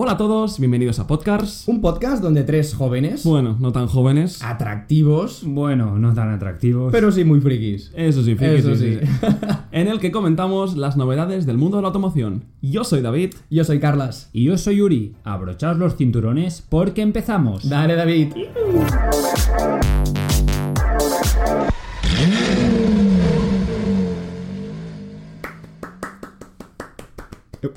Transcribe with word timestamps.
Hola 0.00 0.12
a 0.12 0.16
todos, 0.16 0.60
bienvenidos 0.60 1.00
a 1.00 1.08
Podcasts. 1.08 1.66
Un 1.66 1.80
podcast 1.80 2.22
donde 2.22 2.44
tres 2.44 2.72
jóvenes, 2.72 3.24
Bueno, 3.24 3.56
no 3.58 3.72
tan 3.72 3.88
jóvenes. 3.88 4.40
atractivos, 4.44 5.42
Bueno, 5.44 5.98
no 5.98 6.14
tan 6.14 6.30
atractivos. 6.30 6.92
pero 6.92 7.10
sí 7.10 7.24
muy 7.24 7.40
frikis. 7.40 7.90
Eso 7.96 8.22
sí, 8.22 8.36
friki, 8.36 8.54
Eso 8.54 8.76
sí, 8.76 8.98
sí. 9.00 9.06
sí. 9.20 9.26
en 9.72 9.88
el 9.88 9.98
que 9.98 10.12
comentamos 10.12 10.76
las 10.76 10.96
novedades 10.96 11.46
del 11.46 11.58
mundo 11.58 11.78
de 11.78 11.82
la 11.82 11.88
automoción. 11.88 12.44
Yo 12.62 12.84
soy 12.84 13.00
David. 13.02 13.34
Yo 13.50 13.64
soy 13.64 13.80
Carlas. 13.80 14.30
Y 14.32 14.44
yo 14.44 14.56
soy 14.56 14.76
Yuri. 14.76 15.16
Abrochaos 15.24 15.78
los 15.78 15.96
cinturones 15.96 16.64
porque 16.68 17.02
empezamos. 17.02 17.68
Dale, 17.68 17.96
David. 17.96 18.34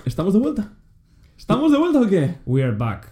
¿Estamos 0.05 0.33
de 0.33 0.39
vuelta? 0.39 0.71
¿Estamos 1.51 1.69
de 1.73 1.77
vuelta 1.79 1.99
o 1.99 2.07
qué? 2.07 2.35
We 2.45 2.63
are 2.63 2.71
back. 2.71 3.11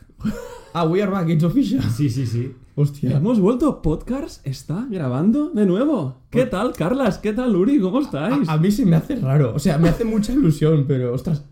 Ah, 0.73 0.85
we 0.85 1.01
are 1.01 1.11
back, 1.11 1.27
it's 1.27 1.43
official. 1.43 1.81
Sí, 1.83 2.09
sí, 2.09 2.25
sí. 2.25 2.55
Hostia. 2.75 3.17
Hemos 3.17 3.39
vuelto. 3.39 3.81
Podcasts 3.81 4.41
está 4.45 4.87
grabando 4.89 5.49
de 5.49 5.65
nuevo. 5.65 6.15
¿Qué 6.29 6.45
tal, 6.45 6.73
Carlas? 6.73 7.17
¿Qué 7.17 7.33
tal, 7.33 7.55
Uri? 7.55 7.79
¿Cómo 7.79 7.99
estáis? 8.01 8.47
A, 8.47 8.53
a 8.53 8.57
mí 8.57 8.71
se 8.71 8.85
me 8.85 8.95
hace 8.95 9.15
raro. 9.15 9.53
O 9.55 9.59
sea, 9.59 9.77
me 9.77 9.89
hace 9.89 10.05
mucha 10.05 10.31
ilusión, 10.31 10.85
pero 10.87 11.13
ostras, 11.13 11.43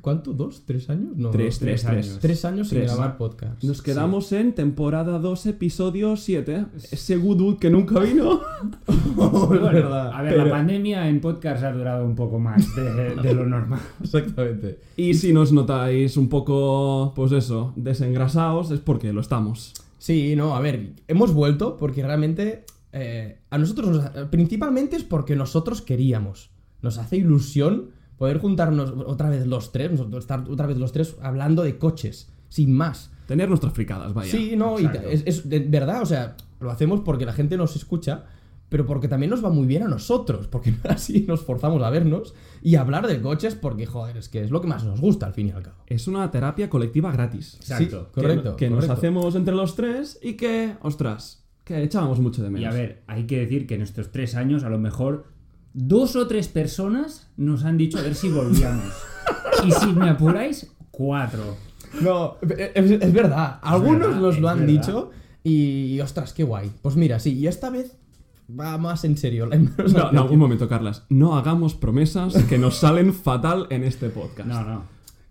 ¿cuánto? 0.00 0.32
¿Dos? 0.32 0.62
¿Tres 0.64 0.88
años? 0.88 1.16
No. 1.16 1.30
Tres, 1.30 1.58
tres, 1.58 1.82
tres 1.82 2.06
tres. 2.06 2.18
Tres 2.20 2.44
años 2.44 2.68
sin 2.68 2.78
Tres. 2.78 2.92
grabar 2.92 3.16
podcast. 3.18 3.62
Nos 3.64 3.82
quedamos 3.82 4.30
en 4.32 4.54
temporada 4.54 5.18
2, 5.18 5.46
episodio 5.46 6.16
7. 6.16 6.66
Ese 6.92 7.16
Goodwood 7.16 7.58
que 7.58 7.68
nunca 7.70 7.98
vino. 8.00 8.40
verdad. 9.60 10.12
A 10.14 10.22
ver, 10.22 10.32
Pero- 10.32 10.44
la 10.46 10.50
pandemia 10.50 11.08
en 11.08 11.20
podcast 11.20 11.64
ha 11.64 11.72
durado 11.72 12.04
un 12.06 12.14
poco 12.14 12.38
más 12.38 12.74
de, 12.76 13.16
de 13.16 13.34
lo 13.34 13.44
normal. 13.44 13.80
Exactamente. 14.02 14.78
Y 14.96 15.14
si 15.14 15.32
nos 15.32 15.52
notáis 15.52 16.16
un 16.16 16.28
poco, 16.28 17.12
pues 17.16 17.32
eso, 17.32 17.72
desengrasados, 17.76 18.70
es 18.70 18.80
porque 18.80 19.12
lo 19.12 19.20
estamos. 19.20 19.74
Sí, 20.00 20.34
no, 20.34 20.56
a 20.56 20.60
ver, 20.60 20.94
hemos 21.08 21.34
vuelto 21.34 21.76
porque 21.76 22.02
realmente 22.02 22.64
eh, 22.92 23.38
a 23.50 23.58
nosotros, 23.58 23.88
nos- 23.90 24.28
principalmente 24.30 24.96
es 24.96 25.04
porque 25.04 25.36
nosotros 25.36 25.82
queríamos. 25.82 26.50
Nos 26.80 26.96
hace 26.96 27.18
ilusión 27.18 27.90
poder 28.16 28.38
juntarnos 28.38 28.94
otra 29.06 29.28
vez 29.28 29.46
los 29.46 29.72
tres, 29.72 29.92
estar 30.18 30.44
otra 30.48 30.66
vez 30.66 30.78
los 30.78 30.92
tres 30.92 31.16
hablando 31.20 31.62
de 31.62 31.76
coches, 31.76 32.32
sin 32.48 32.72
más. 32.74 33.10
Tener 33.26 33.48
nuestras 33.50 33.74
fricadas, 33.74 34.14
vaya. 34.14 34.30
Sí, 34.30 34.54
no, 34.56 34.80
y 34.80 34.88
es, 35.10 35.22
es 35.26 35.48
de 35.48 35.60
verdad, 35.60 36.00
o 36.02 36.06
sea, 36.06 36.36
lo 36.60 36.70
hacemos 36.70 37.00
porque 37.02 37.26
la 37.26 37.32
gente 37.34 37.56
nos 37.58 37.76
escucha, 37.76 38.24
pero 38.70 38.86
porque 38.86 39.06
también 39.08 39.30
nos 39.30 39.44
va 39.44 39.50
muy 39.50 39.66
bien 39.66 39.82
a 39.82 39.88
nosotros, 39.88 40.46
porque 40.48 40.74
así 40.88 41.26
nos 41.28 41.42
forzamos 41.42 41.82
a 41.82 41.90
vernos 41.90 42.34
y 42.62 42.76
hablar 42.76 43.06
de 43.06 43.20
coches 43.20 43.54
porque, 43.54 43.86
joder, 43.86 44.16
es 44.16 44.28
que 44.28 44.42
es 44.42 44.50
lo 44.50 44.60
que 44.60 44.68
más 44.68 44.84
nos 44.84 45.00
gusta 45.00 45.26
al 45.26 45.34
fin 45.34 45.48
y 45.48 45.50
al 45.52 45.62
cabo. 45.62 45.76
Es 45.86 46.06
una 46.08 46.30
terapia 46.30 46.68
colectiva 46.70 47.10
gratis. 47.12 47.54
Exacto. 47.56 48.04
Sí, 48.06 48.10
correcto. 48.20 48.56
Que, 48.56 48.66
que 48.66 48.70
nos 48.70 48.76
correcto. 48.80 48.92
hacemos 48.94 49.34
entre 49.34 49.54
los 49.54 49.74
tres 49.76 50.18
y 50.22 50.34
que, 50.34 50.74
ostras, 50.82 51.44
que 51.64 51.82
echábamos 51.82 52.18
mucho 52.20 52.42
de 52.42 52.48
Y 52.48 52.52
menos. 52.52 52.74
a 52.74 52.76
ver, 52.76 53.02
hay 53.06 53.24
que 53.26 53.38
decir 53.40 53.66
que 53.66 53.74
en 53.76 53.82
estos 53.82 54.10
tres 54.12 54.34
años, 54.34 54.64
a 54.64 54.68
lo 54.68 54.78
mejor, 54.78 55.26
dos 55.72 56.16
o 56.16 56.26
tres 56.26 56.48
personas 56.48 57.28
nos 57.36 57.64
han 57.64 57.76
dicho 57.78 57.98
a 57.98 58.02
ver 58.02 58.14
si 58.14 58.28
volvíamos. 58.28 58.92
y 59.66 59.70
si 59.72 59.92
me 59.92 60.10
apuráis, 60.10 60.72
cuatro. 60.90 61.56
No, 62.00 62.36
es, 62.42 62.90
es 62.90 63.12
verdad. 63.12 63.58
Algunos 63.62 64.00
verdad, 64.08 64.20
nos 64.20 64.38
lo 64.38 64.46
es 64.48 64.52
han 64.52 64.60
verdad. 64.66 64.72
dicho 64.72 65.10
y, 65.42 65.98
ostras, 66.00 66.32
qué 66.34 66.44
guay. 66.44 66.70
Pues 66.82 66.96
mira, 66.96 67.18
sí, 67.18 67.32
y 67.38 67.46
esta 67.46 67.70
vez 67.70 67.96
va 68.58 68.78
más 68.78 69.04
en 69.04 69.16
serio. 69.16 69.46
la 69.46 69.56
No, 69.56 69.64
no, 69.64 69.98
atención. 69.98 70.30
un 70.30 70.38
momento, 70.38 70.68
Carlas. 70.68 71.04
No 71.08 71.36
hagamos 71.36 71.74
promesas 71.74 72.34
que 72.44 72.58
nos 72.58 72.76
salen 72.76 73.12
fatal 73.12 73.66
en 73.70 73.84
este 73.84 74.08
podcast. 74.10 74.48
No, 74.48 74.62
no. 74.64 74.82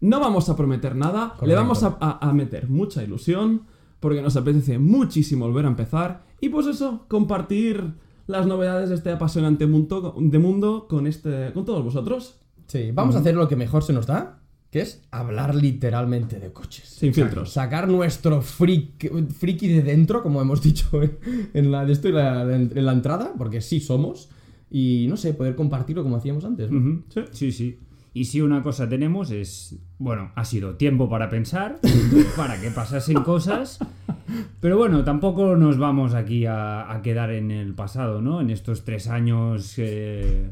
No 0.02 0.20
vamos 0.20 0.48
a 0.50 0.56
prometer 0.56 0.95
nada, 0.95 1.36
le 1.42 1.56
vamos 1.56 1.84
a, 1.84 1.98
a- 2.00 2.20
a 2.30 2.34
meter 2.34 2.70
mucha 2.70 3.03
ilusión, 3.03 3.64
porque 4.00 4.22
nos 4.22 4.36
apetece 4.38 4.80
muchísimo 4.80 5.45
volver 5.45 5.66
a 5.66 5.70
empezar, 5.70 6.23
y 6.39 6.48
pues 6.50 6.67
eso, 6.67 7.06
compartir 7.09 7.95
las 8.28 8.48
novedades 8.48 8.89
de 8.89 8.95
este 8.95 9.11
apasionante 9.11 9.67
mundo, 9.67 10.15
de 10.17 10.39
mundo 10.39 10.88
con, 10.89 11.05
este, 11.08 11.52
con 11.54 11.65
todos 11.65 11.83
vosotros, 11.83 12.36
Sí, 12.67 12.92
vamos 12.94 13.15
a 13.15 13.20
hacer 13.20 13.36
lo 13.36 13.48
que 13.48 13.55
mejor 13.55 13.83
se 13.83 13.94
nos 13.94 14.05
da, 14.05 14.39
que 14.72 14.82
es 14.82 15.02
hablar 15.12 15.56
literalmente 15.56 16.40
de 16.40 16.52
coches. 16.54 16.88
sin 16.88 17.14
filtros. 17.14 17.52
Sacar 17.52 17.88
nuestro 17.88 18.42
freak, 18.42 19.12
friki 19.34 19.68
de 19.68 19.82
dentro, 19.82 20.22
como 20.22 20.42
hemos 20.42 20.62
dicho 20.62 20.90
en, 21.04 21.18
en 21.54 21.72
la, 21.72 21.86
de 21.86 21.94
esto 21.94 22.08
y 22.10 22.12
la- 22.12 22.44
en 22.44 22.86
la 22.86 22.92
entrada, 22.94 23.34
porque 23.38 23.62
sí 23.62 23.80
somos, 23.80 24.30
y 24.70 25.08
no 25.10 25.18
sé, 25.18 25.34
poder 25.34 25.56
compartirlo 25.56 26.04
como 26.04 26.18
hacíamos 26.18 26.46
antes. 26.46 26.70
Sí, 27.32 27.52
sí. 27.52 27.80
Y 28.14 28.26
si 28.26 28.42
una 28.42 28.64
cosa 28.64 28.90
tenemos 28.90 29.30
es, 29.32 29.76
bueno, 30.00 30.32
ha 30.36 30.44
sido 30.46 30.76
tiempo 30.76 31.10
para 31.10 31.30
pensar, 31.30 31.80
para 32.36 32.60
que 32.60 32.70
pasasen 32.72 33.22
cosas, 33.24 33.80
pero 34.60 34.78
bueno, 34.78 35.04
tampoco 35.04 35.56
nos 35.56 35.78
vamos 35.78 36.14
aquí 36.16 36.46
a, 36.46 36.92
a 36.92 37.02
quedar 37.02 37.32
en 37.32 37.50
el 37.52 37.74
pasado, 37.76 38.22
¿no? 38.22 38.42
En 38.42 38.50
estos 38.50 38.84
tres 38.84 39.08
años 39.08 39.74
eh, 39.78 40.50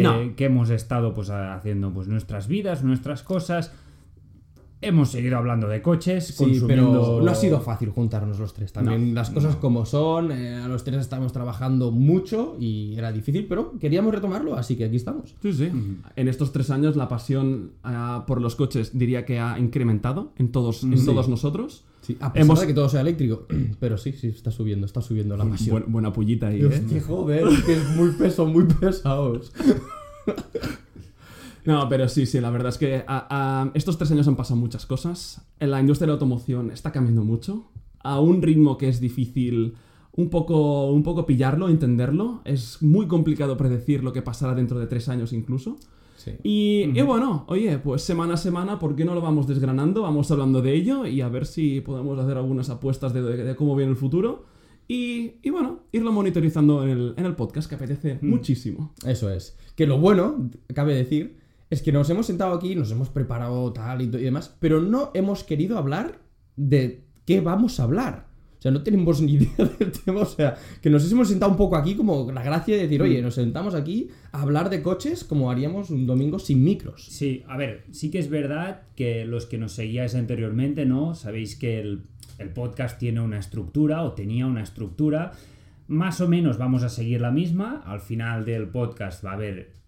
que, 0.00 0.34
que 0.36 0.44
hemos 0.46 0.70
estado 0.70 1.14
pues 1.14 1.30
haciendo 1.30 1.92
pues 1.92 2.08
nuestras 2.08 2.48
vidas, 2.48 2.82
nuestras 2.82 3.22
cosas. 3.22 3.72
Hemos 4.82 5.10
seguido 5.12 5.38
hablando 5.38 5.68
de 5.68 5.80
coches, 5.80 6.26
Sí, 6.26 6.34
consumiendo... 6.36 6.66
pero 6.92 7.22
no 7.22 7.30
ha 7.30 7.34
sido 7.34 7.60
fácil 7.60 7.90
juntarnos 7.90 8.38
los 8.40 8.52
tres. 8.52 8.72
También 8.72 9.14
las 9.14 9.30
cosas 9.30 9.54
como 9.56 9.86
son, 9.86 10.32
eh, 10.32 10.56
a 10.56 10.66
los 10.68 10.82
tres 10.84 10.98
estamos 11.00 11.32
trabajando 11.32 11.90
mucho 11.92 12.56
y 12.58 12.94
era 12.96 13.12
difícil, 13.12 13.46
pero 13.48 13.78
queríamos 13.78 14.12
retomarlo, 14.12 14.56
así 14.56 14.76
que 14.76 14.84
aquí 14.84 14.96
estamos. 14.96 15.34
Sí, 15.40 15.52
sí. 15.52 15.70
En 16.16 16.28
estos 16.28 16.52
tres 16.52 16.70
años 16.70 16.96
la 16.96 17.08
pasión 17.08 17.70
ah, 17.84 18.24
por 18.26 18.40
los 18.40 18.56
coches 18.56 18.98
diría 18.98 19.24
que 19.24 19.38
ha 19.38 19.58
incrementado 19.58 20.32
en 20.36 20.50
todos, 20.52 20.82
en 20.82 20.98
Sí. 20.98 21.06
todos 21.06 21.28
nosotros. 21.28 21.84
Sí, 22.00 22.16
a 22.18 22.32
pesar 22.32 22.44
Hemos- 22.46 22.60
de 22.60 22.66
que 22.66 22.74
todo 22.74 22.88
sea 22.88 23.02
eléctrico, 23.02 23.46
pero 23.78 23.96
sí, 23.96 24.10
sí, 24.12 24.26
está 24.26 24.50
subiendo, 24.50 24.86
está 24.86 25.00
subiendo 25.00 25.36
la 25.36 25.44
pasión. 25.44 25.78
Buen- 25.80 25.92
buena 25.92 26.12
pullita 26.12 26.48
ahí, 26.48 26.60
¿eh? 26.60 27.00
Joder, 27.06 27.44
que 27.64 27.74
es 27.74 27.88
muy 27.96 28.10
peso, 28.10 28.46
muy 28.46 28.64
pesados. 28.64 29.52
No, 31.64 31.88
pero 31.88 32.08
sí, 32.08 32.26
sí, 32.26 32.40
la 32.40 32.50
verdad 32.50 32.70
es 32.70 32.78
que 32.78 33.04
ah, 33.06 33.26
ah, 33.30 33.70
estos 33.74 33.96
tres 33.98 34.10
años 34.10 34.26
han 34.28 34.36
pasado 34.36 34.58
muchas 34.58 34.84
cosas. 34.86 35.46
En 35.60 35.70
la 35.70 35.80
industria 35.80 36.06
de 36.06 36.08
la 36.08 36.14
automoción 36.14 36.70
está 36.70 36.90
cambiando 36.92 37.22
mucho. 37.24 37.70
A 38.02 38.18
un 38.20 38.42
ritmo 38.42 38.76
que 38.78 38.88
es 38.88 38.98
difícil 39.00 39.74
un 40.14 40.28
poco, 40.28 40.90
un 40.90 41.02
poco 41.04 41.24
pillarlo, 41.24 41.68
entenderlo. 41.68 42.42
Es 42.44 42.82
muy 42.82 43.06
complicado 43.06 43.56
predecir 43.56 44.02
lo 44.02 44.12
que 44.12 44.22
pasará 44.22 44.54
dentro 44.54 44.78
de 44.80 44.86
tres 44.88 45.08
años 45.08 45.32
incluso. 45.32 45.76
Sí. 46.16 46.32
Y, 46.42 46.98
y 46.98 47.02
bueno, 47.02 47.44
oye, 47.48 47.78
pues 47.78 48.02
semana 48.02 48.34
a 48.34 48.36
semana, 48.36 48.78
¿por 48.78 48.94
qué 48.94 49.04
no 49.04 49.14
lo 49.14 49.20
vamos 49.20 49.46
desgranando? 49.46 50.02
Vamos 50.02 50.30
hablando 50.30 50.62
de 50.62 50.74
ello 50.74 51.06
y 51.06 51.20
a 51.20 51.28
ver 51.28 51.46
si 51.46 51.80
podemos 51.80 52.18
hacer 52.18 52.36
algunas 52.36 52.70
apuestas 52.70 53.12
de, 53.12 53.22
de- 53.22 53.44
de 53.44 53.56
cómo 53.56 53.74
viene 53.76 53.90
el 53.90 53.96
futuro. 53.96 54.44
Y, 54.88 55.34
y 55.42 55.50
bueno, 55.50 55.80
irlo 55.92 56.12
monitorizando 56.12 56.82
en 56.84 56.90
el, 56.90 57.14
en 57.16 57.24
el 57.24 57.34
podcast, 57.34 57.68
que 57.68 57.76
apetece 57.76 58.18
muchísimo. 58.20 58.92
Eso 59.06 59.30
es. 59.30 59.56
Que 59.76 59.86
lo 59.86 59.98
bueno, 59.98 60.50
cabe 60.74 60.94
decir, 60.94 61.38
es 61.72 61.80
que 61.80 61.90
nos 61.90 62.10
hemos 62.10 62.26
sentado 62.26 62.52
aquí, 62.52 62.74
nos 62.74 62.90
hemos 62.90 63.08
preparado 63.08 63.72
tal 63.72 64.02
y, 64.02 64.04
y 64.04 64.08
demás, 64.08 64.54
pero 64.60 64.82
no 64.82 65.10
hemos 65.14 65.42
querido 65.42 65.78
hablar 65.78 66.20
de 66.54 67.06
qué 67.24 67.40
vamos 67.40 67.80
a 67.80 67.84
hablar. 67.84 68.26
O 68.58 68.60
sea, 68.60 68.70
no 68.70 68.82
tenemos 68.82 69.22
ni 69.22 69.32
idea 69.36 69.70
del 69.78 69.90
tema. 69.90 70.20
O 70.20 70.26
sea, 70.26 70.54
que 70.82 70.90
nos 70.90 71.10
hemos 71.10 71.28
sentado 71.28 71.50
un 71.50 71.56
poco 71.56 71.76
aquí 71.76 71.94
como 71.94 72.30
la 72.30 72.42
gracia 72.42 72.76
de 72.76 72.82
decir, 72.82 73.00
oye, 73.00 73.22
nos 73.22 73.36
sentamos 73.36 73.74
aquí 73.74 74.10
a 74.32 74.42
hablar 74.42 74.68
de 74.68 74.82
coches 74.82 75.24
como 75.24 75.50
haríamos 75.50 75.88
un 75.88 76.06
domingo 76.06 76.38
sin 76.38 76.62
micros. 76.62 77.06
Sí, 77.06 77.42
a 77.48 77.56
ver, 77.56 77.86
sí 77.90 78.10
que 78.10 78.18
es 78.18 78.28
verdad 78.28 78.82
que 78.94 79.24
los 79.24 79.46
que 79.46 79.56
nos 79.56 79.72
seguíais 79.72 80.14
anteriormente, 80.14 80.84
¿no? 80.84 81.14
Sabéis 81.14 81.56
que 81.56 81.80
el, 81.80 82.02
el 82.36 82.50
podcast 82.50 82.98
tiene 82.98 83.22
una 83.22 83.38
estructura 83.38 84.02
o 84.02 84.12
tenía 84.12 84.46
una 84.46 84.62
estructura. 84.62 85.32
Más 85.88 86.20
o 86.20 86.28
menos 86.28 86.58
vamos 86.58 86.82
a 86.82 86.90
seguir 86.90 87.22
la 87.22 87.30
misma. 87.30 87.82
Al 87.86 88.00
final 88.00 88.44
del 88.44 88.68
podcast 88.68 89.24
va 89.24 89.30
a 89.30 89.34
haber 89.36 89.81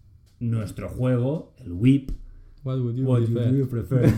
nuestro 0.51 0.89
juego, 0.89 1.53
el 1.59 1.73
WIP, 1.73 2.11
What 2.63 2.79
would 2.79 2.95
you 2.95 3.05
What 3.05 3.25
prefer? 3.25 3.51
do 3.51 3.57
you 3.57 3.67
prefer? 3.69 4.13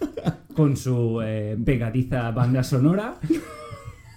con 0.54 0.76
su 0.76 1.20
eh, 1.22 1.56
pegadiza 1.64 2.30
banda 2.30 2.62
sonora. 2.62 3.16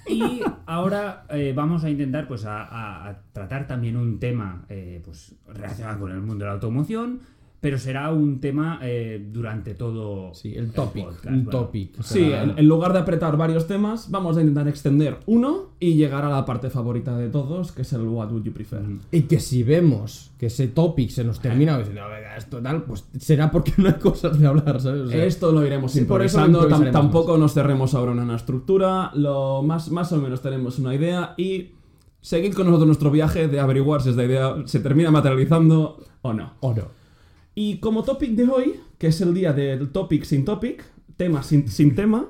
Y 0.08 0.42
ahora 0.66 1.26
eh, 1.30 1.54
vamos 1.56 1.84
a 1.84 1.90
intentar 1.90 2.28
pues 2.28 2.44
a 2.46 3.22
tratar 3.34 3.68
también 3.68 3.96
un 3.96 4.20
tema 4.20 4.66
eh, 4.70 5.02
pues 5.04 5.36
relacionado 5.48 6.00
con 6.02 6.12
el 6.12 6.22
mundo 6.22 6.44
de 6.44 6.50
la 6.50 6.54
automoción, 6.56 7.20
pero 7.62 7.78
será 7.78 8.12
un 8.12 8.40
tema 8.42 8.80
eh, 8.82 9.24
durante 9.32 9.76
todo 9.76 10.34
Sí, 10.34 10.54
el 10.56 10.72
topic. 10.72 11.06
podcast, 11.06 11.26
un 11.28 11.44
bueno. 11.46 11.50
topic. 11.60 12.00
O 12.00 12.04
sea, 12.04 12.18
Sí, 12.18 12.34
en, 12.34 12.58
en 12.58 12.68
lugar 12.68 12.92
de 12.92 13.00
apretar 13.00 13.38
varios 13.38 13.68
temas, 13.68 14.10
vamos 14.12 14.36
a 14.36 14.42
intentar 14.42 14.68
extender 14.68 15.20
uno 15.28 15.70
y 15.80 15.94
llegar 15.94 16.26
a 16.26 16.30
la 16.30 16.44
parte 16.44 16.70
favorita 16.72 17.16
de 17.16 17.30
todos, 17.30 17.72
que 17.72 17.84
es 17.84 17.94
el 17.94 18.02
What 18.02 18.32
Would 18.32 18.44
You 18.46 18.52
Prefer. 18.52 18.82
Y 19.12 19.22
que 19.24 19.40
si 19.40 19.62
vemos 19.64 20.32
que 20.40 20.48
ese 20.48 20.68
topic 20.70 21.12
se 21.12 21.24
nos 21.24 21.40
termina 21.40 21.78
diciendo, 21.78 22.02
venga, 22.10 22.36
esto 22.36 22.60
tal, 22.62 22.84
pues 22.84 23.06
será 23.20 23.52
porque 23.52 23.74
no 23.78 23.88
hay 23.90 23.94
cosas 23.96 24.40
de 24.40 24.48
hablar, 24.48 24.82
¿sabes? 24.82 25.02
O 25.02 25.08
sea, 25.08 25.24
Esto 25.24 25.52
lo 25.52 25.64
iremos 25.66 25.92
Sí, 25.92 26.02
por 26.06 26.24
eso 26.24 26.44
tampoco 26.92 27.38
nos 27.38 27.54
cerremos 27.54 27.94
ahora 27.94 28.12
en 28.14 28.20
una 28.20 28.36
estructura, 28.38 29.12
lo 29.14 29.62
más, 29.62 29.92
más 29.92 30.12
o 30.12 30.18
menos 30.18 30.42
tenemos 30.42 30.80
una 30.80 30.96
idea 30.96 31.36
y 31.38 31.72
seguid 32.22 32.54
con 32.54 32.66
nosotros 32.66 32.88
nuestro 32.88 33.12
viaje 33.12 33.48
de 33.48 33.60
averiguar 33.60 34.02
si 34.02 34.10
esta 34.10 34.24
idea 34.24 34.56
se 34.66 34.80
termina 34.80 35.12
materializando 35.12 36.00
o 36.24 36.34
no. 36.34 36.54
o 36.62 36.74
no. 36.74 37.01
Y 37.56 37.78
como 37.80 38.04
topic 38.04 38.32
de 38.32 38.48
hoy, 38.48 38.76
que 38.98 39.08
es 39.08 39.20
el 39.22 39.34
día 39.34 39.54
del 39.54 39.92
topic 39.92 40.24
sin 40.24 40.46
topic, 40.46 40.84
tema 41.18 41.44
sin, 41.44 41.68
sin 41.68 41.96
tema. 41.96 42.28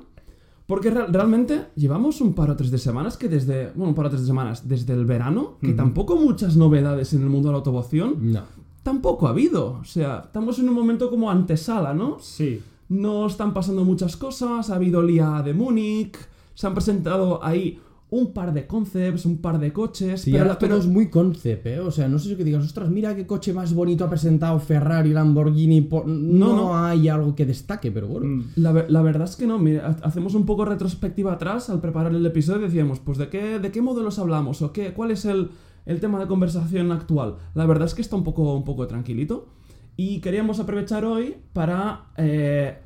Porque 0.65 0.89
re- 0.89 1.07
realmente 1.07 1.65
llevamos 1.75 2.21
un 2.21 2.33
par 2.33 2.49
o 2.49 2.55
tres 2.55 2.71
de 2.71 2.77
semanas 2.77 3.17
que 3.17 3.27
desde. 3.27 3.71
Bueno, 3.75 3.89
un 3.89 3.95
par 3.95 4.05
o 4.05 4.09
tres 4.09 4.21
de 4.21 4.27
semanas 4.27 4.67
desde 4.67 4.93
el 4.93 5.05
verano, 5.05 5.57
que 5.61 5.73
tampoco 5.73 6.15
muchas 6.15 6.55
novedades 6.55 7.13
en 7.13 7.21
el 7.23 7.29
mundo 7.29 7.49
de 7.49 7.53
la 7.53 7.57
automoción, 7.57 8.31
No. 8.31 8.43
tampoco 8.83 9.27
ha 9.27 9.31
habido. 9.31 9.79
O 9.81 9.83
sea, 9.83 10.21
estamos 10.25 10.59
en 10.59 10.69
un 10.69 10.75
momento 10.75 11.09
como 11.09 11.29
antesala, 11.29 11.93
¿no? 11.93 12.17
Sí. 12.19 12.61
No 12.87 13.27
están 13.27 13.53
pasando 13.53 13.83
muchas 13.85 14.15
cosas, 14.17 14.69
ha 14.69 14.75
habido 14.75 15.01
el 15.01 15.09
IA 15.11 15.41
de 15.43 15.53
Múnich, 15.53 16.17
se 16.55 16.67
han 16.67 16.73
presentado 16.73 17.43
ahí 17.43 17.79
un 18.13 18.33
par 18.33 18.53
de 18.53 18.67
concepts, 18.67 19.25
un 19.25 19.37
par 19.37 19.57
de 19.57 19.71
coches, 19.71 20.19
Sí, 20.21 20.31
pero, 20.31 20.43
ahora 20.43 20.59
pero- 20.59 20.75
todo 20.75 20.81
es 20.81 20.87
muy 20.87 21.09
concept, 21.09 21.65
¿eh? 21.65 21.79
O 21.79 21.91
sea, 21.91 22.09
no 22.09 22.19
sé 22.19 22.27
si 22.29 22.35
que 22.35 22.43
digas, 22.43 22.63
ostras, 22.65 22.89
mira 22.89 23.15
qué 23.15 23.25
coche 23.25 23.53
más 23.53 23.73
bonito 23.73 24.03
ha 24.03 24.09
presentado 24.09 24.59
Ferrari, 24.59 25.11
Lamborghini. 25.13 25.79
por-". 25.81 26.05
No, 26.07 26.53
no. 26.55 26.77
hay 26.77 27.07
algo 27.07 27.33
que 27.35 27.45
destaque, 27.45 27.89
pero 27.89 28.07
bueno. 28.09 28.27
Mm. 28.27 28.43
La, 28.57 28.71
ver- 28.73 28.91
la 28.91 29.01
verdad 29.01 29.27
es 29.29 29.37
que 29.37 29.47
no, 29.47 29.57
mira, 29.57 29.97
hacemos 30.03 30.35
un 30.35 30.45
poco 30.45 30.65
retrospectiva 30.65 31.31
atrás 31.33 31.69
al 31.69 31.79
preparar 31.79 32.13
el 32.13 32.25
episodio 32.25 32.61
y 32.61 32.65
decíamos, 32.65 32.99
pues 32.99 33.17
de 33.17 33.29
qué, 33.29 33.59
de 33.59 33.71
qué 33.71 33.81
modelos 33.81 34.19
hablamos 34.19 34.61
o 34.61 34.73
qué, 34.73 34.91
cuál 34.93 35.11
es 35.11 35.23
el, 35.23 35.49
el 35.85 36.01
tema 36.01 36.19
de 36.19 36.27
conversación 36.27 36.91
actual. 36.91 37.37
La 37.55 37.65
verdad 37.65 37.87
es 37.87 37.93
que 37.95 38.01
está 38.01 38.17
un 38.17 38.25
poco, 38.25 38.53
un 38.55 38.65
poco 38.65 38.87
tranquilito 38.87 39.47
y 39.95 40.19
queríamos 40.19 40.59
aprovechar 40.59 41.05
hoy 41.05 41.35
para 41.53 42.07
eh, 42.17 42.77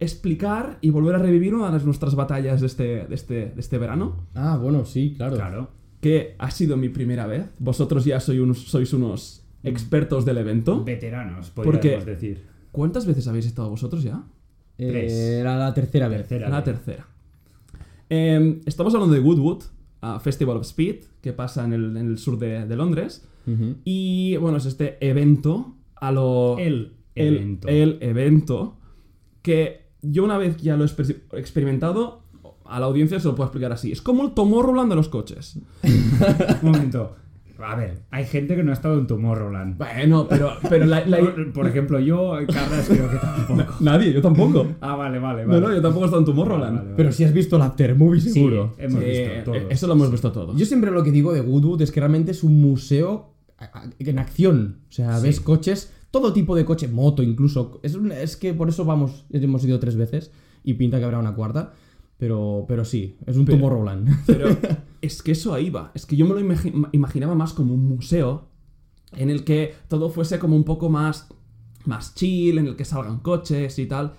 explicar 0.00 0.78
y 0.80 0.90
volver 0.90 1.14
a 1.14 1.18
revivir 1.18 1.54
una 1.54 1.70
de 1.70 1.84
nuestras 1.84 2.14
batallas 2.14 2.60
de 2.60 2.66
este, 2.66 3.06
de 3.06 3.14
este, 3.14 3.34
de 3.50 3.60
este 3.60 3.78
verano, 3.78 4.26
Ah, 4.34 4.58
bueno, 4.60 4.84
sí, 4.84 5.14
claro. 5.16 5.36
Claro. 5.36 5.70
que 6.00 6.34
ha 6.38 6.50
sido 6.50 6.76
mi 6.76 6.88
primera 6.88 7.26
vez. 7.26 7.46
Vosotros 7.58 8.04
ya 8.04 8.20
sois 8.20 8.38
unos, 8.40 8.58
sois 8.62 8.92
unos 8.92 9.44
expertos 9.62 10.24
del 10.24 10.38
evento. 10.38 10.84
Veteranos, 10.84 11.50
Porque- 11.50 11.72
podríamos 11.78 12.06
decir. 12.06 12.44
¿Cuántas 12.72 13.06
veces 13.06 13.26
habéis 13.26 13.46
estado 13.46 13.70
vosotros 13.70 14.02
ya? 14.02 14.22
Eh, 14.78 14.88
Tres. 14.90 15.12
Era 15.12 15.56
la 15.56 15.72
tercera 15.72 16.08
vez. 16.08 16.18
Tercera 16.18 16.48
La 16.50 16.56
vez. 16.56 16.64
tercera. 16.66 17.06
Eh, 18.10 18.60
estamos 18.66 18.94
hablando 18.94 19.14
de 19.14 19.20
Goodwood, 19.20 19.62
a 20.02 20.20
Festival 20.20 20.58
of 20.58 20.62
Speed, 20.64 20.96
que 21.22 21.32
pasa 21.32 21.64
en 21.64 21.72
el, 21.72 21.96
en 21.96 22.06
el 22.08 22.18
sur 22.18 22.38
de, 22.38 22.66
de 22.66 22.76
Londres. 22.76 23.26
Y 23.84 24.36
bueno, 24.38 24.58
es 24.58 24.66
este 24.66 24.98
evento 25.00 25.76
a 25.94 26.10
lo. 26.12 26.58
El 26.58 26.92
el- 27.14 27.36
evento. 27.36 27.68
el 27.68 27.98
evento 28.00 28.76
que 29.42 29.85
yo 30.02 30.24
una 30.24 30.38
vez 30.38 30.56
ya 30.58 30.76
lo 30.76 30.84
he 30.84 30.88
exper- 30.88 31.20
experimentado, 31.32 32.22
a 32.64 32.80
la 32.80 32.86
audiencia 32.86 33.20
se 33.20 33.28
lo 33.28 33.34
puedo 33.34 33.46
explicar 33.48 33.72
así. 33.72 33.92
Es 33.92 34.02
como 34.02 34.24
el 34.24 34.32
Tomorrowland 34.32 34.90
de 34.90 34.96
los 34.96 35.08
coches. 35.08 35.58
Un 36.62 36.70
momento. 36.72 37.16
A 37.58 37.74
ver, 37.74 38.02
hay 38.10 38.26
gente 38.26 38.54
que 38.54 38.62
no 38.62 38.70
ha 38.70 38.74
estado 38.74 38.98
en 38.98 39.06
Tomorrowland. 39.06 39.78
Bueno, 39.78 40.26
pero, 40.28 40.50
pero 40.68 40.84
la, 40.84 41.06
la- 41.06 41.18
Por, 41.54 41.66
ejemplo, 41.66 41.98
yo, 41.98 42.34
Carlas, 42.52 42.86
creo 42.86 43.10
que 43.10 43.16
tampoco. 43.16 43.74
Nadie, 43.80 44.12
yo 44.12 44.20
tampoco. 44.20 44.66
Ah, 44.82 44.94
vale, 44.94 45.18
vale, 45.18 45.42
No, 45.44 45.48
vale. 45.48 45.60
no, 45.62 45.72
yo 45.74 45.80
tampoco 45.80 46.04
he 46.04 46.06
estado 46.08 46.20
en 46.20 46.26
Tomorrowland. 46.26 46.62
Vale, 46.64 46.76
vale, 46.76 46.84
vale. 46.90 46.96
Pero 46.96 47.12
si 47.12 47.24
has 47.24 47.32
visto 47.32 47.56
la 47.56 47.64
Aftermovie, 47.66 48.20
Sí, 48.20 48.30
seguro. 48.30 48.74
hemos 48.78 49.02
Sí, 49.02 49.08
visto 49.08 49.44
todos. 49.46 49.56
eh, 49.56 49.66
Eso 49.70 49.86
lo 49.86 49.92
hemos 49.94 50.10
visto 50.10 50.32
todos. 50.32 50.56
Yo 50.58 50.66
siempre 50.66 50.90
lo 50.90 51.02
que 51.02 51.10
digo 51.10 51.32
de 51.32 51.40
Goodwood 51.40 51.80
es 51.80 51.90
que 51.92 52.00
realmente 52.00 52.32
es 52.32 52.44
un 52.44 52.60
museo 52.60 53.32
en 53.98 54.18
acción. 54.18 54.80
O 54.90 54.92
sea, 54.92 55.18
ves 55.20 55.40
coches, 55.40 55.94
todo 56.20 56.32
tipo 56.32 56.54
de 56.56 56.64
coche, 56.64 56.88
moto 56.88 57.22
incluso. 57.22 57.80
Es, 57.82 57.94
es 57.94 58.36
que 58.36 58.54
por 58.54 58.68
eso 58.68 58.84
vamos, 58.84 59.24
hemos 59.30 59.64
ido 59.64 59.78
tres 59.78 59.96
veces 59.96 60.30
y 60.64 60.74
pinta 60.74 60.98
que 60.98 61.04
habrá 61.04 61.18
una 61.18 61.34
cuarta. 61.34 61.72
Pero, 62.18 62.64
pero 62.66 62.84
sí, 62.86 63.16
es 63.26 63.36
un 63.36 63.44
Pero- 63.44 63.58
Tomorrowland. 63.58 64.08
Pero 64.26 64.48
es 65.02 65.22
que 65.22 65.32
eso 65.32 65.52
ahí 65.52 65.68
va. 65.68 65.92
Es 65.94 66.06
que 66.06 66.16
yo 66.16 66.26
me 66.26 66.32
lo 66.34 66.40
imagi- 66.40 66.88
imaginaba 66.92 67.34
más 67.34 67.52
como 67.52 67.74
un 67.74 67.86
museo 67.86 68.48
en 69.12 69.28
el 69.28 69.44
que 69.44 69.74
todo 69.88 70.08
fuese 70.08 70.38
como 70.38 70.56
un 70.56 70.64
poco 70.64 70.88
más, 70.88 71.28
más 71.84 72.14
chill, 72.14 72.56
en 72.58 72.66
el 72.68 72.76
que 72.76 72.84
salgan 72.86 73.18
coches 73.20 73.78
y 73.78 73.86
tal. 73.86 74.14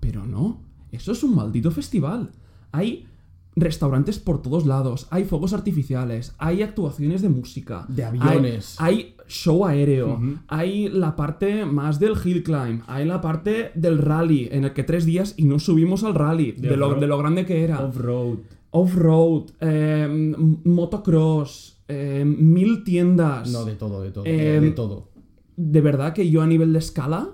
Pero 0.00 0.26
no, 0.26 0.60
eso 0.90 1.12
es 1.12 1.22
un 1.22 1.36
maldito 1.36 1.70
festival. 1.70 2.32
Hay 2.72 3.06
restaurantes 3.56 4.18
por 4.18 4.42
todos 4.42 4.66
lados, 4.66 5.06
hay 5.10 5.24
fuegos 5.24 5.52
artificiales, 5.54 6.34
hay 6.38 6.62
actuaciones 6.62 7.22
de 7.22 7.30
música, 7.30 7.86
De 7.88 8.04
hay- 8.04 8.18
aviones. 8.20 8.76
hay, 8.78 9.16
show 9.26 9.64
aéreo, 9.64 10.20
hay 10.46 10.88
la 10.90 11.16
parte 11.16 11.64
más 11.64 11.98
del 11.98 12.12
hill 12.22 12.42
climb, 12.42 12.82
hay 12.86 13.06
la 13.06 13.20
parte 13.22 13.72
del 13.74 13.98
rally, 13.98 14.48
en 14.52 14.64
el 14.64 14.72
que 14.74 14.84
tres 14.84 15.06
días 15.06 15.34
y 15.38 15.44
no 15.46 15.58
subimos 15.58 16.04
al 16.04 16.14
rally, 16.14 16.52
De 16.52 16.68
de, 16.68 16.76
lo, 16.76 16.86
off-road. 16.86 17.00
de 17.00 17.06
lo 17.06 17.18
grande 17.18 17.46
que 17.46 17.64
era 17.64 17.80
Off-road. 17.80 18.38
off-road, 18.70 19.44
eh, 19.60 20.06
m- 20.08 20.36
motocross, 20.64 21.82
eh, 21.88 22.24
mil 22.26 22.84
tiendas. 22.84 23.50
no, 23.50 23.64
de 23.64 23.74
todo, 23.74 24.02
de 24.02 24.10
todo. 24.10 24.24
Eh, 24.26 24.60
de 24.60 24.70
todo. 24.72 25.08
De 25.56 25.80
verdad 25.80 26.12
que 26.12 26.28
yo 26.30 26.42
a 26.42 26.46
nivel 26.46 26.72
de 26.74 26.78
escala, 26.78 27.30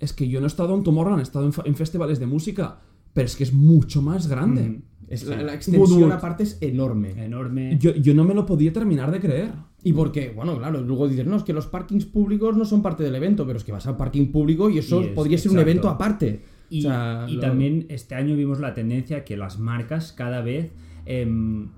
es 0.00 0.12
que 0.14 0.28
yo 0.28 0.40
no 0.40 0.46
he 0.46 0.48
estado 0.48 0.74
en 0.74 0.82
Tomorrowland, 0.82 1.20
he 1.20 1.22
estado 1.22 1.50
en, 1.64 1.74
festivales 1.74 2.18
de 2.18 2.26
música, 2.26 2.78
pero 3.12 3.26
es 3.26 3.36
que 3.36 3.44
es 3.44 3.52
mucho 3.52 4.00
más 4.02 4.26
grande. 4.28 4.80
Es, 5.08 5.20
Sí. 5.20 5.26
la, 5.26 5.42
la 5.42 5.54
extensión 5.54 6.10
aparte 6.12 6.42
es 6.42 6.58
enorme. 6.60 7.10
Enorme. 7.24 7.76
yo, 7.78 7.94
yo 7.94 8.12
no 8.14 8.24
me 8.24 8.34
lo 8.34 8.44
podía 8.46 8.72
terminar 8.72 9.10
de 9.12 9.20
creer. 9.20 9.50
Y 9.84 9.92
porque, 9.92 10.30
bueno, 10.34 10.58
claro, 10.58 10.80
luego 10.80 11.06
dices, 11.08 11.26
no, 11.26 11.36
es 11.36 11.44
que 11.44 11.52
los 11.52 11.66
parkings 11.68 12.06
públicos 12.06 12.56
no 12.56 12.64
son 12.64 12.82
parte 12.82 13.04
del 13.04 13.14
evento, 13.14 13.46
pero 13.46 13.56
es 13.58 13.62
que 13.64 13.70
vas 13.70 13.86
al 13.86 13.96
parking 13.96 14.32
público 14.32 14.68
y 14.68 14.78
eso 14.78 15.00
Y 15.02 15.06
es- 15.06 15.10
podría 15.12 15.38
ser 15.38 15.52
un 15.52 15.60
evento 15.60 15.88
aparte. 15.88 16.42
Y, 16.68 16.80
O 16.80 16.88
sea, 16.88 17.26
y 17.28 17.34
lo- 17.34 17.40
también 17.40 17.86
este 17.88 18.16
año 18.16 18.34
vimos 18.34 18.58
la 18.58 18.74
tendencia 18.74 19.24
que 19.24 19.36
las 19.36 19.60
marcas 19.60 20.12
cada 20.12 20.40
vez 20.40 20.72
em, 21.04 21.68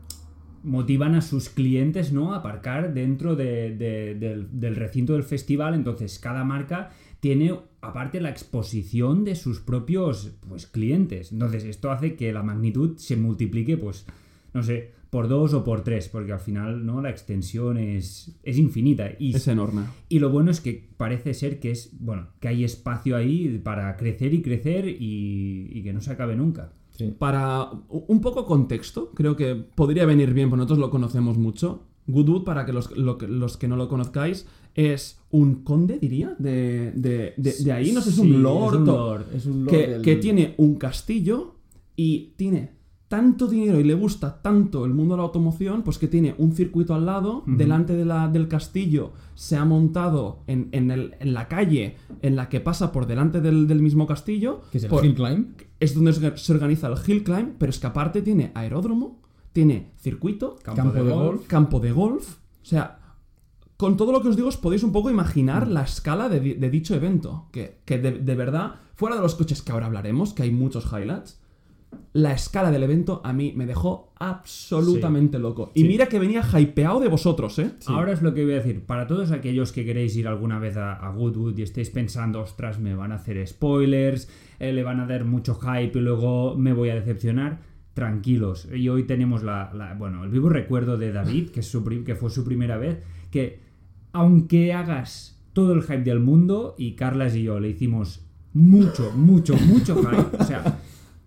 motivan 0.65 1.15
a 1.15 1.21
sus 1.21 1.51
clientes 1.51 2.13
¿no? 2.13 2.33
a 2.33 2.39
aparcar 2.39 2.95
dentro 2.95 3.37
de- 3.37 3.77
de- 3.77 4.15
del, 4.15 4.49
del 4.59 4.75
recinto 4.77 5.13
del 5.13 5.23
festival. 5.23 5.75
Entonces, 5.75 6.19
cada 6.19 6.45
marca 6.45 6.91
tiene 7.21 7.55
aparte 7.81 8.21
la 8.21 8.31
exposición 8.31 9.25
de 9.25 9.35
sus 9.35 9.61
propios 9.61 10.33
pues, 10.49 10.67
clientes. 10.67 11.33
Entonces, 11.33 11.65
esto 11.65 11.91
hace 11.91 12.15
que 12.17 12.33
la 12.33 12.43
magnitud 12.43 12.97
se 12.97 13.17
multiplique, 13.17 13.77
pues, 13.77 14.07
no 14.55 14.63
sé, 14.63 14.93
por 15.11 15.29
dos 15.29 15.55
o 15.55 15.65
por 15.65 15.83
tres, 15.83 16.09
porque 16.09 16.33
al 16.33 16.41
final 16.41 16.85
¿no? 16.85 17.01
la 17.01 17.11
extensión 17.11 17.79
es, 17.79 18.39
es 18.43 18.59
infinita. 18.59 19.11
Y 19.19 19.35
Es 19.35 19.49
enorme. 19.49 19.83
y 20.09 20.19
lo 20.19 20.31
bueno 20.31 20.51
es 20.51 20.61
que 20.61 20.89
parece 20.97 21.35
ser 21.35 21.61
que 21.61 21.71
es, 21.71 21.91
bueno, 21.99 22.29
que 22.41 22.49
hay 22.49 22.65
espacio 22.65 23.17
ahí 23.17 23.59
para 23.63 23.97
crecer 23.97 24.35
y 24.35 24.43
crecer 24.43 24.87
y, 24.89 25.71
y 25.73 25.83
que 25.83 25.93
no 25.93 26.01
se 26.01 26.13
acabe 26.13 26.37
nunca. 26.37 26.73
Sí. 26.91 27.15
Para 27.17 27.71
un 27.89 28.21
poco 28.21 28.45
contexto, 28.45 29.13
creo 29.13 29.37
que 29.37 29.55
podría 29.55 30.05
venir 30.05 30.35
bien, 30.35 30.51
porque 30.51 30.59
nosotros 30.59 30.79
lo 30.81 30.91
conocemos 30.91 31.39
mucho. 31.39 31.85
Goodwood, 32.09 32.45
para 32.45 32.67
que 32.67 32.73
los, 32.73 32.91
lo 32.97 33.19
los 33.21 33.57
que 33.57 33.69
no 33.69 33.77
lo 33.77 33.89
conozcáis, 33.89 34.47
es 34.79 35.19
un 35.31 35.65
conde, 35.65 35.99
diría, 35.99 36.37
de, 36.39 36.93
de, 36.95 37.35
de- 37.37 37.55
de 37.65 37.73
ahí. 37.73 37.91
No 37.93 38.01
sé, 38.01 38.11
es 38.11 38.15
Sí, 38.17 38.21
un 38.23 38.43
lord. 38.43 38.75
es 38.75 38.79
un 38.81 38.87
lord. 38.87 39.25
Es 39.35 39.47
un 39.47 39.65
lord 39.65 39.71
que, 39.75 39.87
del- 39.89 40.03
que 40.03 40.17
tiene 40.17 40.55
un 40.57 40.77
castillo 40.77 41.57
y 41.97 42.35
tiene 42.37 42.79
tanto 43.09 43.47
dinero 43.49 43.81
y 43.81 43.85
le 43.85 43.95
gusta 43.95 44.41
tanto 44.43 44.85
el 44.85 44.93
mundo 44.95 45.15
de 45.15 45.19
la 45.19 45.25
automoción, 45.25 45.83
pues 45.83 45.97
que 45.99 46.09
tiene 46.09 46.35
un 46.39 46.53
circuito 46.53 46.95
al 46.95 47.07
lado, 47.07 47.43
delante 47.47 47.95
de 47.95 48.05
la, 48.05 48.29
del 48.29 48.49
castillo, 48.49 49.13
se 49.35 49.57
ha 49.57 49.65
montado 49.65 50.41
en, 50.47 50.69
en 50.73 50.91
el- 50.91 51.15
en 51.19 51.33
la 51.35 51.49
calle 51.49 51.97
en 52.23 52.37
la 52.37 52.49
que 52.51 52.61
pasa 52.61 52.93
por 52.93 53.07
delante 53.07 53.41
del, 53.41 53.67
del 53.67 53.81
mismo 53.83 54.07
castillo. 54.07 54.61
Que 54.71 54.79
es 54.79 54.85
el 54.85 54.91
por- 54.91 55.05
Hill 55.05 55.15
Climb. 55.15 55.47
es 55.81 55.95
donde 55.95 56.13
se 56.13 56.37
se 56.37 56.53
organiza 56.53 56.87
el 56.87 56.95
hill 57.07 57.25
climb, 57.25 57.55
pero 57.59 57.71
es 57.71 57.79
que 57.79 57.87
aparte 57.89 58.23
tiene 58.23 58.53
aeródromo, 58.55 59.21
tiene 59.53 59.91
circuito, 59.99 60.57
Campo 60.63 60.93
de 60.93 61.03
golf. 61.03 61.47
campo 61.49 61.81
de 61.81 61.93
golf. 61.93 62.37
O 62.63 62.65
sea, 62.65 63.01
con 63.79 63.97
todo 63.97 64.13
lo 64.13 64.21
que 64.21 64.29
os 64.29 64.37
digo, 64.37 64.49
os 64.49 64.57
podéis 64.59 64.83
un 64.83 64.93
poco 64.93 65.09
imaginar 65.09 65.67
la 65.69 65.83
escala 65.85 66.29
de, 66.29 66.41
di- 66.41 66.55
de 66.55 66.69
dicho 66.69 66.95
evento. 66.95 67.47
Que, 67.53 67.79
que 67.87 67.97
de, 67.99 68.11
de 68.13 68.35
verdad, 68.35 68.75
fuera 68.95 69.17
de 69.17 69.23
los 69.23 69.35
coches 69.35 69.63
que 69.63 69.73
ahora 69.73 69.87
hablaremos, 69.87 70.35
que 70.35 70.43
hay 70.43 70.51
muchos 70.51 70.85
highlights, 70.93 71.41
la 72.13 72.33
escala 72.33 72.71
del 72.71 72.83
evento 72.83 73.23
a 73.25 73.33
mí 73.33 73.55
me 73.57 73.65
dejó 73.65 74.13
absolutamente 74.19 75.39
loco. 75.39 75.71
Y 75.75 75.83
Sí. 75.83 75.89
mira 75.89 76.07
que 76.09 76.19
venía 76.19 76.43
hypeado 76.59 77.01
de 77.01 77.09
vosotros, 77.09 77.59
¿eh? 77.59 77.71
Ahora 77.87 78.13
es 78.13 78.21
lo 78.21 78.35
que 78.35 78.45
voy 78.45 78.53
a 78.55 78.57
decir. 78.57 78.85
Para 78.85 79.07
todos 79.07 79.31
aquellos 79.31 79.73
que 79.73 79.85
queréis 79.85 80.17
ir 80.17 80.27
alguna 80.29 80.59
vez 80.59 80.77
a, 80.77 80.93
a 80.95 81.11
Goodwood 81.13 81.57
y 81.57 81.63
estéis 81.63 81.91
pensando, 81.91 82.41
ostras, 82.41 82.79
me 82.79 82.95
van 82.95 83.13
a 83.13 83.17
hacer 83.17 83.47
spoilers, 83.47 84.29
eh, 84.59 84.73
le 84.73 84.83
van 84.83 85.01
a 85.01 85.07
dar 85.07 85.25
mucho 85.25 85.55
hype 85.55 85.99
y 85.99 86.03
luego 86.03 86.57
me 86.57 86.73
voy 86.73 86.91
a 86.91 86.95
decepcionar. 86.95 87.61
Tranquilos. 87.95 88.69
Y 88.73 88.89
hoy 88.89 89.05
tenemos 89.05 89.43
la, 89.43 89.73
la- 89.75 89.95
bueno, 89.95 90.25
el 90.25 90.31
vivo 90.31 90.49
recuerdo 90.49 90.99
de 90.99 91.11
David, 91.13 91.51
que, 91.51 91.61
es 91.61 91.67
su 91.71 91.83
prim- 91.83 92.05
que 92.05 92.15
fue 92.15 92.31
su 92.31 92.45
primera 92.45 92.77
vez, 92.77 93.03
que 93.31 93.61
aunque 94.13 94.73
hagas 94.73 95.41
todo 95.53 95.73
el 95.75 95.83
hype 95.83 96.05
del 96.05 96.21
mundo, 96.21 96.75
y 96.79 96.93
Carlas 96.93 97.35
y 97.35 97.43
yo 97.43 97.59
le 97.61 97.71
hicimos 97.71 98.25
mucho, 98.55 99.13
mucho, 99.15 99.55
mucho 99.57 99.97
hype, 99.97 100.37
o 100.39 100.45
sea, 100.45 100.79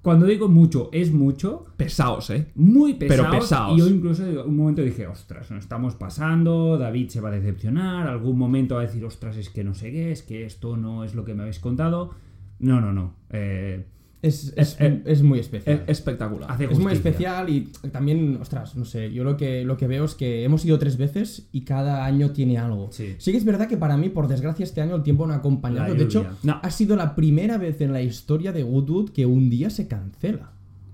cuando 0.02 0.26
digo 0.26 0.48
mucho, 0.48 0.90
es 0.92 1.12
mucho, 1.14 1.66
Pesaos, 1.78 2.32
¿eh? 2.32 2.48
muy 2.56 2.96
Pero 2.96 3.24
pesados. 3.26 3.40
pesados. 3.40 3.78
Y 3.78 3.80
yo 3.80 3.88
incluso 3.88 4.24
un 4.46 4.58
momento 4.58 4.82
dije, 4.82 5.06
ostras, 5.06 5.52
nos 5.52 5.60
estamos 5.60 5.96
pasando, 5.96 6.78
David 6.78 7.10
se 7.10 7.22
va 7.22 7.30
a 7.30 7.34
decepcionar, 7.34 8.08
algún 8.08 8.38
momento 8.38 8.76
va 8.76 8.82
a 8.82 8.86
decir, 8.86 9.06
ostras, 9.06 9.38
es 9.38 9.50
que 9.50 9.64
no 9.64 9.76
sé 9.76 9.92
qué, 9.92 10.12
es 10.12 10.24
que 10.24 10.46
esto 10.46 10.76
no 10.76 11.04
es 11.04 11.14
lo 11.14 11.24
que 11.24 11.36
me 11.36 11.42
habéis 11.44 11.60
contado. 11.60 12.12
No, 12.58 12.82
no, 12.82 12.94
no. 12.94 13.14
Eh, 13.30 13.86
Es, 14.22 14.54
es, 14.56 14.78
Eh, 14.80 15.02
es 15.06 15.24
muy 15.24 15.40
especial. 15.40 15.84
Es 15.88 15.98
espectacular. 15.98 16.52
Hace 16.52 16.66
Es 16.66 16.78
muy 16.78 16.94
especial 16.94 17.50
y 17.50 17.62
también, 17.92 18.38
ostras, 18.40 18.76
no 18.76 18.86
sé, 18.86 19.12
yo 19.12 19.24
lo 19.24 19.36
que, 19.36 19.64
lo 19.64 19.78
que 19.78 19.88
veo 19.88 20.06
es 20.06 20.14
que 20.14 20.44
hemos 20.44 20.64
ido 20.64 20.78
tres 20.78 20.98
veces 20.98 21.48
y 21.52 21.62
cada 21.62 22.06
año 22.06 22.32
tiene 22.32 22.58
algo. 22.58 22.90
Sí. 22.92 23.16
que 23.24 23.38
es 23.38 23.46
verdad 23.46 23.68
que 23.68 23.78
para 23.78 23.98
mí, 23.98 24.10
por 24.10 24.28
desgracia, 24.28 24.64
este 24.64 24.82
año 24.82 24.96
el 24.96 25.04
tiempo 25.04 25.26
no 25.26 25.34
ha 25.34 25.38
acompañado. 25.38 25.94
De 25.94 26.04
hecho. 26.04 26.26
No. 26.44 26.60
ha 26.62 26.72
sido 26.72 26.96
la 26.96 27.16
primera 27.16 27.58
vez 27.58 27.82
en 27.82 27.94
la 27.94 28.02
historia 28.02 28.52
de 28.52 28.64
Goodwood 28.64 29.10
que 29.10 29.26
un 29.26 29.50
día 29.50 29.70
se 29.70 29.88
cancela. 29.88 30.52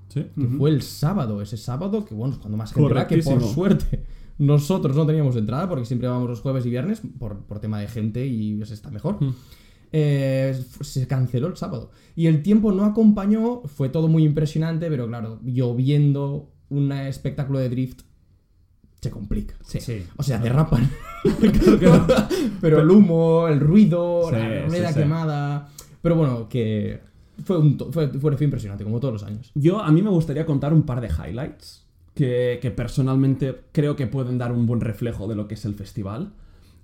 Sí. 0.07 0.25
Que 0.39 0.47
fue 0.47 0.69
el 0.69 0.81
sábado, 0.81 1.41
ese 1.41 1.57
sábado, 1.57 2.05
que 2.05 2.15
bueno, 2.15 2.35
es 2.35 2.39
cuando 2.39 2.57
más 2.57 2.71
gente 2.71 2.93
va, 2.93 3.07
que 3.07 3.17
por 3.17 3.43
suerte 3.43 4.03
nosotros 4.37 4.95
no 4.95 5.05
teníamos 5.05 5.35
entrada 5.35 5.67
porque 5.67 5.85
siempre 5.85 6.07
vamos 6.07 6.29
los 6.29 6.41
jueves 6.41 6.65
y 6.65 6.69
viernes 6.69 7.01
por, 7.19 7.39
por 7.39 7.59
tema 7.59 7.79
de 7.79 7.87
gente 7.87 8.25
y 8.25 8.63
se 8.65 8.73
está 8.73 8.89
mejor. 8.89 9.21
Mm. 9.21 9.35
Eh, 9.91 10.59
se 10.81 11.07
canceló 11.07 11.47
el 11.47 11.57
sábado. 11.57 11.91
Y 12.15 12.27
el 12.27 12.41
tiempo 12.41 12.71
no 12.71 12.85
acompañó, 12.85 13.61
fue 13.65 13.89
todo 13.89 14.07
muy 14.07 14.23
impresionante, 14.23 14.89
pero 14.89 15.07
claro, 15.07 15.39
lloviendo 15.43 16.49
un 16.69 16.91
espectáculo 16.91 17.59
de 17.59 17.69
drift 17.69 18.01
se 19.01 19.11
complica. 19.11 19.55
Sí. 19.63 19.79
Sí. 19.79 20.05
O 20.17 20.23
sea, 20.23 20.39
derrapan. 20.39 20.89
Claro 21.23 21.79
que 21.79 21.85
no. 21.85 22.07
pero 22.61 22.81
el 22.81 22.89
humo, 22.89 23.47
el 23.47 23.59
ruido, 23.59 24.29
Sí, 24.29 24.35
la 24.35 24.65
rueda 24.65 24.93
sí, 24.93 24.99
quemada. 24.99 25.69
Pero 26.01 26.15
bueno, 26.15 26.47
que 26.47 27.01
fue, 27.43 27.57
un 27.57 27.77
fue, 27.91 28.07
fue, 28.07 28.37
fue 28.37 28.45
impresionante, 28.45 28.83
como 28.83 28.99
todos 28.99 29.13
los 29.13 29.23
años. 29.23 29.51
Yo, 29.53 29.81
a 29.81 29.91
mí 29.91 30.01
me 30.01 30.09
gustaría 30.09 30.45
contar 30.45 30.73
un 30.73 30.83
par 30.83 31.01
de 31.01 31.09
highlights 31.09 31.85
que, 32.13 32.59
que 32.61 32.71
personalmente 32.71 33.63
creo 33.71 33.95
que 33.95 34.07
pueden 34.07 34.37
dar 34.37 34.51
un 34.51 34.65
buen 34.67 34.79
reflejo 34.79 35.27
de 35.27 35.35
lo 35.35 35.47
que 35.47 35.55
es 35.55 35.65
el 35.65 35.75
festival. 35.75 36.33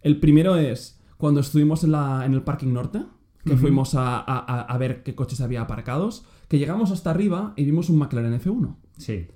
El 0.02 0.20
primero 0.20 0.58
es 0.58 1.00
cuando 1.24 1.40
estuvimos 1.40 1.86
en, 1.86 1.94
la, 1.94 2.26
en 2.26 2.34
el 2.34 2.42
parking 2.42 2.74
norte, 2.74 3.02
que 3.46 3.56
fuimos 3.56 3.96
a, 3.96 4.18
a- 4.18 4.40
a- 4.40 4.62
a 4.62 4.78
ver 4.78 5.04
qué 5.04 5.16
coches 5.16 5.40
había 5.40 5.62
aparcados, 5.62 6.26
que 6.50 6.60
llegamos 6.60 6.92
hasta 6.92 7.12
arriba 7.12 7.54
y 7.56 7.64
vimos 7.64 7.90
un 7.90 7.98
McLaren 7.98 8.38
F1. 8.42 8.76
Sí. 8.98 9.28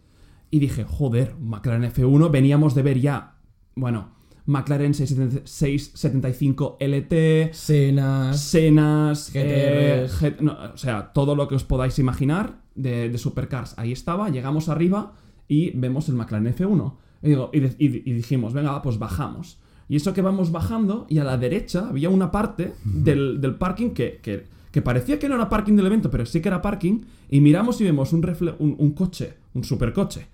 Y 0.51 0.59
dije, 0.59 0.83
joder, 0.83 1.35
un 1.39 1.47
McLaren 1.49 1.89
F1, 1.89 2.29
veníamos 2.29 2.75
de 2.75 2.81
ver 2.83 2.99
ya, 2.99 3.37
bueno, 3.75 4.09
McLaren 4.47 4.93
675 4.93 6.77
LT, 6.79 7.53
Cenas. 7.53 8.39
Senas, 8.41 9.31
eh, 9.33 10.35
no, 10.41 10.57
o 10.73 10.77
sea, 10.77 11.13
todo 11.13 11.35
lo 11.35 11.47
que 11.47 11.55
os 11.55 11.63
podáis 11.63 11.97
imaginar 11.99 12.61
de, 12.75 13.09
de 13.09 13.17
supercars. 13.17 13.77
Ahí 13.77 13.91
estaba, 13.93 14.29
llegamos 14.29 14.67
arriba 14.69 15.13
y 15.47 15.71
vemos 15.71 16.09
el 16.09 16.15
McLaren 16.15 16.53
F1. 16.53 16.93
Y, 17.23 17.29
digo- 17.29 17.49
y 17.53 17.67
dijimos, 18.13 18.53
venga, 18.53 18.81
pues 18.81 18.99
bajamos. 18.99 19.59
Y 19.89 19.95
eso 19.95 20.13
que 20.13 20.21
vamos 20.21 20.51
bajando, 20.51 21.05
y 21.09 21.17
a 21.19 21.23
la 21.23 21.37
derecha 21.37 21.87
había 21.89 22.09
una 22.09 22.29
parte 22.31 22.73
del, 22.83 23.39
del 23.39 23.55
parking 23.55 23.91
que, 23.91 24.19
que, 24.21 24.45
que 24.71 24.81
parecía 24.81 25.17
que 25.17 25.29
no 25.29 25.35
era 25.35 25.47
parking 25.49 25.73
del 25.75 25.85
evento, 25.87 26.11
pero 26.11 26.25
sí 26.25 26.41
que 26.41 26.49
era 26.49 26.61
parking. 26.61 27.01
Y 27.29 27.39
miramos 27.41 27.79
y 27.81 27.85
vemos 27.85 28.11
un, 28.13 28.21
refle- 28.23 28.55
un, 28.59 28.75
un 28.77 28.91
coche, 28.91 29.35
un 29.53 29.63
supercoche, 29.63 30.27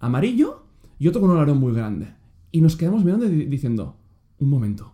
amarillo 0.00 0.62
y 0.98 1.08
otro 1.08 1.20
con 1.20 1.30
un 1.30 1.36
alarón 1.36 1.58
muy 1.58 1.72
grande. 1.72 2.08
Y 2.52 2.60
nos 2.60 2.76
quedamos 2.76 3.04
mirando 3.04 3.26
y 3.26 3.30
di- 3.30 3.44
diciendo, 3.46 3.96
un 4.38 4.50
momento, 4.50 4.92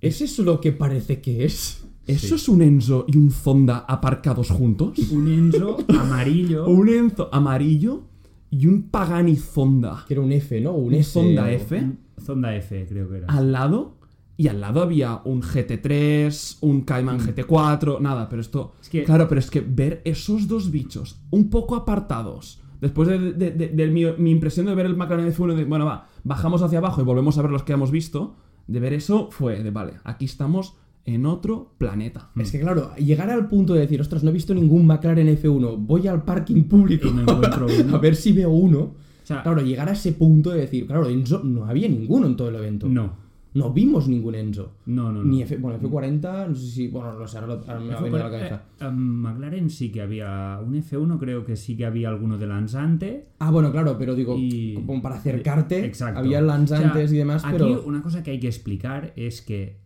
¿Es 0.00 0.22
eso 0.22 0.42
lo 0.42 0.62
que 0.62 0.72
parece 0.72 1.20
que 1.20 1.44
es? 1.44 1.84
¿Eso 2.06 2.34
es 2.36 2.48
un 2.48 2.62
Enzo 2.62 3.04
y 3.06 3.18
un 3.18 3.30
Zonda 3.30 3.80
aparcados 3.86 4.48
juntos? 4.48 4.98
Un 5.10 5.28
Enzo 5.28 5.76
amarillo. 5.88 6.66
un 6.68 6.88
Enzo 6.88 7.28
amarillo 7.30 8.04
y 8.50 8.66
un 8.66 8.82
Pagani 8.90 9.36
Zonda 9.36 10.04
Que 10.08 10.14
era 10.14 10.22
un 10.22 10.32
F, 10.32 10.60
¿no? 10.60 10.72
Un, 10.72 10.88
Un 10.88 10.94
S. 10.94 11.12
Zonda 11.12 11.44
o- 11.44 11.46
F 11.46 11.92
Zonda 12.20 12.54
F, 12.56 12.86
creo 12.88 13.08
que 13.08 13.16
era. 13.18 13.26
al 13.28 13.52
lado. 13.52 13.96
Y 14.36 14.48
al 14.48 14.60
lado 14.60 14.80
había 14.80 15.20
un 15.24 15.42
GT3, 15.42 16.58
un 16.62 16.80
Cayman 16.82 17.18
GT4, 17.20 18.00
nada, 18.00 18.26
pero 18.28 18.40
esto... 18.40 18.72
Es 18.80 18.88
que- 18.88 19.04
Claro, 19.04 19.28
pero 19.28 19.38
es 19.38 19.50
que 19.50 19.60
ver 19.60 20.00
esos 20.04 20.48
dos 20.48 20.70
bichos 20.70 21.20
un 21.30 21.50
poco 21.50 21.76
apartados, 21.76 22.60
después 22.80 23.06
de, 23.08 23.18
de- 23.34 23.50
de- 23.50 23.68
de 23.68 23.86
mi, 23.88 24.04
mi 24.16 24.30
impresión 24.30 24.64
de 24.66 24.74
ver 24.74 24.86
el 24.86 24.96
McLaren 24.96 25.30
F1, 25.30 25.54
de, 25.56 25.64
bueno, 25.66 25.84
va, 25.84 26.08
bajamos 26.24 26.62
hacia 26.62 26.78
abajo 26.78 27.02
y 27.02 27.04
volvemos 27.04 27.36
a 27.36 27.42
ver 27.42 27.50
los 27.50 27.64
que 27.64 27.74
hemos 27.74 27.90
visto, 27.90 28.34
de 28.66 28.80
ver 28.80 28.94
eso 28.94 29.28
fue 29.30 29.62
de, 29.62 29.70
vale, 29.70 29.94
aquí 30.04 30.24
estamos 30.24 30.74
en 31.04 31.26
otro 31.26 31.74
planeta. 31.78 32.30
Es 32.36 32.52
que 32.52 32.60
claro, 32.60 32.94
llegar 32.96 33.30
al 33.30 33.48
punto 33.48 33.74
de 33.74 33.80
decir, 33.80 34.00
ostras, 34.00 34.22
no 34.22 34.30
he 34.30 34.32
visto 34.32 34.54
ningún 34.54 34.86
McLaren 34.86 35.28
F1, 35.28 35.76
voy 35.78 36.06
al 36.06 36.22
parking 36.24 36.64
público 36.64 37.08
Y 37.08 37.12
no 37.12 37.22
encuentro 37.22 37.66
uno. 37.84 37.96
a 37.96 37.98
ver 37.98 38.14
si 38.16 38.32
veo 38.32 38.50
uno. 38.50 38.78
O 38.80 38.94
sea, 39.24 39.42
Claro, 39.42 39.62
llegar 39.62 39.88
a 39.88 39.92
ese 39.92 40.12
punto 40.12 40.50
de 40.50 40.60
decir, 40.60 40.86
claro, 40.86 41.08
Enzo 41.08 41.42
no 41.44 41.64
había 41.66 41.88
ninguno 41.88 42.26
en 42.26 42.36
todo 42.36 42.48
el 42.48 42.56
evento. 42.56 42.88
no. 42.88 43.30
No 43.52 43.72
vimos 43.72 44.06
ningún 44.06 44.36
Enzo. 44.36 44.74
No, 44.86 45.10
no, 45.10 45.24
no. 45.24 45.24
Ni 45.24 45.42
F, 45.42 45.56
bueno, 45.56 45.76
F40, 45.80 46.48
no 46.50 46.54
sé 46.54 46.66
si, 46.70 46.86
bueno, 46.86 47.14
no 47.18 47.26
sé, 47.26 47.36
ahora, 47.38 47.48
lo- 47.56 47.60
ahora 47.66 47.80
me 47.80 47.88
va 47.94 47.98
a 47.98 48.02
venir 48.02 48.20
a 48.20 48.24
la 48.26 48.30
cabeza. 48.30 48.54
Eh, 48.78 48.84
eh, 48.84 48.90
McLaren 48.92 49.70
sí 49.70 49.90
que 49.90 50.02
había 50.02 50.60
un 50.64 50.74
F1, 50.80 51.18
creo 51.18 51.44
que 51.44 51.56
sí 51.56 51.76
que 51.76 51.84
había 51.84 52.10
alguno 52.10 52.38
de 52.38 52.46
lanzante. 52.46 53.26
Ah, 53.40 53.50
bueno, 53.50 53.72
claro, 53.72 53.96
pero 53.98 54.14
digo, 54.14 54.36
Y- 54.38 54.74
como 54.74 55.02
para 55.02 55.16
acercarte, 55.16 55.84
Exacto. 55.84 56.20
había 56.20 56.40
lanzantes 56.40 57.06
O 57.06 57.08
sea, 57.08 57.14
y 57.16 57.18
demás, 57.18 57.44
aquí 57.44 57.54
pero... 57.58 57.82
una 57.82 58.02
cosa 58.02 58.22
que 58.22 58.30
hay 58.30 58.38
que 58.38 58.46
explicar 58.46 59.12
es 59.16 59.42
que 59.42 59.80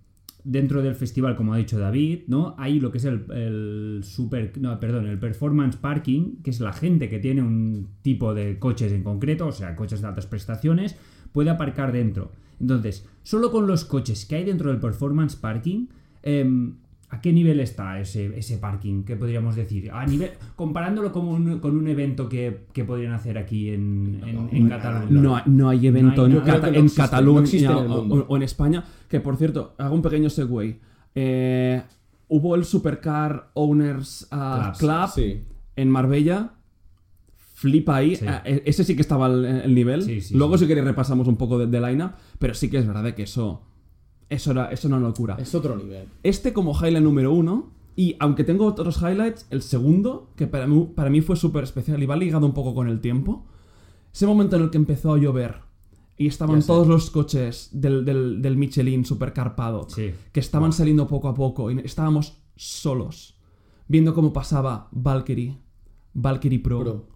dentro 0.45 0.83
del 0.83 0.95
festival, 0.95 1.37
como 1.37 1.55
ha 1.55 1.57
dicho 1.57 1.79
David, 1.79 2.25
¿no? 2.27 2.55
Hay 2.59 2.79
lo 2.79 2.93
que 2.93 2.99
es 2.99 3.05
el, 3.07 3.25
el 3.33 4.01
super, 4.05 4.53
no, 4.61 4.79
perdón, 4.79 5.07
el 5.07 5.19
performance 5.19 5.77
parking, 5.77 6.43
que 6.43 6.51
es 6.51 6.61
la 6.61 6.75
gente 6.75 7.09
que 7.09 7.19
tiene 7.19 7.43
un 7.43 7.89
tipo 8.03 8.35
de 8.35 8.59
coches 8.59 8.93
en 8.93 9.03
concreto, 9.03 9.47
o 9.47 9.53
sea, 9.53 9.75
coches 9.75 10.03
de 10.03 10.07
altas 10.07 10.27
prestaciones, 10.27 10.97
puede 11.33 11.51
aparcar 11.51 11.93
dentro. 11.93 12.31
Entonces, 12.61 13.07
solo 13.23 13.51
con 13.51 13.67
los 13.67 13.85
coches 13.85 14.27
que 14.27 14.37
hay 14.37 14.45
dentro 14.45 14.71
del 14.71 14.81
performance 14.81 15.35
parking, 15.35 15.87
em, 16.23 16.77
¿a 17.15 17.21
qué 17.21 17.33
nivel 17.33 17.61
está 17.61 18.01
ese, 18.01 18.37
ese 18.39 18.59
parking? 18.59 19.05
¿Qué 19.05 19.17
podríamos 19.17 19.55
decir? 19.57 19.91
A 19.93 20.05
nivel, 20.07 20.33
comparándolo 20.57 21.13
con 21.13 21.27
un, 21.27 21.59
con 21.61 21.77
un 21.77 21.87
evento 21.89 22.29
que, 22.29 22.67
que 22.73 22.85
podrían 22.85 23.13
hacer 23.13 23.39
aquí 23.39 23.71
en, 23.71 24.21
en, 24.27 24.49
en 24.53 24.69
Cataluña. 24.69 25.07
No, 25.11 25.43
no 25.47 25.69
hay 25.69 25.87
evento 25.87 26.27
No 26.29 26.35
hay 26.35 26.41
en. 26.41 26.45
Cata- 26.45 26.69
existe, 26.71 27.03
Cataluña 27.03 27.77
o, 27.77 28.37
en 28.37 28.43
España. 28.43 28.85
Que 29.09 29.21
por 29.21 29.37
cierto, 29.37 29.75
hago 29.79 29.95
un 29.95 30.03
pequeño 30.03 30.29
segue. 30.31 30.81
Eh, 31.15 31.83
hubo 32.29 32.55
el 32.57 32.65
Supercar 32.65 33.51
Owners 33.55 34.27
ah, 34.31 34.73
Clubs, 34.77 35.13
Club 35.15 35.25
Sí. 35.25 35.43
en 35.77 35.89
Marbella. 35.91 36.51
Flipa 37.55 37.97
ahí. 37.97 38.17
Sí. 38.17 38.27
Ah, 38.29 38.43
e- 38.45 38.63
ese 38.67 38.85
sí 38.85 38.95
que 38.95 39.01
estaba 39.03 39.27
el, 39.29 39.45
el 39.45 39.75
nivel. 39.75 40.03
Sí, 40.03 40.21
sí, 40.21 40.35
Luego, 40.35 40.59
sí. 40.59 40.65
si 40.65 40.69
queréis, 40.69 40.87
repasamos 40.87 41.29
un 41.29 41.37
poco 41.37 41.59
de, 41.59 41.67
de 41.67 41.81
line-up. 41.81 42.13
Pero 42.39 42.55
sí 42.55 42.69
que 42.69 42.79
es 42.79 42.87
verdad 42.87 43.05
de 43.05 43.15
que 43.15 43.23
eso. 43.23 43.63
Eso 44.29 44.51
era, 44.53 44.71
era 44.71 44.81
una 44.87 44.99
locura. 45.01 45.37
Es 45.39 45.55
otro 45.55 45.77
nivel. 45.77 46.07
Este 46.23 46.53
como 46.53 46.73
highlight 46.73 47.03
número 47.05 47.33
uno. 47.33 47.73
Y 47.97 48.17
aunque 48.19 48.43
tengo 48.43 48.67
otros 48.67 49.01
highlights, 49.03 49.47
el 49.51 49.63
segundo, 49.63 50.31
que 50.35 50.49
para 50.49 50.67
mí, 50.67 50.89
para 50.97 51.11
mí 51.11 51.21
fue 51.21 51.37
súper 51.37 51.63
especial 51.63 52.03
y 52.03 52.07
va 52.07 52.17
ligado 52.17 52.45
un 52.45 52.53
poco 52.53 52.75
con 52.75 52.89
el 52.89 53.01
tiempo. 53.01 53.45
Ese 54.13 54.27
momento 54.27 54.57
en 54.57 54.63
el 54.63 54.71
que 54.71 54.79
empezó 54.79 55.13
a 55.15 55.19
llover 55.19 55.57
y 56.17 56.27
estaban 56.27 56.61
todos 56.63 56.89
los 56.89 57.11
coches 57.11 57.69
del, 57.73 58.05
del, 58.05 58.43
del 58.43 58.57
Michelin 58.57 59.05
supercarpado 59.05 59.89
Sí. 59.89 60.11
que 60.33 60.41
estaban 60.41 60.73
saliendo 60.73 61.07
poco 61.07 61.29
a 61.29 61.35
poco 61.35 61.71
y 61.71 61.79
estábamos 61.81 62.41
solos 62.57 63.37
viendo 63.87 64.13
cómo 64.15 64.33
pasaba 64.33 64.89
Valkyrie, 64.93 65.57
Valkyrie 66.15 66.59
Pro, 66.61 66.81
Pro. 66.81 67.07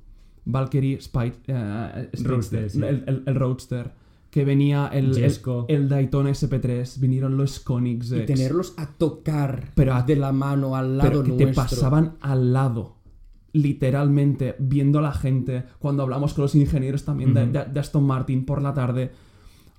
Valkyrie 0.45 1.01
Spy, 1.01 1.33
eh, 1.47 2.09
Speedster, 2.15 2.27
Roadster, 2.31 2.71
sí. 2.71 2.79
el, 2.79 3.05
el- 3.07 3.23
el 3.27 3.35
Roadster, 3.35 3.93
que 4.39 4.45
venía 4.45 4.89
el, 4.93 5.17
el, 5.19 5.35
el 5.69 5.89
Daytona 5.89 6.31
SP3, 6.31 7.01
vinieron 7.01 7.37
los 7.37 7.59
Koenigsegg. 7.59 8.23
Y 8.23 8.27
tenerlos 8.27 8.73
a 8.77 8.87
tocar 8.87 9.73
Pero 9.75 9.95
a- 9.95 10.03
de 10.03 10.15
la 10.15 10.31
mano 10.31 10.77
al 10.77 10.97
lado 10.97 11.11
pero 11.11 11.23
que 11.25 11.33
te 11.33 11.49
pasaban 11.49 12.17
al 12.21 12.53
lado. 12.53 12.95
Literalmente, 13.53 14.55
viendo 14.61 15.01
a 15.01 15.03
la 15.03 15.13
gente. 15.13 15.65
Cuando 15.81 16.03
hablamos 16.05 16.35
con 16.35 16.43
los 16.43 16.55
ingenieros 16.55 17.05
también 17.05 17.35
de- 17.35 17.43
Ujú. 17.45 17.53
de, 17.53 17.65
de 17.65 17.81
Aston 17.81 18.05
Martin 18.05 18.45
por 18.45 18.63
la 18.63 18.73
tarde. 18.75 19.11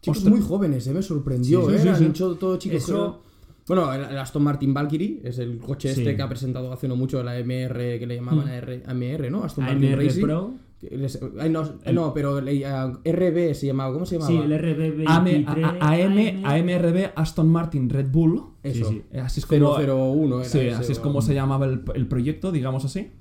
Chicos 0.02 0.18
Ostras. 0.18 0.36
muy 0.36 0.46
jóvenes, 0.46 0.86
¿eh? 0.88 0.94
me 0.94 1.02
sorprendió. 1.02 1.62
Sí, 1.62 1.68
sí, 1.70 1.76
¿eh? 1.76 1.80
sí, 1.84 1.88
Han 1.88 1.96
sí. 1.98 2.06
hecho 2.06 2.36
todo 2.36 2.58
chicos. 2.58 2.84
Eso- 2.84 3.22
Bueno, 3.68 3.94
el, 3.94 4.18
Aston 4.18 4.44
Martin 4.44 4.74
Valkyrie 4.74 5.22
es 5.24 5.38
el 5.40 5.60
coche 5.60 5.94
Sí. 5.94 6.02
este 6.02 6.16
que 6.16 6.22
ha 6.22 6.28
presentado 6.28 6.74
hace 6.74 6.88
no 6.88 6.96
mucho 6.96 7.22
la 7.24 7.38
MR, 7.40 8.00
que 8.00 8.06
le 8.08 8.16
llamaban 8.16 8.46
Mm. 8.48 8.90
AMR, 8.90 9.30
¿no? 9.30 9.44
Aston 9.44 9.64
Martin 9.66 9.94
AMR 9.94 10.04
Racing. 10.06 10.22
Pro. 10.24 10.54
Les- 10.82 11.20
ay, 11.40 11.50
no, 11.50 11.64
no, 11.94 12.14
pero 12.14 12.38
ah, 12.66 13.00
RB 13.04 13.54
se 13.54 13.68
llamaba. 13.68 13.92
¿Cómo 13.94 14.06
se 14.06 14.18
llamaba? 14.18 14.32
Sí, 14.32 14.38
el 14.38 14.52
RB23. 14.54 15.06
AM, 15.08 15.78
A- 15.82 15.92
AM, 15.92 16.46
AMRB 16.46 17.12
Aston 17.16 17.50
Martin 17.50 17.90
Red 17.90 18.10
Bull. 18.10 18.44
Eso. 18.64 18.88
sí, 18.90 18.96
sí. 18.96 19.02
Eh, 19.12 19.20
Así 19.20 19.42
es 19.42 19.46
como, 19.46 19.76
001 19.78 20.36
era 20.40 20.46
sí, 20.50 20.60
ese, 20.60 20.72
así 20.74 20.92
es 20.94 21.00
como 21.00 21.22
se 21.22 21.34
llamaba 21.34 21.66
el, 21.66 21.82
el 21.96 22.08
proyecto, 22.08 22.52
digamos 22.52 22.86
así. 22.86 23.12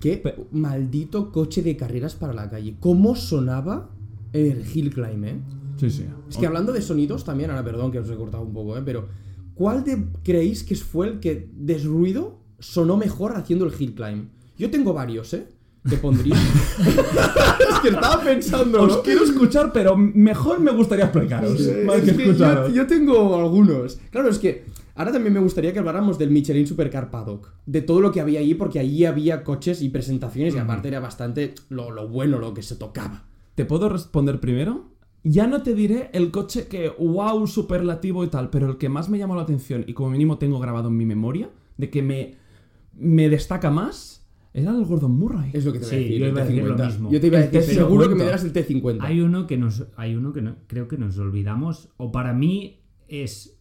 Qué 0.00 0.16
Pe- 0.16 0.34
maldito 0.52 1.30
coche 1.30 1.62
de 1.62 1.76
carreras 1.76 2.14
para 2.14 2.32
la 2.32 2.48
calle. 2.48 2.76
¿Cómo 2.80 3.16
sonaba 3.16 3.90
el 4.32 4.64
Hill 4.74 4.92
Climb, 4.92 5.24
eh? 5.24 5.36
Sí, 5.76 5.90
sí. 5.90 6.06
Es 6.30 6.36
que 6.38 6.46
hablando 6.46 6.72
de 6.72 6.80
sonidos 6.82 7.24
también, 7.24 7.50
ahora 7.50 7.64
perdón 7.64 7.90
que 7.92 7.98
os 7.98 8.08
he 8.10 8.14
cortado 8.16 8.44
un 8.44 8.52
poco, 8.52 8.76
¿eh? 8.78 8.82
pero 8.84 9.08
¿cuál 9.54 9.84
de 9.84 10.04
creéis 10.22 10.62
que 10.64 10.74
fue 10.76 11.08
el 11.08 11.20
que 11.20 11.48
desruido 11.54 12.38
sonó 12.58 12.96
mejor 12.96 13.36
haciendo 13.36 13.66
el 13.66 13.72
hill 13.78 13.94
climb? 13.94 14.28
Yo 14.56 14.70
tengo 14.70 14.92
varios, 14.94 15.34
¿eh? 15.34 15.48
Que 15.88 15.96
pondría. 15.96 16.34
es 16.78 17.78
que 17.80 17.88
estaba 17.88 18.22
pensando. 18.22 18.82
Os 18.82 18.98
quiero 18.98 19.24
escuchar, 19.24 19.72
pero 19.72 19.96
mejor 19.96 20.60
me 20.60 20.70
gustaría 20.70 21.04
explicaros. 21.04 21.60
más 21.84 22.00
que 22.00 22.10
Es 22.10 22.16
que 22.16 22.24
yo, 22.24 22.30
escucharos. 22.30 22.72
yo 22.72 22.86
tengo 22.86 23.36
algunos. 23.36 23.98
Claro, 24.10 24.30
es 24.30 24.38
que 24.38 24.64
Ahora 24.96 25.10
también 25.10 25.34
me 25.34 25.40
gustaría 25.40 25.72
que 25.72 25.80
habláramos 25.80 26.18
del 26.18 26.30
Michelin 26.30 26.66
Supercar 26.66 27.10
Paddock. 27.10 27.52
De 27.66 27.82
todo 27.82 28.00
lo 28.00 28.12
que 28.12 28.20
había 28.20 28.38
allí, 28.40 28.54
porque 28.54 28.78
allí 28.78 29.04
había 29.04 29.42
coches 29.42 29.82
y 29.82 29.88
presentaciones 29.88 30.54
y 30.54 30.58
aparte 30.58 30.88
era 30.88 31.00
bastante 31.00 31.54
lo, 31.68 31.90
lo 31.90 32.08
bueno, 32.08 32.38
lo 32.38 32.54
que 32.54 32.62
se 32.62 32.76
tocaba. 32.76 33.24
¿Te 33.56 33.64
puedo 33.64 33.88
responder 33.88 34.38
primero? 34.38 34.84
Ya 35.24 35.46
no 35.48 35.62
te 35.62 35.74
diré 35.74 36.10
el 36.12 36.30
coche 36.30 36.68
que, 36.68 36.90
wow, 36.90 37.46
superlativo 37.46 38.22
y 38.24 38.28
tal, 38.28 38.50
pero 38.50 38.68
el 38.68 38.76
que 38.76 38.88
más 38.88 39.08
me 39.08 39.18
llamó 39.18 39.34
la 39.34 39.42
atención 39.42 39.84
y 39.86 39.94
como 39.94 40.10
mínimo 40.10 40.38
tengo 40.38 40.60
grabado 40.60 40.88
en 40.88 40.96
mi 40.96 41.06
memoria, 41.06 41.50
de 41.76 41.90
que 41.90 42.02
me, 42.02 42.36
me 42.96 43.28
destaca 43.28 43.70
más, 43.70 44.13
era 44.54 44.70
el 44.70 44.84
Gordon 44.86 45.10
Murray. 45.18 45.50
Es 45.52 45.64
lo 45.66 45.72
que 45.72 45.80
te 45.80 45.84
iba 45.86 45.90
Sí, 45.90 45.96
a 45.96 45.98
decir. 45.98 46.18
yo 46.18 46.24
el 46.26 46.30
iba 46.32 46.40
a 46.40 46.44
decir 46.46 46.64
lo 46.64 46.76
T50. 46.76 46.86
mismo. 46.86 47.10
Yo 47.10 47.20
te 47.20 47.26
iba 47.26 47.38
a 47.38 47.40
decir, 47.42 47.60
T50. 47.60 47.74
seguro 47.74 48.08
que 48.08 48.14
me 48.14 48.24
darás 48.24 48.44
el 48.44 48.52
T50. 48.52 48.98
Hay 49.00 49.20
uno 49.20 49.46
que 49.46 49.56
nos, 49.58 49.86
hay 49.96 50.14
uno 50.14 50.32
que 50.32 50.40
no- 50.42 50.56
creo 50.68 50.88
que 50.88 50.96
nos 50.96 51.18
olvidamos, 51.18 51.90
o 51.98 52.10
para 52.12 52.32
mí 52.32 52.80
es 53.08 53.60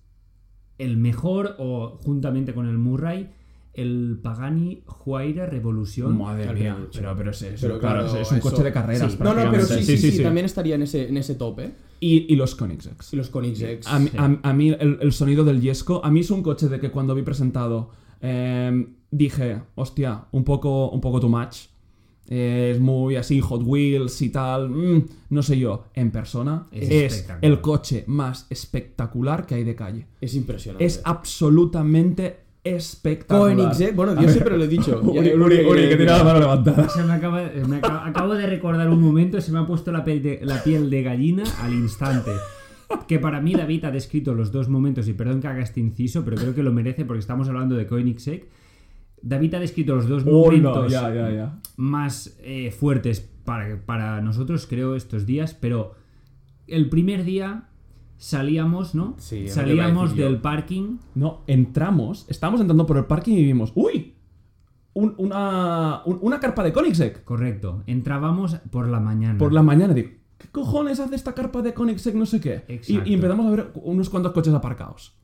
el 0.77 0.97
mejor, 0.97 1.55
o 1.59 1.99
juntamente 2.03 2.53
con 2.53 2.67
el 2.67 2.77
Murray, 2.77 3.29
el 3.73 4.19
Pagani 4.21 4.83
Huayra 5.03 5.47
Revolution. 5.47 6.15
Madre 6.15 6.53
mía, 6.53 6.77
pero- 6.93 7.15
pero, 7.17 7.31
es, 7.31 7.41
es- 7.41 7.59
pero 7.61 7.79
claro, 7.79 8.03
claro, 8.05 8.19
es 8.21 8.31
un 8.31 8.37
eso- 8.37 8.49
coche 8.51 8.63
de 8.63 8.71
carreras. 8.71 9.11
sí. 9.11 9.17
No, 9.19 9.33
no, 9.33 9.49
pero 9.49 9.65
sí, 9.65 9.83
sí, 9.83 9.97
sí, 10.11 10.21
también 10.21 10.45
estaría 10.45 10.75
en 10.75 10.83
ese, 10.83 11.09
en 11.09 11.17
ese 11.17 11.33
top, 11.35 11.59
¿eh? 11.61 11.73
Y, 11.99 12.31
y 12.31 12.35
los 12.35 12.53
Koenigseggs. 12.53 13.13
Y 13.13 13.15
los 13.17 13.29
Koenigsegg. 13.31 13.79
A, 13.87 13.95
a- 14.17 14.39
a 14.43 14.53
mí 14.53 14.69
el, 14.69 14.99
el 15.01 15.11
sonido 15.11 15.43
del 15.43 15.59
Yesco, 15.59 16.05
a 16.05 16.11
mí 16.11 16.19
es 16.19 16.29
un 16.29 16.43
coche 16.43 16.67
de 16.69 16.79
que 16.79 16.91
cuando 16.91 17.15
vi 17.15 17.23
presentado 17.23 17.89
eh, 18.21 18.87
dije, 19.17 19.61
hostia, 19.75 20.25
un 20.31 20.43
poco, 20.43 20.89
un 20.89 20.99
poco 21.01 21.19
too 21.19 21.29
much. 21.29 21.67
Eh, 22.29 22.71
es 22.73 22.79
muy 22.79 23.15
así, 23.17 23.41
Hot 23.41 23.61
Wheels 23.63 24.21
y 24.21 24.29
tal. 24.29 24.69
mm, 24.69 25.05
no 25.29 25.43
sé 25.43 25.59
yo, 25.59 25.83
en 25.93 26.09
persona 26.09 26.67
Es 26.71 26.89
es, 26.89 27.29
el 27.41 27.59
coche 27.61 28.05
más 28.07 28.47
espectacular 28.49 29.45
que 29.45 29.55
hay 29.55 29.63
de 29.63 29.75
calle. 29.75 30.07
Es 30.21 30.33
impresionante. 30.35 30.85
Es 30.85 31.01
absolutamente 31.03 32.37
espectacular. 32.63 33.55
Koenigsegg, 33.57 33.93
bueno, 33.95 34.13
A 34.13 34.21
yo 34.21 34.29
siempre 34.29 34.57
lo 34.57 34.63
he 34.63 34.67
dicho. 34.69 35.01
Uri, 35.03 35.33
Uri, 35.33 35.65
Uri, 35.65 35.89
que 35.89 35.95
tiene 35.97 36.05
la 36.11 36.23
mano 36.23 36.39
levantada. 36.39 36.87
Se 36.89 37.03
me 37.03 37.11
acaba, 37.13 37.41
me 37.67 37.77
acaba- 37.77 38.07
acabo 38.07 38.33
de 38.35 38.47
recordar 38.47 38.89
un 38.89 39.01
momento, 39.01 39.41
se 39.41 39.51
me 39.51 39.59
ha 39.59 39.65
puesto 39.67 39.91
la 39.91 40.03
piel, 40.05 40.23
de, 40.23 40.39
la 40.43 40.63
piel 40.63 40.89
de 40.89 41.03
gallina 41.03 41.43
al 41.61 41.73
instante. 41.73 42.31
Que 43.07 43.19
para 43.19 43.41
mí 43.41 43.53
David 43.53 43.85
ha 43.85 43.91
descrito 43.91 44.33
los 44.33 44.51
dos 44.51 44.69
momentos, 44.69 45.07
y 45.09 45.13
perdón 45.13 45.41
que 45.41 45.47
haga 45.47 45.61
este 45.61 45.81
inciso, 45.81 46.23
pero 46.23 46.37
creo 46.37 46.55
que 46.55 46.63
lo 46.63 46.71
merece 46.71 47.03
porque 47.05 47.19
estamos 47.19 47.49
hablando 47.49 47.75
de 47.75 47.85
Koenigsegg. 47.85 48.45
David 49.23 49.55
ha 49.55 49.59
descrito 49.59 49.95
los 49.95 50.07
dos 50.07 50.25
no, 50.25 50.31
momentos 50.33 50.91
ya, 50.91 51.11
ya, 51.13 51.31
ya. 51.31 51.59
más 51.77 52.37
eh, 52.43 52.69
fuertes 52.71 53.21
para, 53.45 53.83
para 53.85 54.21
nosotros, 54.21 54.67
creo, 54.67 54.95
estos 54.95 55.25
días, 55.25 55.53
pero 55.53 55.95
el 56.67 56.89
primer 56.89 57.23
día 57.23 57.69
salíamos, 58.17 58.95
¿no? 58.95 59.15
Sí, 59.17 59.47
salíamos 59.47 60.13
yo. 60.15 60.25
del 60.25 60.37
parking. 60.41 60.97
No, 61.15 61.41
entramos, 61.47 62.25
estábamos 62.29 62.61
entrando 62.61 62.85
por 62.85 62.97
el 62.97 63.05
parking 63.05 63.33
y 63.33 63.43
vimos, 63.43 63.71
¡uy! 63.75 64.13
Un- 64.93 65.15
una, 65.17 66.01
un- 66.05 66.19
una 66.21 66.39
carpa 66.39 66.63
de 66.63 66.71
Koenigsegg. 66.71 67.23
Correcto, 67.23 67.83
entrábamos 67.87 68.55
por 68.71 68.87
la 68.87 68.99
mañana. 68.99 69.37
Por 69.39 69.51
la 69.53 69.63
mañana 69.63 69.93
digo, 69.93 70.09
¿qué 70.37 70.47
cojones 70.49 70.99
hace 70.99 71.15
esta 71.15 71.33
carpa 71.33 71.61
de 71.61 71.73
Koenigsegg 71.73 72.15
no 72.15 72.25
sé 72.25 72.39
qué? 72.39 72.63
Y, 72.67 72.73
Exacto. 72.73 73.09
y 73.09 73.13
empezamos 73.13 73.45
a 73.47 73.49
ver 73.49 73.71
unos 73.75 74.09
cuantos 74.09 74.33
coches 74.33 74.53
aparcados. 74.53 75.15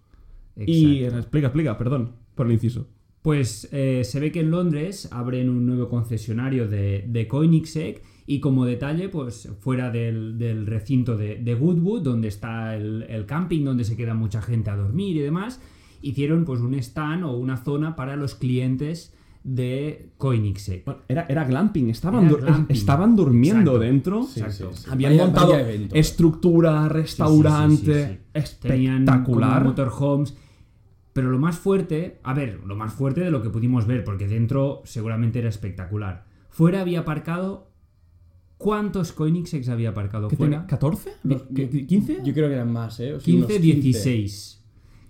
Y 0.56 1.04
explica, 1.04 1.48
explica, 1.48 1.78
perdón 1.78 2.14
por 2.36 2.48
el 2.48 2.54
inciso. 2.54 2.88
Pues 3.22 3.68
eh, 3.74 4.04
se 4.06 4.20
ve 4.20 4.32
que 4.32 4.40
en 4.40 4.52
Londres 4.52 5.10
abren 5.12 5.50
un 5.50 5.66
nuevo 5.66 5.90
concesionario 5.90 6.68
de, 6.68 7.04
de 7.08 7.28
Koenigsegg 7.28 8.02
y 8.26 8.40
como 8.40 8.66
detalle, 8.66 9.10
pues 9.10 9.50
fuera 9.60 9.92
del, 9.92 10.38
del 10.38 10.66
recinto 10.66 11.18
de, 11.18 11.36
de 11.38 11.54
Goodwood, 11.56 12.02
donde 12.04 12.28
está 12.30 12.76
el, 12.76 13.04
el 13.10 13.26
camping, 13.26 13.66
donde 13.66 13.84
se 13.84 13.98
queda 13.98 14.14
mucha 14.14 14.42
gente 14.42 14.70
a 14.70 14.76
dormir 14.78 15.18
y 15.18 15.20
demás, 15.20 15.60
hicieron 16.02 16.46
pues 16.46 16.62
un 16.62 16.76
stand 16.76 17.26
o 17.26 17.36
una 17.38 17.58
zona 17.58 17.96
para 17.96 18.16
los 18.16 18.36
clientes 18.36 19.14
de 19.44 20.12
Koenigsegg. 20.18 20.84
Era, 21.10 21.26
era 21.28 21.44
glamping, 21.44 21.90
estaban, 21.90 22.26
Era 22.28 22.38
glamping. 22.38 23.16
durmiendo 23.16 23.72
Exacto. 23.72 23.80
dentro. 23.80 24.24
Sí, 24.24 24.40
Exacto. 24.42 24.72
sí, 24.76 24.84
sí. 24.84 24.90
Habían 24.92 25.12
Vaya- 25.14 25.26
montado 25.26 25.52
vaya 25.54 25.62
evento. 25.70 25.96
estructura, 25.96 26.88
restaurante, 26.88 28.08
Sí, 28.08 28.14
sí, 28.36 28.42
sí, 28.42 28.48
sí. 28.62 28.68
Tenían 28.68 29.04
espectacular. 29.04 29.58
como 29.60 29.70
motorhomes. 29.72 30.38
Pero 31.14 31.30
lo 31.32 31.40
más 31.40 31.58
fuerte, 31.58 32.20
a 32.24 32.34
ver, 32.34 32.62
lo 32.66 32.76
más 32.76 32.94
fuerte 32.94 33.22
de 33.22 33.32
lo 33.32 33.42
que 33.42 33.50
pudimos 33.50 33.88
ver, 33.88 34.04
porque 34.04 34.28
dentro 34.28 34.82
seguramente 34.86 35.40
era 35.40 35.50
espectacular. 35.50 36.26
Fuera 36.50 36.82
había 36.82 37.00
aparcado. 37.02 37.68
¿Cuántos 38.58 39.14
Koenigseggs 39.14 39.70
había 39.70 39.90
aparcado 39.90 40.28
¿Qué 40.28 40.36
fuera? 40.36 40.66
tenía? 40.68 40.80
¿14? 40.80 41.12
Los- 41.24 41.44
¿Qué- 41.56 41.70
qué- 41.70 41.88
¿15? 41.88 42.24
Yo 42.24 42.34
creo 42.34 42.48
que 42.50 42.56
eran 42.56 42.74
más, 42.74 43.00
¿eh? 43.00 43.14
O 43.14 43.20
sea, 43.20 43.26
15, 43.26 43.46
unos 43.54 43.62
16. 43.62 44.64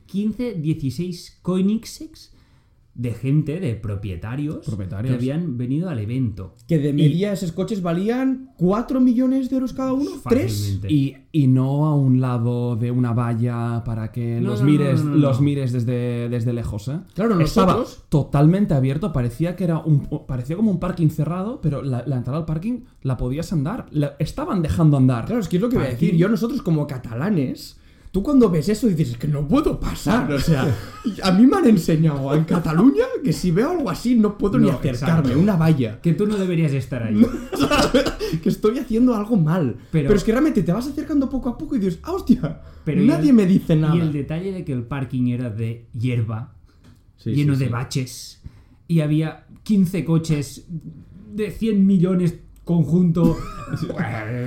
15, 0.06 0.54
16 0.54 1.40
Koenigseggs 1.42 2.36
de 2.96 3.12
gente, 3.14 3.60
de 3.62 3.76
propietarios, 3.76 4.66
Propietarios. 4.66 5.12
que 5.12 5.16
habían 5.18 5.58
venido 5.58 5.90
al 5.90 6.00
evento. 6.00 6.56
Que 6.68 6.80
de 6.80 6.92
media 6.92 7.32
esos 7.32 7.54
coches 7.54 7.82
valían 7.82 8.50
4 8.58 9.00
millones 9.00 9.50
de 9.50 9.56
euros 9.56 9.72
cada 9.74 9.94
uno. 9.94 10.10
¿Tres? 10.28 10.52
Fácilmente. 10.54 10.92
Y, 10.94 11.16
y 11.32 11.48
no 11.48 11.86
a 11.86 11.96
un 11.96 12.20
lado 12.20 12.76
de 12.76 12.92
una 12.92 13.14
valla 13.14 13.84
para 13.86 14.12
que 14.12 14.42
No, 14.42 14.50
los 14.50 14.60
no, 14.62 14.66
mires, 14.66 15.04
no, 15.04 15.12
no, 15.12 15.16
los 15.18 15.38
no. 15.40 15.46
mires 15.46 15.72
desde, 15.72 16.28
desde 16.28 16.52
lejos, 16.52 16.90
¿eh? 16.90 17.00
Claro, 17.14 17.40
Estaba 17.40 17.74
nosotros- 17.74 18.04
totalmente 18.10 18.74
abierto, 18.74 19.14
parecía 19.14 19.56
que 19.56 19.64
era 19.64 19.78
un 19.80 20.02
parecía 20.28 20.58
como 20.58 20.70
un 20.72 20.80
parking 20.80 21.08
cerrado, 21.10 21.62
pero 21.62 21.82
la, 21.82 22.04
la 22.06 22.18
entrada 22.18 22.40
al 22.40 22.46
parking 22.46 22.82
la 23.04 23.16
podías 23.16 23.54
andar, 23.54 23.86
la 23.92 24.16
estaban 24.20 24.62
dejando 24.62 24.98
andar. 24.98 25.26
Claro, 25.26 25.40
es 25.40 25.48
que 25.48 25.56
es 25.56 25.62
lo 25.62 25.70
que 25.70 25.78
voy 25.78 25.86
a 25.86 25.90
decir. 25.92 26.18
Yo, 26.18 26.28
nosotros 26.28 26.62
como 26.62 26.86
catalanes, 26.86 27.79
tú 28.12 28.24
cuando 28.24 28.50
ves 28.50 28.70
eso 28.70 28.88
dices, 28.88 29.12
es 29.12 29.18
que 29.18 29.28
no 29.28 29.48
puedo 29.48 29.80
pasar. 29.80 30.32
O 30.32 30.40
sea, 30.40 30.76
a 31.24 31.32
mí 31.32 31.46
me 31.46 31.58
han 31.58 31.68
enseñado 31.68 32.34
en 32.36 32.44
Cataluña 32.44 33.06
que 33.24 33.32
si 33.34 33.52
veo 33.52 33.72
algo 33.72 33.90
así 33.90 34.16
no 34.16 34.38
puedo 34.38 34.58
ni 34.58 34.70
acercarme. 34.70 35.20
exacto. 35.20 35.40
Una 35.40 35.56
valla. 35.56 36.00
Que 36.02 36.14
tú 36.14 36.26
no 36.28 36.36
deberías 36.38 36.72
estar 36.74 37.04
ahí. 37.04 37.22
que 38.44 38.50
estoy 38.50 38.80
haciendo 38.80 39.16
algo 39.16 39.36
mal. 39.38 39.76
Pero- 39.92 40.08
Pero, 40.08 40.16
es 40.18 40.24
que 40.24 40.32
realmente 40.32 40.64
te 40.64 40.72
vas 40.72 40.88
acercando 40.88 41.30
poco 41.30 41.50
a 41.50 41.58
poco 41.58 41.76
y 41.76 41.80
dices, 41.80 42.00
¡ah, 42.04 42.14
hostia! 42.14 42.62
Pero 42.84 43.02
nadie 43.04 43.30
el- 43.30 43.36
me 43.36 43.46
dice 43.46 43.76
nada. 43.76 43.96
Y 43.96 44.00
el 44.00 44.12
detalle 44.14 44.52
de 44.52 44.64
que 44.66 44.74
el 44.74 44.84
parking 44.84 45.28
era 45.28 45.50
de 45.50 45.86
hierba, 45.98 46.54
Sí, 47.18 47.32
lleno 47.34 47.54
sí, 47.54 47.60
de 47.60 47.66
sí. 47.66 47.72
baches, 47.72 48.42
y 48.88 49.02
había 49.02 49.46
15 49.64 50.06
coches 50.06 50.66
de 51.36 51.52
100 51.52 51.86
millones 51.86 52.36
conjunto. 52.70 53.36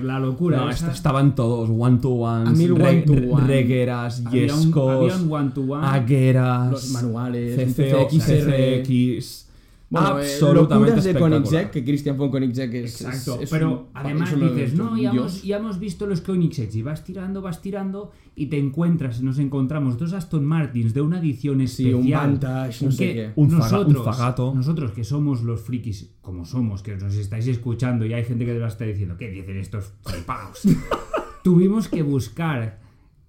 La 0.04 0.20
locura. 0.20 0.58
No, 0.58 0.70
estaban 0.70 1.34
todos 1.34 1.68
one 1.70 1.98
to 1.98 2.08
ones, 2.10 2.58
A 2.58 2.62
el 2.62 2.72
one 2.72 3.02
to 3.02 3.12
one. 3.34 3.46
regueras, 3.46 4.22
había, 4.24 4.54
un, 4.54 4.62
yescos, 4.64 5.12
había 5.12 5.16
un 5.16 5.32
one 5.32 5.50
to 5.50 5.60
one. 5.62 5.84
agueras, 5.86 6.70
Los 6.70 6.90
manuales, 6.90 7.56
CCXR. 7.56 8.82
CCX. 8.84 9.46
Bueno, 9.92 10.18
eh, 10.18 10.22
absolutamente 10.22 10.74
locuras 10.74 11.04
de 11.04 11.10
espectacular. 11.10 11.30
Koenigsegg, 11.42 11.70
que 11.70 11.84
Christian 11.84 12.16
von 12.16 12.30
Koenigsegg 12.30 12.74
es... 12.76 13.00
Exacto, 13.02 13.34
es- 13.36 13.42
es 13.42 13.50
pero 13.50 13.70
un- 13.70 13.86
además 13.94 14.34
dices, 14.40 14.74
no, 14.74 14.96
ya 14.98 15.10
hemos, 15.10 15.42
ya 15.42 15.56
hemos 15.58 15.78
visto 15.78 16.06
los 16.06 16.20
Koenigseggs 16.22 16.74
y 16.76 16.82
vas 16.82 17.04
tirando, 17.04 17.42
vas 17.42 17.60
tirando 17.60 18.10
y 18.34 18.46
te 18.46 18.58
encuentras, 18.58 19.20
nos 19.22 19.38
encontramos 19.38 19.98
dos 19.98 20.14
Aston 20.14 20.44
Martins 20.46 20.94
de 20.94 21.02
una 21.02 21.18
edición 21.20 21.58
Sí, 21.68 21.88
especial. 21.90 21.94
un 21.96 22.10
Vantage, 22.10 22.84
no 22.86 22.90
sé 22.90 23.06
que 23.06 23.12
qué. 23.14 23.30
Un 23.36 23.50
faga- 23.50 23.54
un 23.54 23.58
nosotros, 23.92 24.04
fagato. 24.16 24.52
nosotros 24.54 24.90
que 24.92 25.04
somos 25.04 25.42
los 25.42 25.60
frikis, 25.60 26.14
como 26.22 26.46
somos, 26.46 26.82
que 26.82 26.96
nos 26.96 27.14
estáis 27.14 27.46
escuchando 27.46 28.06
y 28.06 28.14
hay 28.14 28.24
gente 28.24 28.46
que 28.46 28.52
te 28.54 28.58
va 28.58 28.64
a 28.64 28.68
estar 28.68 28.88
diciendo, 28.88 29.16
¿qué 29.18 29.28
dicen 29.30 29.58
estos 29.58 29.92
flipaos? 30.06 30.62
Tuvimos 31.44 31.88
que 31.88 32.02
buscar 32.02 32.80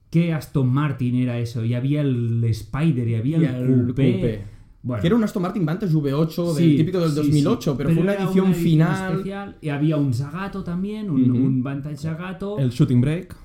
qué 0.09 0.31
Aston 0.33 0.69
Martin 0.71 1.15
era 1.15 1.39
eso 1.39 1.65
y 1.65 1.73
había 1.73 2.01
el 2.01 2.43
Spider 2.45 3.07
y 3.07 3.15
había 3.15 3.37
Y 3.39 3.45
el, 3.45 3.55
el 3.55 3.85
coupé. 3.87 4.11
coupé. 4.13 4.52
Bueno, 4.83 5.01
Que 5.01 5.07
era 5.07 5.15
un 5.15 5.23
Aston 5.23 5.41
Martin 5.41 5.65
Vantage 5.65 5.93
V8 5.93 6.53
Sí, 6.55 6.67
del 6.67 6.77
típico 6.77 6.99
del 6.99 7.09
sí, 7.11 7.15
2008, 7.15 7.71
sí. 7.71 7.75
pero, 7.77 7.89
fue 7.91 8.03
una 8.03 8.13
era 8.13 8.23
edición, 8.25 8.53
final. 8.53 9.11
especial 9.13 9.57
y 9.61 9.69
había 9.69 9.95
un 9.97 10.13
Zagato 10.13 10.63
también, 10.63 11.09
un, 11.09 11.63
Vantage 11.63 11.95
Zagato. 11.97 12.59
El 12.59 12.69
shooting 12.69 12.99
break. 13.01 13.35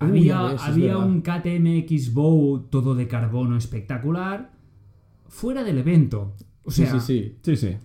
Uy, 0.00 0.30
había 0.30 0.38
había 0.50 0.98
un 0.98 1.22
KTM 1.22 1.86
Bow 2.12 2.68
todo 2.70 2.94
de 2.94 3.08
carbono 3.08 3.56
espectacular. 3.56 4.52
Fuera 5.28 5.64
del 5.64 5.78
evento. 5.78 6.34
O 6.62 6.70
Sí, 6.70 6.86
sea, 6.86 7.00
sí, 7.00 7.00
sí. 7.00 7.36
Sí, 7.42 7.56
sí. 7.56 7.76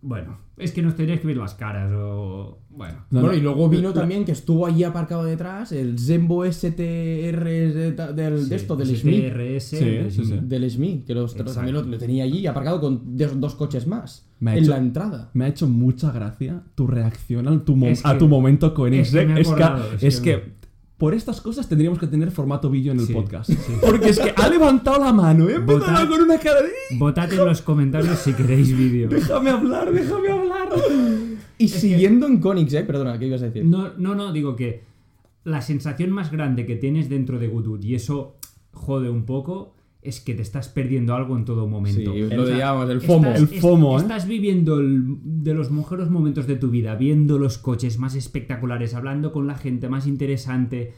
bueno, 0.00 0.38
es 0.56 0.70
que 0.72 0.82
nos 0.82 0.94
tendrías 0.94 1.20
que 1.20 1.26
ver 1.26 1.36
las 1.36 1.54
caras 1.54 1.90
o... 1.92 2.60
Bueno. 2.76 3.04
No, 3.10 3.20
bueno, 3.20 3.32
no. 3.32 3.38
y 3.38 3.40
luego 3.40 3.68
vino 3.68 3.92
también 3.92 4.24
que 4.24 4.32
estuvo 4.32 4.66
allí 4.66 4.82
aparcado 4.84 5.24
detrás 5.24 5.70
el 5.72 5.98
Zembo 5.98 6.44
STR 6.44 6.74
de, 7.44 7.92
del, 8.14 8.48
de 8.48 8.56
esto, 8.56 8.74
del 8.76 8.96
SMI. 8.96 9.28
STRS, 9.30 9.64
Sí, 9.64 9.84
del 9.84 10.10
sí, 10.12 10.24
sí. 10.24 10.38
Del 10.42 10.70
SMI, 10.70 11.04
que 11.06 11.14
los, 11.14 11.34
también 11.36 11.74
lo, 11.74 11.82
lo 11.82 11.98
tenía 11.98 12.24
allí 12.24 12.46
aparcado 12.46 12.80
con 12.80 13.16
dos, 13.16 13.40
dos 13.40 13.54
coches 13.54 13.86
más. 13.86 14.26
En 14.40 14.48
hecho- 14.48 14.70
la 14.72 14.78
entrada. 14.78 15.30
Me 15.34 15.44
ha 15.44 15.48
hecho 15.48 15.68
mucha 15.68 16.10
gracia 16.10 16.62
tu 16.74 16.86
reacción 16.86 17.48
al 17.48 17.62
tu 17.62 17.82
Es 17.86 18.04
a 18.04 18.12
que- 18.14 18.18
tu 18.18 18.28
momento 18.28 18.74
con 18.74 18.92
es 18.92 19.10
que 19.12 19.22
Es 19.40 19.48
acordado, 19.48 19.92
es 19.94 20.02
es 20.02 20.20
que- 20.20 20.40
que 20.42 20.64
por 20.98 21.12
estas 21.14 21.40
cosas 21.40 21.68
tendríamos 21.68 21.98
que 21.98 22.06
tener 22.06 22.30
formato 22.30 22.70
vídeo 22.70 22.92
en 22.92 23.00
el 23.00 23.06
Sí, 23.06 23.12
podcast. 23.12 23.50
sí. 23.50 23.56
Porque 23.80 24.10
es 24.10 24.18
que 24.18 24.32
ha 24.36 24.48
levantado 24.48 24.98
la 25.02 25.12
mano, 25.12 25.48
¿eh? 25.48 25.58
Votad. 25.58 26.08
con 26.08 26.20
una 26.20 26.38
cara 26.38 26.62
de... 26.62 26.98
Votad 26.98 27.32
en 27.32 27.44
los 27.44 27.62
comentarios 27.62 28.18
si 28.18 28.32
queréis 28.32 28.76
vídeo. 28.76 29.08
Déjame 29.08 29.50
hablar, 29.50 29.92
déjame 29.92 30.28
hablar. 30.30 30.68
Y 31.58 31.68
siguiendo 31.68 32.26
en 32.26 32.40
Koenigsegg, 32.40 32.86
perdona, 32.86 33.18
¿qué 33.18 33.26
ibas 33.26 33.42
a 33.42 33.46
decir? 33.46 33.64
No, 33.64 33.92
no, 33.96 34.14
no, 34.14 34.32
digo 34.32 34.56
que 34.56 34.82
la 35.44 35.60
sensación 35.62 36.10
más 36.10 36.30
grande 36.32 36.66
que 36.66 36.76
tienes 36.76 37.08
dentro 37.08 37.38
de 37.38 37.48
Goodwood, 37.48 37.82
y 37.84 37.94
eso 37.94 38.36
jode 38.72 39.08
un 39.10 39.24
poco, 39.24 39.74
es 40.02 40.20
que 40.20 40.34
te 40.34 40.42
estás 40.42 40.68
perdiendo 40.68 41.14
algo 41.14 41.36
en 41.36 41.44
todo 41.44 41.66
momento. 41.66 42.12
Sí, 42.12 42.20
lo 42.34 42.46
llamamos 42.48 42.90
el 42.90 43.00
FOMO. 43.00 43.28
estás- 43.28 43.40
El 43.52 43.60
FOMO, 43.60 43.98
¿eh? 43.98 44.02
Estás 44.02 44.26
viviendo 44.28 44.78
el- 44.80 45.16
de 45.22 45.54
los 45.54 45.70
mejores 45.70 46.10
momentos 46.10 46.46
de 46.46 46.56
tu 46.56 46.70
vida, 46.70 46.94
viendo 46.96 47.38
los 47.38 47.56
coches 47.58 47.98
más 47.98 48.14
espectaculares, 48.14 48.94
hablando 48.94 49.32
con 49.32 49.46
la 49.46 49.54
gente 49.54 49.88
más 49.88 50.06
interesante. 50.06 50.92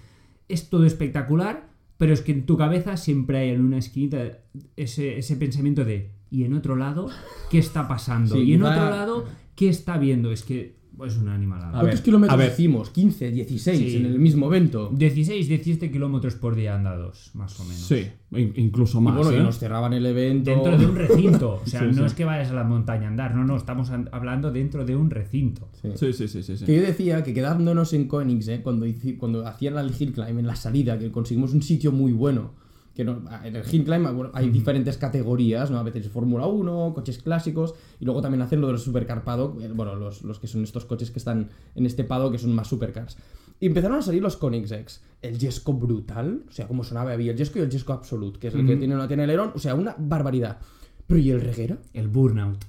Es 0.49 0.71
todo 0.71 0.85
espectacular, 0.87 1.69
pero 1.99 2.13
es 2.13 2.21
que 2.21 2.33
en 2.33 2.47
tu 2.47 2.57
cabeza 2.57 2.97
siempre 2.97 3.39
hay 3.39 3.51
en 3.51 3.61
una 3.65 3.79
esquinita 3.79 4.39
ese, 4.77 5.19
ese 5.19 5.37
pensamiento 5.37 5.85
de 5.85 6.11
¿y 6.31 6.43
en 6.45 6.55
otro 6.55 6.75
lado 6.77 7.09
qué 7.51 7.59
está 7.59 7.87
pasando? 7.87 8.35
Sí, 8.35 8.43
y 8.43 8.53
en 8.55 8.63
otro 8.65 8.91
lado 8.91 9.25
¿qué 9.57 9.69
está 9.69 9.99
viendo? 9.99 10.31
Es 10.31 10.43
que 10.45 10.77
es 11.07 11.17
una 11.19 11.35
animalada. 11.35 11.69
A 11.69 11.73
¿Cuántos 11.73 11.97
ver, 11.97 12.03
kilómetros 12.05 12.33
a 12.35 12.37
ver. 12.43 12.53
hicimos? 12.53 12.89
15, 12.89 13.31
16 13.31 13.79
Sí. 13.93 13.97
en 13.99 14.07
el 14.07 14.19
mismo 14.19 14.47
evento. 14.47 14.91
16, 14.95 15.47
17 15.47 15.91
kilómetros 15.91 16.37
por 16.37 16.55
día 16.55 16.75
andados, 16.75 17.33
más 17.35 17.61
o 17.61 17.65
menos. 17.65 17.83
Sí, 17.83 18.07
in- 18.33 18.55
incluso 18.57 18.99
Y 18.99 19.03
más. 19.03 19.17
bueno, 19.17 19.31
¿eh? 19.33 19.39
y 19.39 19.43
nos 19.43 19.59
cerraban 19.59 19.93
el 19.93 20.07
evento. 20.07 20.51
Dentro 20.51 20.79
de 20.79 20.87
un 20.87 20.97
recinto. 20.97 21.61
O 21.63 21.67
sea, 21.67 21.81
Sí, 21.81 21.87
no 21.89 21.93
sí. 21.95 22.05
es 22.05 22.15
que 22.15 22.25
vayas 22.25 22.51
a 22.51 22.55
la 22.55 22.65
montaña 22.65 23.09
a 23.09 23.11
andar, 23.11 23.35
no, 23.35 23.45
no, 23.45 23.57
estamos 23.59 23.91
an- 23.91 24.09
hablando 24.11 24.51
dentro 24.53 24.87
de 24.87 24.97
un 24.97 25.11
recinto. 25.11 25.69
Sí. 25.83 25.89
Sí, 25.97 26.13
sí, 26.15 26.29
sí, 26.29 26.43
sí. 26.43 26.57
sí. 26.57 26.65
Que 26.65 26.77
yo 26.77 26.81
decía 26.83 27.23
que 27.23 27.35
quedándonos 27.35 27.93
en 27.93 28.09
Koenigs, 28.09 28.49
¿eh? 28.49 28.61
cuando, 28.63 28.87
cuando 29.19 29.47
hacían 29.47 29.77
el 29.77 29.91
hill 29.99 30.13
climb 30.15 30.39
en 30.39 30.47
la 30.47 30.57
salida, 30.57 30.99
que 30.99 31.11
conseguimos 31.11 31.53
un 31.53 31.61
sitio 31.61 31.93
muy 31.93 32.13
bueno. 32.13 32.55
Que 32.97 33.05
no, 33.05 33.23
en 33.45 33.55
el 33.55 33.63
hill 33.71 33.85
climb 33.85 34.11
bueno, 34.15 34.31
hay 34.33 34.49
diferentes 34.49 34.97
categorías, 34.97 35.71
¿no? 35.71 35.79
A 35.79 35.83
veces 35.83 36.09
Fórmula 36.09 36.47
1, 36.47 36.93
coches 36.95 37.19
clásicos, 37.19 37.75
y 38.01 38.07
luego 38.07 38.23
también 38.23 38.41
hacen 38.41 38.61
lo 38.61 38.67
de 38.69 38.73
los 38.73 38.83
supercarpado, 38.83 39.55
bueno, 39.75 39.95
los, 39.97 40.23
los 40.23 40.39
que 40.39 40.47
son 40.47 40.65
estos 40.65 40.87
coches 40.87 41.11
que 41.11 41.19
están 41.19 41.51
en 41.75 41.85
este 41.85 42.05
pado, 42.05 42.33
que 42.33 42.39
son 42.39 42.55
más 42.55 42.69
supercars. 42.69 43.19
Y 43.61 43.67
empezaron 43.67 43.99
a 43.99 44.03
salir 44.03 44.23
los 44.23 44.37
Koenigseggs. 44.37 45.03
El 45.23 45.39
Jesco 45.39 45.73
brutal, 45.73 46.45
o 46.49 46.53
sea, 46.53 46.67
como 46.67 46.85
sonaba, 46.85 47.13
había 47.13 47.33
el 47.33 47.39
Jesco 47.39 47.59
y 47.59 47.63
el 47.63 47.71
Jesco 47.71 47.93
Absolute, 47.93 48.39
que 48.39 48.49
es 48.49 48.55
el 48.55 48.67
que 48.67 48.77
tiene, 48.77 48.95
no 48.95 49.07
tiene 49.09 49.25
alerón, 49.25 49.53
o 49.55 49.59
sea, 49.59 49.75
una 49.75 49.95
barbaridad. 49.99 50.59
Pero 51.07 51.21
¿y 51.21 51.31
el 51.31 51.41
Reguera? 51.41 51.79
El 51.93 52.09
burnout. 52.09 52.65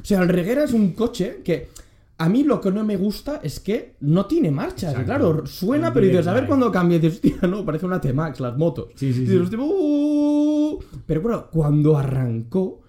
O 0.00 0.04
sea, 0.04 0.22
el 0.22 0.28
Reguera 0.28 0.64
es 0.64 0.72
un 0.72 0.92
coche 0.92 1.42
que 1.44 1.68
a 2.22 2.28
mí 2.28 2.44
lo 2.44 2.60
que 2.60 2.70
no 2.70 2.84
me 2.84 2.96
gusta 2.96 3.40
es 3.42 3.60
que 3.60 3.96
no 4.00 4.26
tiene 4.26 4.50
marcha. 4.50 4.92
Claro, 5.04 5.46
suena, 5.46 5.92
pero 5.92 6.06
dices, 6.06 6.26
a 6.26 6.34
ver 6.34 6.46
cuándo 6.46 6.70
cambia. 6.70 6.96
Y 6.98 7.00
dices, 7.00 7.20
hostia, 7.24 7.48
no, 7.48 7.64
parece 7.64 7.86
una 7.86 8.00
T-Max, 8.00 8.40
las 8.40 8.56
motos. 8.58 8.88
Sí, 8.94 9.12
sí, 9.12 9.20
Y 9.20 9.22
dices, 9.22 9.36
sí. 9.36 9.42
hostia, 9.42 9.58
"Uh". 9.60 10.78
Pero 11.06 11.20
bueno, 11.22 11.48
cuando 11.50 11.96
arrancó, 11.96 12.82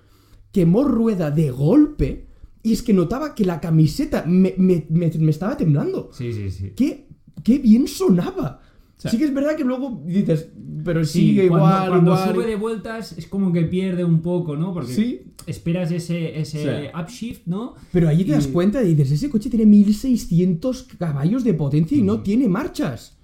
quemó 0.51 0.83
rueda 0.83 1.31
de 1.31 1.49
golpe 1.49 2.27
y 2.63 2.73
es 2.73 2.81
que 2.83 2.93
notaba 2.93 3.33
que 3.33 3.45
la 3.45 3.59
camiseta 3.61 4.23
me, 4.27 4.53
me- 4.57 4.85
me- 4.89 5.11
me 5.17 5.31
estaba 5.31 5.55
temblando. 5.57 6.09
Sí, 6.11 6.33
sí, 6.33 6.51
sí. 6.51 6.73
¡Qué, 6.75 7.07
qué 7.43 7.57
bien 7.57 7.87
sonaba! 7.87 8.59
Sí. 9.01 9.09
Sí 9.09 9.17
que 9.17 9.23
es 9.25 9.33
verdad 9.33 9.55
que 9.55 9.63
luego 9.63 10.03
dices, 10.05 10.49
pero 10.85 11.03
Sí, 11.03 11.21
sigue 11.21 11.47
cuando, 11.47 11.65
igual, 11.67 11.89
cuando 11.89 12.11
igual. 12.11 12.33
sube 12.35 12.45
de 12.45 12.55
vueltas 12.55 13.17
es 13.17 13.25
como 13.25 13.51
que 13.51 13.63
pierde 13.63 14.03
un 14.03 14.21
poco, 14.21 14.55
¿no? 14.55 14.73
Porque 14.73 14.93
Sí. 14.93 15.21
esperas 15.47 15.91
ese, 15.91 16.39
ese 16.39 16.59
Sí. 16.59 16.87
upshift, 16.99 17.41
¿no? 17.47 17.73
Pero 17.91 18.09
allí 18.09 18.23
te 18.25 18.33
das 18.33 18.45
cuenta 18.47 18.83
y 18.83 18.93
dices, 18.93 19.11
ese 19.13 19.29
coche 19.31 19.49
tiene 19.49 19.65
1600 19.65 20.83
caballos 20.99 21.43
de 21.43 21.53
potencia 21.55 21.97
y 21.97 22.03
no 22.03 22.17
Mm. 22.17 22.23
tiene 22.23 22.47
marchas. 22.47 23.17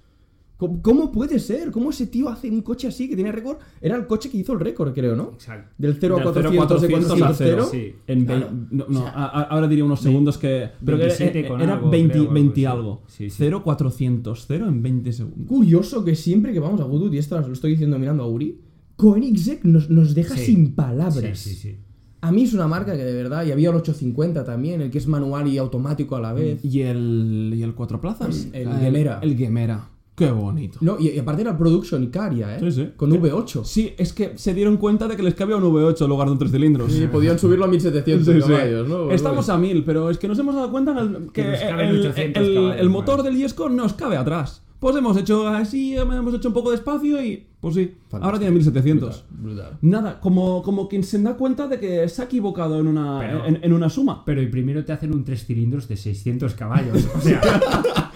¿Cómo, 0.58 0.82
cómo 0.82 1.12
puede 1.12 1.38
ser? 1.38 1.70
¿Cómo 1.70 1.90
ese 1.90 2.08
tío 2.08 2.28
hace 2.28 2.50
un 2.50 2.60
coche 2.62 2.88
así 2.88 3.08
que 3.08 3.14
tiene 3.14 3.32
récord? 3.32 3.58
Era 3.80 3.96
el 3.96 4.06
coche 4.06 4.28
que 4.28 4.38
hizo 4.38 4.52
el 4.52 4.60
récord, 4.60 4.92
creo, 4.92 5.14
¿no? 5.16 5.30
Exacto. 5.34 5.72
Del 5.78 5.96
0 5.98 6.16
a 6.16 6.18
Del 6.18 6.24
400 6.32 6.82
de 6.82 6.88
400 6.88 7.10
a 7.22 7.26
400 7.26 7.36
cero. 7.38 7.68
Sí. 7.70 7.94
En 8.06 8.24
Claro. 8.26 8.50
no, 8.70 8.86
no, 8.88 9.06
a- 9.06 9.10
a- 9.26 9.42
ahora 9.44 9.68
diría 9.68 9.84
unos 9.84 10.00
segundos 10.00 10.36
que. 10.36 10.68
Pero 10.84 10.96
que 10.98 11.04
era, 11.04 11.14
27 11.16 11.48
con 11.48 11.60
era 11.62 11.74
algo, 11.74 11.88
20, 11.90 12.10
creo, 12.12 12.22
algo 12.22 12.34
20 12.34 12.66
así. 12.66 12.76
algo. 12.76 13.02
Sí, 13.06 13.30
sí. 13.30 13.36
0, 13.38 13.62
400, 13.62 14.44
0 14.48 14.66
en 14.68 14.82
20 14.82 15.12
segundos. 15.12 15.46
Curioso 15.48 16.04
que 16.04 16.14
siempre 16.16 16.52
que 16.52 16.58
vamos 16.58 16.80
a 16.80 16.84
Goodwood, 16.84 17.12
y 17.12 17.18
esto 17.18 17.40
lo 17.40 17.52
estoy 17.52 17.70
diciendo 17.70 17.96
mirando 17.98 18.24
a 18.24 18.26
Uri, 18.28 18.58
Koenigsegg 18.96 19.64
nos, 19.64 19.88
nos 19.90 20.12
deja 20.14 20.36
Sí. 20.36 20.46
sin 20.46 20.74
palabras. 20.74 21.38
Sí, 21.38 21.50
sí, 21.50 21.54
sí. 21.54 21.76
A 22.20 22.32
mí 22.32 22.42
es 22.42 22.52
una 22.52 22.66
marca 22.66 22.96
que 22.96 23.04
de 23.04 23.14
verdad, 23.14 23.46
y 23.46 23.52
había 23.52 23.70
el 23.70 23.76
850 23.76 24.44
también, 24.44 24.80
el 24.80 24.90
que 24.90 24.98
es 24.98 25.06
manual 25.06 25.46
y 25.46 25.56
automático 25.56 26.16
a 26.16 26.20
la 26.20 26.32
vez. 26.32 26.64
¿Y 26.64 26.80
el, 26.80 27.52
y 27.54 27.62
el 27.62 27.74
cuatro 27.76 28.00
plazas? 28.00 28.48
El 28.52 28.68
Gemera. 28.78 29.20
El 29.22 29.36
Gemera. 29.36 29.88
Qué 30.18 30.30
bonito. 30.30 30.78
No, 30.82 30.96
y, 30.98 31.08
y 31.10 31.18
aparte 31.18 31.42
era 31.42 31.56
Production 31.56 32.02
Icaria, 32.02 32.56
¿eh? 32.56 32.60
Sí, 32.60 32.72
sí. 32.72 32.88
Con 32.96 33.10
V8. 33.12 33.64
Sí, 33.64 33.94
es 33.96 34.12
que 34.12 34.32
se 34.36 34.52
dieron 34.52 34.76
cuenta 34.76 35.06
de 35.08 35.16
que 35.16 35.22
les 35.22 35.34
cabía 35.34 35.56
un 35.56 35.62
V8 35.62 36.02
en 36.02 36.08
lugar 36.08 36.26
de 36.28 36.32
un 36.32 36.38
3 36.38 36.50
cilindros. 36.50 36.92
Sí, 36.92 37.06
podían 37.06 37.38
subirlo 37.38 37.64
a 37.64 37.68
1700 37.68 38.26
Sí, 38.34 38.42
sí. 38.42 38.48
caballos, 38.52 38.88
¿no? 38.88 39.10
Estamos 39.12 39.48
a 39.48 39.56
1000, 39.56 39.84
pero 39.84 40.10
es 40.10 40.18
que 40.18 40.28
nos 40.28 40.38
hemos 40.38 40.54
dado 40.54 40.70
cuenta 40.70 40.90
en 40.92 40.98
el- 40.98 41.16
que, 41.32 41.42
Que 41.42 41.68
el, 41.68 42.00
800 42.00 42.42
el- 42.46 42.54
caballos, 42.54 42.80
el 42.80 42.90
motor 42.90 43.22
del 43.22 43.36
Yesco 43.36 43.68
nos 43.68 43.94
cabe 43.94 44.16
atrás. 44.16 44.64
Pues 44.80 44.94
hemos 44.94 45.16
hecho 45.16 45.48
así, 45.48 45.96
hemos 45.96 46.32
hecho 46.34 46.48
un 46.48 46.54
poco 46.54 46.70
de 46.70 46.76
espacio 46.76 47.20
y 47.20 47.44
pues 47.60 47.74
sí, 47.74 47.96
ahora 48.12 48.38
tiene 48.38 48.52
1700. 48.54 49.24
Brutal. 49.28 49.76
Nada, 49.82 50.20
como, 50.20 50.62
como 50.62 50.88
quien 50.88 51.02
se 51.02 51.20
da 51.20 51.36
cuenta 51.36 51.66
de 51.66 51.80
que 51.80 52.08
se 52.08 52.22
ha 52.22 52.26
equivocado 52.26 52.78
en 52.78 52.86
una, 52.86 53.18
Pero- 53.18 53.44
en, 53.44 53.58
en 53.60 53.72
una 53.72 53.90
suma. 53.90 54.22
Pero 54.24 54.40
y 54.40 54.46
primero 54.46 54.84
te 54.84 54.92
hacen 54.92 55.12
un 55.12 55.24
3 55.24 55.44
cilindros 55.46 55.88
de 55.88 55.96
600 55.96 56.54
caballos. 56.54 57.08
O 57.16 57.20
sea, 57.20 57.40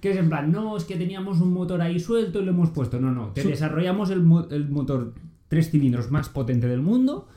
que 0.00 0.10
es 0.12 0.16
en 0.16 0.28
plan, 0.28 0.50
no, 0.50 0.76
es 0.76 0.84
que 0.84 0.96
teníamos 0.96 1.40
un 1.40 1.52
motor 1.52 1.80
ahí 1.82 2.00
suelto 2.00 2.40
y 2.40 2.44
lo 2.44 2.50
hemos 2.52 2.70
puesto. 2.70 2.98
No, 3.00 3.10
no, 3.12 3.28
te 3.28 3.42
desarrollamos 3.50 4.10
el, 4.10 4.22
mo- 4.22 4.46
el 4.50 4.68
motor 4.68 5.12
3 5.48 5.70
cilindros 5.70 6.10
más 6.10 6.28
potente 6.28 6.66
del 6.66 6.80
mundo, 6.80 7.28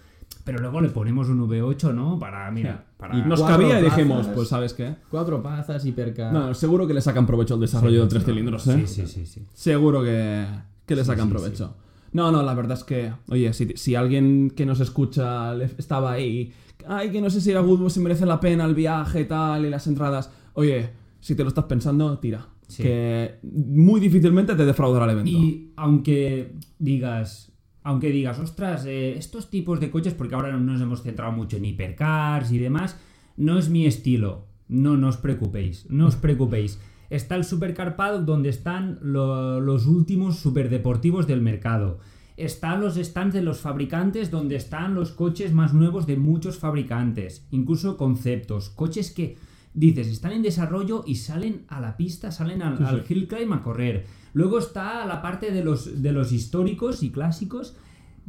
pero 0.43 0.60
luego 0.60 0.82
le 0.82 0.89
ponemos 0.89 1.30
un 1.30 1.47
V8, 1.47 1.93
¿no? 1.93 2.19
Para, 2.19 2.49
mira, 2.52 2.86
para... 2.97 3.17
Y 3.17 3.21
Nos 3.23 3.41
cabía 3.43 3.80
y 3.80 3.84
dijimos, 3.84 4.28
pues 4.34 4.47
¿sabes 4.49 4.73
qué? 4.73 4.95
Cuatro 5.10 5.41
pazas, 5.41 5.86
hipercar. 5.86 6.32
No, 6.34 6.54
seguro 6.54 6.86
que 6.88 6.93
le 6.93 7.02
sacan 7.02 7.26
provecho 7.26 7.54
al 7.56 7.60
desarrollo 7.62 8.04
de 8.04 8.08
3 8.08 8.23
cilindros, 8.26 8.67
¿eh? 8.67 8.84
Sí, 8.86 8.88
sí, 8.88 9.08
sí, 9.08 9.26
sí. 9.26 9.45
Seguro 9.54 10.04
que, 10.04 10.45
que 10.86 10.95
le 10.95 11.04
sacan 11.06 11.28
sí, 11.28 11.32
provecho. 11.34 11.76
No, 12.12 12.32
no, 12.32 12.43
la 12.43 12.54
verdad 12.54 12.78
es 12.78 12.84
que, 12.84 13.12
oye, 13.30 13.52
si, 13.54 13.73
si 13.76 13.95
alguien 13.95 14.52
que 14.56 14.65
nos 14.67 14.80
escucha 14.80 15.56
estaba 15.78 16.12
ahí, 16.12 16.54
ay, 16.88 17.10
que 17.10 17.19
no 17.21 17.30
sé 17.32 17.41
si 17.41 17.49
ir 17.49 17.58
a 17.58 17.62
Goodwood 17.62 17.89
si 17.89 17.99
merece 18.02 18.26
la 18.26 18.39
pena 18.39 18.65
el 18.65 18.76
viaje 18.76 19.26
tal 19.26 19.65
y 19.65 19.69
las 19.71 19.88
entradas, 19.88 20.30
oye, 20.54 20.91
si 21.19 21.34
te 21.36 21.41
lo 21.43 21.49
estás 21.49 21.65
pensando, 21.65 22.19
tira. 22.19 22.45
Sí. 22.73 22.83
Que 22.83 23.36
muy 23.43 23.99
difícilmente 23.99 24.55
te 24.55 24.65
defraudará 24.65 25.05
el 25.05 25.12
evento. 25.12 25.31
Y 25.31 25.71
aunque 25.75 26.55
digas, 26.79 27.51
aunque 27.83 28.09
digas, 28.09 28.39
ostras, 28.39 28.86
eh, 28.86 29.13
estos 29.17 29.49
tipos 29.49 29.79
de 29.79 29.91
coches, 29.91 30.13
porque 30.13 30.36
ahora 30.36 30.55
nos 30.57 30.81
hemos 30.81 31.01
centrado 31.03 31.31
mucho 31.31 31.57
en 31.57 31.65
hipercars 31.65 32.51
y 32.51 32.57
demás, 32.57 32.97
no 33.38 33.57
es 33.57 33.69
mi 33.69 33.86
estilo. 33.86 34.47
No, 34.69 34.95
no 34.97 35.09
os 35.09 35.17
preocupéis, 35.17 35.86
no 35.89 36.07
os 36.07 36.15
preocupéis. 36.15 36.79
Está 37.09 37.36
el 37.36 37.43
Supercar 37.43 37.95
Paddock 37.95 38.23
donde 38.25 38.49
están 38.49 38.97
lo- 39.01 39.59
los 39.59 39.86
últimos 39.86 40.38
superdeportivos 40.39 41.27
del 41.27 41.41
mercado. 41.41 41.99
Están 42.38 42.81
los 42.81 42.95
stands 42.95 43.36
de 43.36 43.43
los 43.43 43.59
fabricantes 43.59 44.31
donde 44.31 44.55
están 44.55 44.95
los 44.95 45.12
coches 45.12 45.53
más 45.53 45.73
nuevos 45.75 46.07
de 46.07 46.17
muchos 46.17 46.57
fabricantes, 46.57 47.45
incluso 47.51 47.97
conceptos, 47.97 48.69
coches 48.71 49.12
que 49.12 49.36
dices 49.73 50.07
están 50.07 50.31
en 50.33 50.41
desarrollo 50.43 51.03
y 51.07 51.15
salen 51.15 51.65
a 51.67 51.79
la 51.81 51.97
pista, 51.97 52.31
salen 52.31 52.62
al, 52.62 52.83
al 52.86 53.03
hill 53.07 53.27
climb 53.27 53.53
a 53.53 53.62
correr. 53.63 54.05
Luego 54.33 54.59
está 54.59 55.05
la 55.05 55.21
parte 55.21 55.51
de 55.51 55.63
los, 55.63 56.01
de 56.01 56.12
los 56.12 56.31
históricos 56.31 57.03
y 57.03 57.12
clásicos, 57.12 57.75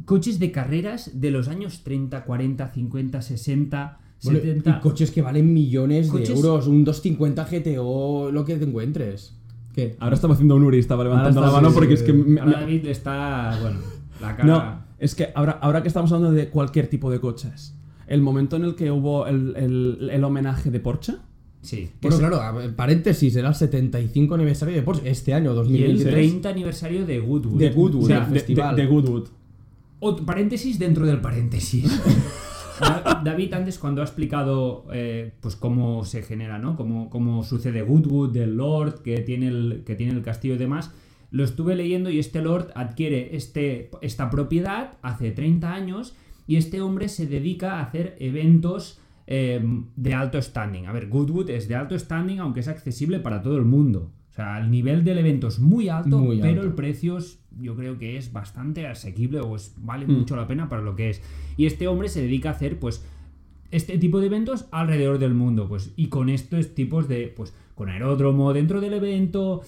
coches 0.05 0.39
de 0.39 0.51
carreras 0.51 1.19
de 1.21 1.31
los 1.31 1.47
años 1.47 1.81
30, 1.83 2.23
40, 2.25 2.67
50, 2.73 3.21
60, 3.21 3.99
Bueno, 4.23 4.39
70. 4.39 4.69
Y 4.69 4.79
coches 4.81 5.11
que 5.11 5.21
valen 5.21 5.53
millones 5.53 6.09
Coches- 6.09 6.29
de 6.29 6.33
euros, 6.35 6.67
un 6.67 6.83
250 6.83 7.45
GTO, 7.45 8.31
lo 8.31 8.45
que 8.45 8.55
te 8.57 8.65
encuentres. 8.65 9.35
¿Qué? 9.73 9.95
Ahora 9.99 10.15
estaba 10.15 10.33
haciendo 10.33 10.55
un 10.55 10.63
Uri, 10.63 10.79
estaba 10.79 11.03
levantando 11.03 11.41
Ahora 11.41 11.51
la 11.51 11.57
está- 11.57 11.61
mano 11.61 11.69
sí, 11.69 11.75
porque 11.75 11.97
sí, 11.97 12.03
es 12.03 12.09
que... 12.09 12.11
sí. 12.11 12.29
me- 12.29 12.39
Ahora 12.41 12.59
David 12.61 12.83
le 12.85 12.91
está, 12.91 13.57
bueno, 13.61 13.79
la 14.21 14.35
cara... 14.37 14.45
No, 14.47 14.85
es 14.99 15.15
que 15.15 15.27
ahora, 15.35 15.59
ahora 15.61 15.81
que 15.81 15.89
estamos 15.89 16.11
hablando 16.11 16.33
de 16.35 16.49
cualquier 16.49 16.87
tipo 16.87 17.11
de 17.11 17.19
coches, 17.19 17.75
el 18.07 18.21
momento 18.21 18.55
en 18.55 18.63
el 18.63 18.75
que 18.75 18.89
hubo 18.91 19.27
el, 19.27 19.53
el- 19.57 20.09
el 20.11 20.23
homenaje 20.23 20.71
de 20.71 20.79
Porsche... 20.79 21.15
Sí. 21.65 21.89
Bueno, 22.01 22.17
claro, 22.19 22.41
a 22.41 22.75
paréntesis, 22.75 23.35
era 23.35 23.49
el 23.49 23.55
75 23.55 24.35
aniversario 24.35 24.75
de 24.75 24.81
Porsche 24.83 25.09
este 25.09 25.33
año, 25.33 25.49
Y 25.49 25.51
el 25.51 25.55
2023. 25.55 26.13
30 26.13 26.49
aniversario 26.49 27.05
de 27.05 27.19
Goodwood. 27.19 27.57
De 27.59 27.69
Goodwood. 27.71 28.03
o 28.03 28.07
sea, 28.07 28.19
de, 28.21 28.33
festival. 28.39 28.75
de- 28.75 28.81
de 28.83 28.87
Goodwood. 28.87 29.27
Ot- 30.01 30.25
paréntesis 30.25 30.77
dentro 30.77 31.05
del 31.05 31.19
paréntesis. 31.21 31.85
Da- 32.79 33.21
David 33.25 33.53
antes 33.53 33.79
cuando 33.79 34.01
ha 34.01 34.03
explicado 34.05 34.85
eh, 34.93 35.31
pues 35.41 35.55
cómo 35.55 36.05
se 36.05 36.21
genera, 36.21 36.59
¿no? 36.59 36.75
Cómo, 36.75 37.09
cómo 37.09 37.43
sucede 37.43 37.81
Goodwood, 37.81 38.31
del 38.31 38.57
Lord, 38.57 39.01
que 39.01 39.19
tiene, 39.21 39.47
el, 39.47 39.83
que 39.85 39.95
tiene 39.95 40.13
el 40.13 40.21
castillo 40.21 40.55
y 40.55 40.57
demás, 40.57 40.91
lo 41.31 41.43
estuve 41.43 41.75
leyendo 41.75 42.09
y 42.11 42.19
este 42.19 42.41
Lord 42.41 42.71
adquiere 42.75 43.35
este, 43.35 43.89
esta 44.01 44.29
propiedad 44.29 44.93
hace 45.01 45.31
30 45.31 45.73
años 45.73 46.13
y 46.47 46.57
este 46.57 46.81
hombre 46.81 47.09
se 47.09 47.25
dedica 47.25 47.79
a 47.79 47.81
hacer 47.81 48.15
eventos 48.19 48.99
eh, 49.27 49.63
de 49.95 50.13
alto 50.13 50.41
standing. 50.41 50.85
A 50.87 50.91
ver, 50.91 51.07
Goodwood 51.09 51.49
es 51.49 51.67
de 51.67 51.75
alto 51.75 51.97
standing 51.97 52.39
aunque 52.39 52.59
es 52.59 52.67
accesible 52.67 53.19
para 53.19 53.41
todo 53.41 53.57
el 53.57 53.65
mundo. 53.65 54.11
O 54.29 54.33
sea, 54.35 54.59
el 54.59 54.69
nivel 54.69 55.03
del 55.03 55.17
evento 55.19 55.47
es 55.47 55.59
muy 55.59 55.87
alto, 55.89 56.19
Muy 56.19 56.37
pero 56.41 56.55
alto. 56.61 56.67
el 56.67 56.73
precio 56.73 57.17
es- 57.17 57.39
yo 57.57 57.75
creo 57.75 57.97
que 57.97 58.17
es 58.17 58.33
bastante 58.33 58.85
asequible 58.85 59.39
o 59.39 59.55
es, 59.55 59.73
vale 59.77 60.05
Mm. 60.05 60.11
mucho 60.11 60.35
la 60.35 60.45
pena 60.45 60.67
para 60.67 60.81
lo 60.81 60.95
que 60.95 61.09
es. 61.09 61.21
Y 61.55 61.65
este 61.67 61.87
hombre 61.87 62.09
se 62.09 62.21
dedica 62.21 62.49
a 62.49 62.51
hacer, 62.51 62.77
pues, 62.79 63.05
este 63.71 63.97
tipo 63.97 64.19
de 64.19 64.27
eventos 64.27 64.67
alrededor 64.71 65.19
del 65.19 65.33
mundo, 65.33 65.67
pues, 65.69 65.93
y 65.95 66.07
con 66.09 66.29
estos 66.29 66.75
tipos 66.75 67.07
de, 67.07 67.33
pues, 67.35 67.53
con 67.75 67.89
aeródromo 67.89 68.51
dentro 68.53 68.81
del 68.81 68.93
evento, 68.93 69.61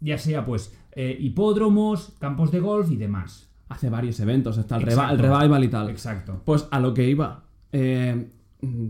ya 0.00 0.18
sea, 0.18 0.44
pues, 0.44 0.76
eh, 0.94 1.16
hipódromos, 1.18 2.12
campos 2.18 2.50
de 2.52 2.60
golf 2.60 2.90
y 2.90 2.96
demás. 2.96 3.48
hace 3.68 3.88
varios 3.88 4.20
eventos, 4.20 4.58
está 4.58 4.76
el, 4.76 4.82
reva- 4.82 5.04
Exacto. 5.04 5.14
el 5.14 5.32
revival 5.32 5.64
y 5.64 5.68
tal. 5.68 5.88
Exacto. 5.88 6.42
Pues 6.44 6.68
a 6.70 6.78
lo 6.78 6.92
que 6.92 7.08
iba. 7.08 7.44
Eh, 7.72 8.28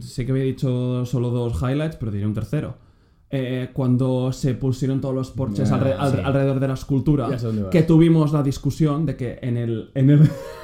sé 0.01 0.25
que 0.27 0.33
había 0.33 0.45
dicho 0.45 1.05
solo 1.07 1.31
dos 1.31 1.61
highlights, 1.63 1.97
pero 1.97 2.11
diré 2.13 2.27
un 2.27 2.35
tercero. 2.35 2.77
Eh, 3.31 3.71
cuando 3.73 4.31
se 4.33 4.55
pusieron 4.55 5.01
todos 5.01 5.15
los 5.15 5.31
porches 5.31 5.73
Ah, 5.73 5.79
alre- 5.81 5.97
al- 5.99 6.25
alrededor 6.27 6.61
de 6.61 6.69
la 6.69 6.75
escultura, 6.75 7.29
que 7.71 7.83
tuvimos 7.83 8.33
la 8.33 8.43
discusión 8.43 9.07
de 9.07 9.17
que 9.17 9.39
en 9.41 9.57
el. 9.57 9.91
En 9.95 10.11
el 10.11 10.21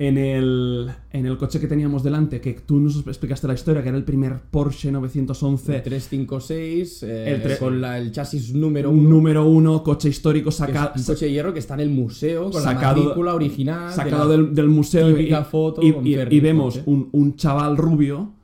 En 0.00 0.16
el, 0.16 0.88
en 1.10 1.26
el 1.26 1.36
coche 1.36 1.58
que 1.58 1.66
teníamos 1.66 2.04
delante, 2.04 2.40
que 2.40 2.52
tú 2.54 2.78
nos 2.78 3.04
explicaste 3.04 3.48
la 3.48 3.54
historia, 3.54 3.82
que 3.82 3.88
era 3.88 3.98
el 3.98 4.04
primer 4.04 4.40
Porsche 4.42 4.92
911, 4.92 5.80
356, 5.80 7.02
eh, 7.02 7.32
El 7.34 7.42
tre- 7.42 7.58
con 7.58 7.80
la- 7.80 7.98
el 7.98 8.12
chasis 8.12 8.54
número 8.54 8.90
un 8.90 9.00
uno. 9.00 9.08
número 9.10 9.44
uno, 9.46 9.82
coche 9.82 10.08
histórico 10.08 10.50
que 10.50 10.56
saca- 10.56 10.92
es 10.94 11.00
un 11.00 11.14
coche 11.14 11.26
de 11.26 11.32
hierro 11.32 11.52
que 11.52 11.58
está 11.58 11.74
en 11.74 11.80
el 11.80 11.90
museo 11.90 12.50
con 12.50 12.62
Sacado- 12.62 12.96
la 12.96 13.02
matrícula 13.06 13.34
original. 13.34 13.88
de 13.88 13.94
sacado 13.96 14.24
la- 14.28 14.30
del, 14.36 14.54
del 14.54 14.68
museo 14.68 15.10
y, 15.18 15.32
foto 15.50 15.82
y- 15.82 16.40
vemos 16.40 16.80
un, 16.86 17.08
un 17.12 17.34
chaval 17.34 17.76
rubio 17.76 18.34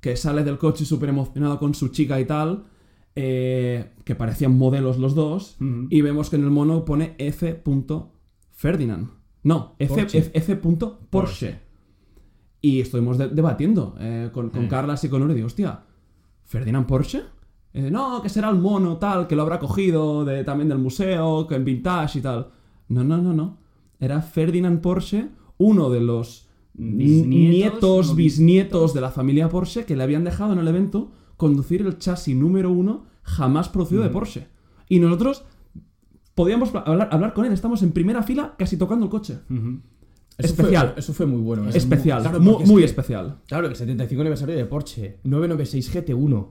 que 0.00 0.16
sale 0.16 0.42
del 0.42 0.58
coche 0.58 0.84
súper 0.84 1.08
emocionado 1.10 1.58
con 1.60 1.72
su 1.74 1.88
chica 1.88 2.18
y 2.20 2.24
tal, 2.24 2.64
eh, 3.14 3.92
que 4.04 4.14
parecían 4.16 4.58
modelos 4.58 4.98
los 4.98 5.14
dos, 5.14 5.56
y 5.88 6.00
vemos 6.00 6.30
que 6.30 6.36
en 6.36 6.42
el 6.44 6.50
mono 6.50 6.84
pone 6.84 7.14
F. 7.18 7.62
Ferdinand. 8.52 9.08
No, 9.46 9.74
F. 9.78 9.94
Porsche. 9.94 10.18
F- 10.18 10.30
F. 10.34 10.56
Porsche. 11.10 11.58
Y 12.60 12.80
estuvimos 12.80 13.16
de- 13.18 13.28
debatiendo 13.28 13.94
eh, 14.00 14.30
con, 14.32 14.50
con 14.50 14.64
Eh. 14.64 14.68
Carlas 14.68 15.04
y 15.04 15.08
con 15.08 15.22
Uri, 15.22 15.34
digo, 15.34 15.46
hostia, 15.46 15.82
¿Ferdinand 16.44 16.86
Porsche? 16.86 17.22
Eh, 17.72 17.90
no, 17.90 18.20
que 18.22 18.28
será 18.28 18.48
el 18.50 18.56
mono 18.56 18.96
tal, 18.96 19.26
que 19.26 19.36
lo 19.36 19.42
habrá 19.42 19.58
cogido 19.58 20.24
de, 20.24 20.42
también 20.44 20.68
del 20.68 20.78
museo, 20.78 21.46
que 21.46 21.54
en 21.54 21.64
vintage 21.64 22.18
y 22.18 22.22
tal. 22.22 22.48
No, 22.88 23.04
no, 23.04 23.18
no, 23.18 23.32
no. 23.32 23.58
Era 24.00 24.20
Ferdinand 24.22 24.80
Porsche, 24.80 25.28
uno 25.58 25.90
de 25.90 26.00
los 26.00 26.48
Bisnietos, 26.78 27.28
nietos, 27.28 28.08
no 28.08 28.14
bisnietos 28.14 28.94
de 28.94 29.00
la 29.00 29.10
familia 29.10 29.48
Porsche 29.48 29.84
que 29.86 29.96
le 29.96 30.02
habían 30.02 30.24
dejado 30.24 30.52
en 30.52 30.58
el 30.58 30.68
evento 30.68 31.10
conducir 31.36 31.80
el 31.82 31.98
chasis 31.98 32.36
número 32.36 32.70
uno 32.70 33.04
jamás 33.22 33.68
producido 33.68 34.02
de 34.02 34.10
Porsche. 34.10 34.48
Y 34.88 34.98
nosotros 35.00 35.44
podíamos 36.36 36.72
hablar, 36.72 37.08
hablar 37.10 37.32
con 37.34 37.44
él, 37.46 37.52
estamos 37.52 37.82
en 37.82 37.90
primera 37.90 38.22
fila 38.22 38.54
casi 38.56 38.76
tocando 38.76 39.06
el 39.06 39.10
coche. 39.10 39.38
Eso 40.38 40.52
especial. 40.52 40.90
Fue, 40.92 41.00
eso 41.00 41.12
fue 41.14 41.26
muy 41.26 41.40
bueno. 41.40 41.64
¿eh? 41.66 41.72
Especial, 41.74 42.22
Claro, 42.22 42.38
muy, 42.40 42.62
es 42.62 42.70
que- 42.70 42.84
especial. 42.84 43.38
Claro, 43.48 43.66
el 43.66 43.74
75 43.74 44.20
aniversario 44.20 44.54
de 44.54 44.64
Porsche, 44.66 45.18
996 45.24 45.90
GT1. 45.92 46.48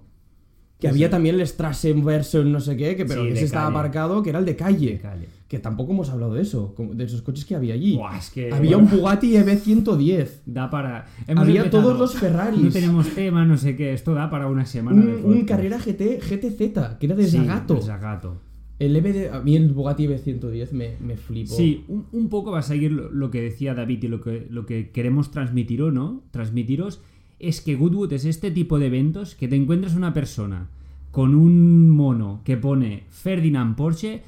Que 0.79 0.87
Sí, 0.87 0.91
había 0.91 1.07
sí. 1.07 1.11
también 1.11 1.39
el 1.39 1.47
Strassen 1.47 2.03
version 2.03 2.51
no 2.51 2.59
sé 2.59 2.75
qué, 2.75 2.97
que, 2.97 3.05
pero 3.05 3.21
Sí, 3.21 3.27
que 3.29 3.33
ese 3.35 3.45
estaba 3.45 3.67
aparcado, 3.67 4.21
que 4.21 4.31
era 4.31 4.39
el 4.39 4.45
de 4.45 4.57
calle. 4.57 4.91
De 4.93 4.99
calle. 4.99 5.27
Que 5.47 5.59
tampoco 5.59 5.93
hemos 5.93 6.09
hablado 6.09 6.33
de 6.33 6.41
eso, 6.41 6.75
de 6.93 7.03
esos 7.05 7.21
coches 7.21 7.45
que 7.45 7.55
había 7.55 7.75
allí. 7.75 7.95
Buah, 7.95 8.17
es 8.17 8.29
que, 8.31 8.51
había 8.51 8.75
bueno, 8.75 8.91
un 8.91 8.97
Bugatti 8.99 9.35
EV110. 9.37 10.41
Da 10.47 10.69
para. 10.69 11.05
hemos 11.27 11.43
Había 11.43 11.61
empezado, 11.61 11.83
todos 11.83 11.99
los 11.99 12.15
Ferraris. 12.15 12.59
No 12.59 12.71
tenemos 12.71 13.07
tema, 13.09 13.45
no 13.45 13.55
sé 13.57 13.75
qué. 13.77 13.93
Esto 13.93 14.13
da 14.15 14.29
para 14.29 14.47
una 14.47 14.65
semana. 14.65 14.99
Un, 14.99 15.05
de 15.05 15.23
un. 15.23 15.45
Carrera 15.45 15.77
GT, 15.77 16.19
GTZ, 16.19 16.97
que 16.99 17.05
era 17.05 17.15
de 17.15 17.27
Sí, 17.27 17.37
Zagato. 17.37 17.75
de 17.75 17.81
Zagato. 17.81 18.41
El 18.77 18.95
a 19.31 19.39
mí 19.39 19.55
el 19.55 19.71
Bugatti 19.71 20.05
EV110 20.05 20.71
me, 20.71 20.97
me 20.99 21.15
flipó. 21.15 21.55
Sí, 21.55 21.85
un, 21.87 22.07
un 22.11 22.29
poco 22.29 22.51
va 22.51 22.59
a 22.59 22.63
seguir 22.63 22.91
lo, 22.91 23.31
que 23.31 23.41
decía 23.41 23.73
David 23.73 24.03
y 24.03 24.07
lo 24.09 24.21
que, 24.21 24.47
lo 24.49 24.65
que 24.65 24.91
queremos 24.91 25.31
transmitiros, 25.31 25.93
¿no? 25.93 26.23
Transmitiros 26.31 27.01
es 27.39 27.61
que 27.61 27.75
Goodwood 27.75 28.11
es 28.11 28.25
este 28.25 28.51
tipo 28.51 28.77
de 28.77 28.87
eventos 28.87 29.35
que 29.35 29.47
te 29.47 29.55
encuentras 29.55 29.95
una 29.95 30.13
persona 30.13 30.69
con 31.11 31.35
un 31.35 31.89
mono 31.89 32.41
que 32.43 32.57
pone 32.57 33.05
Ferdinand 33.09 33.77
Porsche 33.77 34.23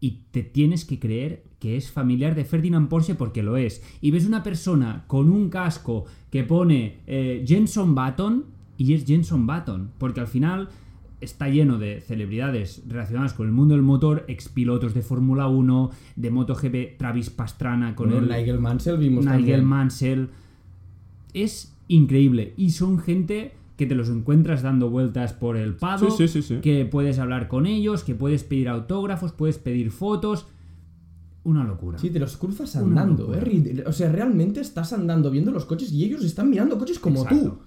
y 0.00 0.20
te 0.30 0.44
tienes 0.44 0.84
que 0.84 1.00
creer 1.00 1.42
que 1.58 1.76
es 1.76 1.90
familiar 1.90 2.36
de 2.36 2.44
Ferdinand 2.44 2.88
Porsche 2.88 3.16
porque 3.16 3.42
lo 3.42 3.56
es. 3.56 3.82
Y 4.00 4.12
ves 4.12 4.26
una 4.26 4.44
persona 4.44 5.04
con 5.08 5.28
un 5.28 5.50
casco 5.50 6.04
que 6.30 6.44
pone 6.44 6.98
eh, 7.08 7.44
Jenson 7.46 7.96
Button 7.96 8.44
y 8.76 8.94
es 8.94 9.04
Jenson 9.04 9.46
Button, 9.46 9.90
porque 9.98 10.20
al 10.20 10.28
final 10.28 10.68
está 11.20 11.48
lleno 11.48 11.78
de 11.78 12.00
celebridades 12.00 12.82
relacionadas 12.86 13.32
con 13.32 13.46
el 13.46 13.52
mundo 13.52 13.74
del 13.74 13.82
motor, 13.82 14.24
expilotos 14.28 14.94
de 14.94 15.02
Fórmula 15.02 15.48
1, 15.48 15.90
de 16.16 16.30
MotoGP, 16.30 16.96
Travis 16.98 17.30
Pastrana 17.30 17.94
con 17.94 18.12
el 18.12 18.28
Nigel 18.28 18.60
Mansell 18.60 18.98
vimos 18.98 19.24
Nigel 19.24 19.38
también. 19.40 19.64
Mansell. 19.64 20.28
Es 21.34 21.74
increíble. 21.88 22.54
Y 22.56 22.70
son 22.70 22.98
gente 22.98 23.52
que 23.76 23.86
te 23.86 23.94
los 23.94 24.08
encuentras 24.08 24.62
dando 24.62 24.90
vueltas 24.90 25.32
por 25.32 25.56
el 25.56 25.74
paddock, 25.76 26.10
Sí, 26.16 26.26
sí, 26.28 26.42
sí, 26.42 26.54
sí. 26.56 26.60
que 26.60 26.84
puedes 26.84 27.18
hablar 27.18 27.46
con 27.48 27.66
ellos, 27.66 28.02
que 28.02 28.14
puedes 28.14 28.42
pedir 28.42 28.68
autógrafos, 28.68 29.32
puedes 29.32 29.58
pedir 29.58 29.90
fotos. 29.90 30.46
Una 31.44 31.64
locura. 31.64 31.96
Sí, 31.98 32.10
te 32.10 32.18
los 32.18 32.36
cruzas 32.36 32.74
andando. 32.76 33.32
¿eh? 33.34 33.84
O 33.86 33.92
sea, 33.92 34.10
realmente 34.10 34.60
estás 34.60 34.92
andando 34.92 35.30
viendo 35.30 35.52
los 35.52 35.64
coches 35.64 35.92
y 35.92 36.04
ellos 36.04 36.24
están 36.24 36.50
mirando 36.50 36.76
coches 36.78 36.98
como 36.98 37.24
tú. 37.24 37.58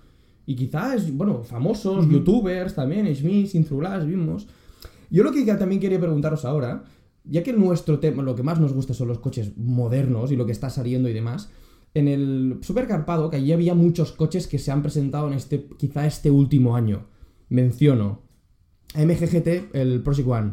Y 0.45 0.55
quizás, 0.55 1.11
bueno, 1.15 1.43
famosos, 1.43 2.05
youtubers 2.09 2.73
también, 2.75 3.07
Schmidt, 3.15 3.53
Intruglass, 3.55 4.05
vimos. 4.05 4.47
Yo 5.09 5.23
lo 5.23 5.31
que 5.31 5.43
también 5.45 5.79
quería 5.81 5.99
preguntaros 5.99 6.45
ahora, 6.45 6.83
ya 7.23 7.43
que 7.43 7.53
nuestro 7.53 7.99
tema, 7.99 8.23
lo 8.23 8.35
que 8.35 8.43
más 8.43 8.59
nos 8.59 8.73
gusta 8.73 8.93
son 8.93 9.07
los 9.09 9.19
coches 9.19 9.55
modernos 9.57 10.31
y 10.31 10.35
lo 10.35 10.45
que 10.45 10.51
está 10.51 10.69
saliendo 10.69 11.09
y 11.09 11.13
demás, 11.13 11.49
en 11.93 12.07
el 12.07 12.57
Supercarpado, 12.61 13.29
que 13.29 13.35
allí 13.37 13.51
había 13.51 13.75
muchos 13.75 14.13
coches 14.13 14.47
que 14.47 14.57
se 14.57 14.71
han 14.71 14.81
presentado 14.81 15.27
en 15.27 15.33
este, 15.33 15.67
quizá 15.77 16.07
este 16.07 16.31
último 16.31 16.75
año. 16.75 17.05
Menciono 17.49 18.21
MGGT, 18.95 19.73
el 19.75 20.01
Project 20.01 20.27
One, 20.27 20.51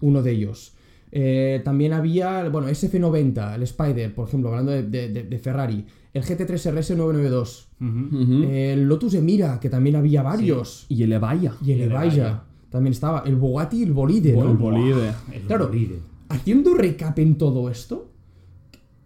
uno 0.00 0.22
de 0.22 0.30
ellos. 0.30 0.74
Eh, 1.10 1.62
también 1.64 1.94
había, 1.94 2.48
bueno, 2.50 2.68
SF90, 2.68 3.54
el 3.54 3.62
Spider, 3.62 4.14
por 4.14 4.28
ejemplo, 4.28 4.50
hablando 4.50 4.72
de- 4.72 4.84
de 5.24 5.38
Ferrari. 5.38 5.84
El 6.18 6.24
GT3 6.24 6.70
RS 6.72 6.96
992. 6.96 7.68
Ujú. 7.80 8.22
Ujú. 8.22 8.42
El 8.50 8.84
Lotus 8.84 9.14
Emira, 9.14 9.58
que 9.60 9.70
también 9.70 9.96
había 9.96 10.22
varios. 10.22 10.86
y 10.88 11.02
el 11.02 11.12
Evaya. 11.12 11.54
Y 11.64 11.72
el 11.72 11.80
El 11.82 11.90
Evaya. 11.92 12.12
Evaya. 12.14 12.42
También 12.70 12.92
estaba. 12.92 13.22
El 13.26 13.36
Bugatti 13.36 13.78
y 13.78 13.82
el 13.84 13.92
Bolide, 13.92 14.30
el 14.38 14.56
bolide. 14.56 15.12
El 15.32 15.42
Claro. 15.42 15.68
bolide. 15.68 16.00
Haciendo 16.28 16.74
recap 16.74 17.18
en 17.18 17.36
todo 17.38 17.70
esto, 17.70 18.10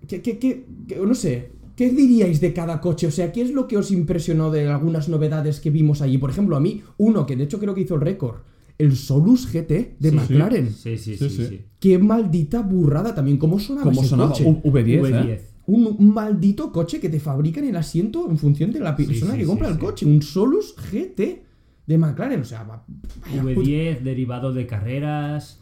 ¿qué, 0.09 0.20
qué- 0.20 0.38
qué- 0.38 0.64
qué- 0.88 0.96
no 0.96 1.14
sé, 1.14 1.53
¿qué 1.77 1.90
diríais 1.90 2.40
de 2.40 2.53
cada 2.53 2.81
coche? 2.81 3.07
O 3.07 3.11
sea, 3.12 3.31
¿qué 3.31 3.42
es 3.42 3.53
lo 3.53 3.68
que 3.68 3.77
os 3.77 3.90
impresionó 3.92 4.51
de 4.51 4.66
algunas 4.68 5.09
novedades 5.09 5.61
que 5.61 5.70
vimos 5.70 6.03
allí? 6.03 6.18
Por 6.18 6.31
ejemplo, 6.31 6.57
a 6.57 6.61
mí, 6.61 6.83
uno 6.98 7.25
que 7.27 7.37
de 7.37 7.44
hecho 7.44 7.61
creo 7.61 7.75
que 7.75 7.83
hizo 7.83 7.94
el 7.94 8.01
récord, 8.01 8.38
el 8.79 8.96
Solus 8.96 9.46
GT 9.53 9.94
de 10.01 10.11
Sí. 10.11 10.16
McLaren. 10.16 10.72
Sí, 10.72 10.98
sí, 10.98 11.16
Sí, 11.16 11.29
sí. 11.29 11.37
sí. 11.37 11.46
sí. 11.46 11.61
Qué 11.79 11.98
maldita 11.98 12.62
burrada 12.62 13.14
también. 13.14 13.37
¿Cómo 13.38 13.61
sonaba 13.61 13.85
Como 13.85 14.01
ese 14.01 14.11
sonaba 14.11 14.31
coche? 14.33 14.44
U- 14.44 14.61
V10, 14.72 15.01
V10. 15.03 15.29
¿eh? 15.31 15.48
Un, 15.74 16.12
maldito 16.12 16.70
coche 16.72 17.00
que 17.00 17.08
te 17.08 17.18
fabrican 17.20 17.64
el 17.64 17.76
asiento 17.76 18.28
en 18.28 18.37
función 18.38 18.72
de 18.72 18.80
la 18.80 18.94
persona 18.94 19.32
sí, 19.32 19.38
que 19.38 19.44
sí, 19.44 19.48
compra 19.48 19.68
el 19.68 19.78
coche. 19.78 20.04
Un 20.06 20.20
Solus 20.22 20.74
GT 20.76 21.42
de 21.87 21.98
McLaren. 21.98 22.40
O 22.40 22.44
sea, 22.44 22.62
va- 22.64 22.85
vaya 23.26 23.42
puta- 23.42 23.61
V10, 23.61 24.00
derivado 24.02 24.52
de 24.52 24.66
carreras. 24.66 25.61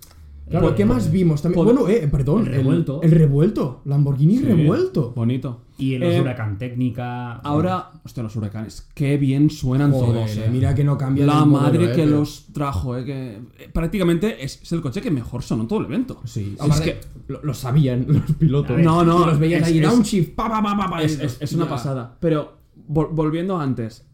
Claro, 0.50 0.74
¿qué 0.74 0.84
más 0.84 1.10
vimos? 1.10 1.40
También, 1.42 1.64
bueno, 1.64 1.88
eh, 1.88 2.08
perdón. 2.10 2.40
el 2.40 2.46
revuelto. 2.46 3.00
El, 3.02 3.10
revuelto. 3.12 3.82
Lamborghini 3.84 4.38
Sí, 4.38 4.44
revuelto. 4.44 5.12
Bonito. 5.14 5.60
Y 5.78 5.94
en 5.94 6.00
los 6.00 6.12
Eh, 6.14 6.20
Huracán 6.20 6.58
Técnica. 6.58 7.34
Ahora, 7.36 7.90
hostia, 8.04 8.22
los 8.22 8.34
huracanes, 8.36 8.88
qué 8.94 9.16
bien 9.16 9.48
suenan 9.48 9.92
Joder, 9.92 10.12
todos. 10.26 10.36
eh, 10.36 10.48
mira 10.50 10.74
que 10.74 10.82
no 10.84 10.98
cambia 10.98 11.24
La 11.24 11.44
modelo, 11.44 11.62
madre 11.62 11.84
eh, 11.84 11.96
que 11.96 12.02
pero- 12.04 12.18
los 12.18 12.46
trajo, 12.52 12.96
eh, 12.96 13.04
que 13.04 13.30
eh, 13.58 13.70
prácticamente 13.72 14.44
es, 14.44 14.60
es 14.62 14.72
el 14.72 14.80
coche 14.82 15.00
que 15.00 15.10
mejor 15.10 15.42
sonó 15.42 15.66
todo 15.66 15.78
el 15.78 15.86
evento. 15.86 16.20
Sí, 16.24 16.54
es 16.56 16.60
aparte, 16.62 16.84
que 16.84 17.00
lo, 17.32 17.40
lo 17.42 17.54
sabían 17.54 18.06
los 18.08 18.36
pilotos. 18.36 18.76
Ver, 18.76 18.84
No, 18.84 19.04
no, 19.04 19.24
los 19.26 19.38
veían 19.38 19.62
es- 19.62 19.68
ahí, 19.68 19.78
es- 19.78 19.88
downshift, 19.88 20.34
pa, 20.34 20.48
pa, 20.50 20.62
pa, 20.62 20.76
pa, 20.76 20.90
pa, 20.90 21.02
es, 21.02 21.18
es- 21.20 21.38
es 21.40 21.52
una 21.52 21.64
ya. 21.64 21.70
pasada. 21.70 22.16
Pero 22.20 22.58
vol- 22.88 23.08
volviendo 23.12 23.58
antes, 23.58 24.04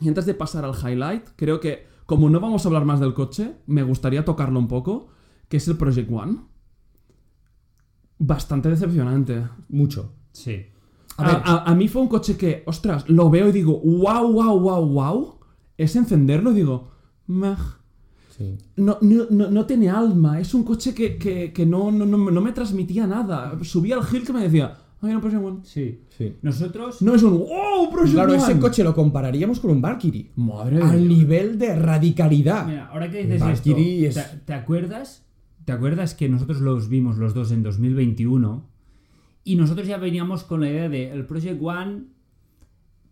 y 0.00 0.08
antes 0.08 0.26
de 0.26 0.34
pasar 0.34 0.64
al 0.66 0.74
highlight, 0.74 1.24
creo 1.36 1.58
que 1.58 1.86
como 2.04 2.30
no 2.30 2.38
vamos 2.38 2.64
a 2.64 2.68
hablar 2.68 2.84
más 2.84 3.00
del 3.00 3.14
coche, 3.14 3.52
me 3.66 3.82
gustaría 3.82 4.24
tocarlo 4.24 4.58
un 4.60 4.68
poco, 4.68 5.08
que 5.48 5.56
es 5.58 5.68
el 5.68 5.76
Project 5.76 6.10
One. 6.10 6.38
Bastante 8.18 8.68
decepcionante. 8.70 9.44
Mucho. 9.68 10.12
Sí. 10.32 10.66
A 11.18 11.22
A, 11.22 11.26
ver. 11.26 11.42
a- 11.44 11.64
a 11.70 11.74
mí 11.74 11.88
fue 11.88 12.02
un 12.02 12.08
coche 12.08 12.36
que, 12.36 12.62
ostras, 12.66 13.08
lo 13.08 13.30
veo 13.30 13.48
y 13.48 13.52
digo, 13.52 13.78
wow, 13.80 14.32
wow, 14.32 14.58
wow, 14.60 14.86
wow. 14.86 15.38
Es 15.76 15.96
encenderlo 15.96 16.52
y 16.52 16.56
digo, 16.56 16.90
meh. 17.26 17.54
Sí. 18.36 18.56
No, 18.76 18.98
no, 19.00 19.24
no, 19.30 19.50
no 19.50 19.66
tiene 19.66 19.88
alma. 19.90 20.40
Es 20.40 20.52
un 20.54 20.62
coche 20.62 20.94
que, 20.94 21.16
que, 21.16 21.52
que 21.52 21.64
no, 21.66 21.90
no, 21.90 22.04
no, 22.04 22.18
no 22.30 22.40
me 22.40 22.52
transmitía 22.52 23.06
nada. 23.06 23.58
Subía 23.62 23.96
al 23.96 24.02
hill 24.14 24.24
que 24.26 24.32
me 24.32 24.42
decía, 24.42 24.76
ay, 25.00 25.12
no, 25.14 25.20
Project 25.20 25.42
One. 25.44 25.58
Sí. 25.62 26.02
Sí. 26.16 26.36
Nosotros. 26.42 27.00
No 27.02 27.14
es 27.14 27.22
un, 27.22 27.38
wow, 27.38 27.90
Project 27.90 28.12
Claro, 28.14 28.32
One. 28.34 28.42
ese 28.42 28.58
coche 28.58 28.84
lo 28.84 28.94
compararíamos 28.94 29.60
con 29.60 29.70
un 29.70 29.80
Valkyrie. 29.82 30.32
Madre 30.36 30.82
Al 30.82 31.06
nivel 31.08 31.58
de 31.58 31.76
radicalidad. 31.76 32.66
Mira, 32.66 32.86
ahora 32.88 33.10
que 33.10 33.22
dices 33.24 33.40
Valkyrie 33.40 34.06
esto, 34.08 34.20
es- 34.20 34.30
¿te, 34.32 34.36
te 34.38 34.52
acuerdas? 34.54 35.25
¿Te 35.66 35.72
acuerdas 35.72 36.14
que 36.14 36.28
nosotros 36.28 36.60
los 36.60 36.88
vimos 36.88 37.18
los 37.18 37.34
dos 37.34 37.50
en 37.50 37.64
2021? 37.64 38.64
Y 39.42 39.56
nosotros 39.56 39.88
ya 39.88 39.98
veníamos 39.98 40.44
con 40.44 40.60
la 40.60 40.70
idea 40.70 40.88
de 40.88 41.10
el 41.10 41.26
Project 41.26 41.60
One 41.60 42.04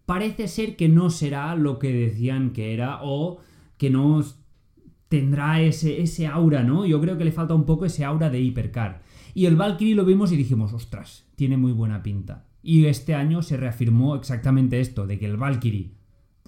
parece 0.07 0.47
ser 0.47 0.77
que 0.77 0.89
no 0.89 1.11
será 1.11 1.57
lo 1.57 1.81
que 1.81 1.93
decían 1.93 2.53
que 2.53 2.73
era 2.73 3.01
o 3.03 3.41
que 3.77 3.91
no 3.91 4.25
tendrá 5.09 5.61
ese, 5.63 6.01
ese 6.01 6.29
aura, 6.29 6.63
¿no? 6.63 6.87
Yo 6.87 7.01
creo 7.01 7.19
que 7.19 7.25
le 7.25 7.33
falta 7.33 7.55
un 7.55 7.67
poco 7.67 7.87
ese 7.87 8.05
aura 8.05 8.31
de 8.31 8.41
hipercar. 8.41 9.03
Y 9.35 9.47
el 9.47 9.57
Valkyrie 9.57 9.97
lo 9.97 10.05
vimos 10.05 10.31
y 10.31 10.37
dijimos, 10.37 10.73
ostras, 10.73 11.27
tiene 11.35 11.57
muy 11.57 11.73
buena 11.73 12.05
pinta. 12.05 12.47
Y 12.63 12.87
este 12.87 13.17
año 13.17 13.43
se 13.43 13.57
reafirmó 13.57 14.15
exactamente 14.15 14.79
esto, 14.79 15.09
de 15.09 15.19
que 15.19 15.27
el 15.27 15.37
Valkyrie, 15.37 15.91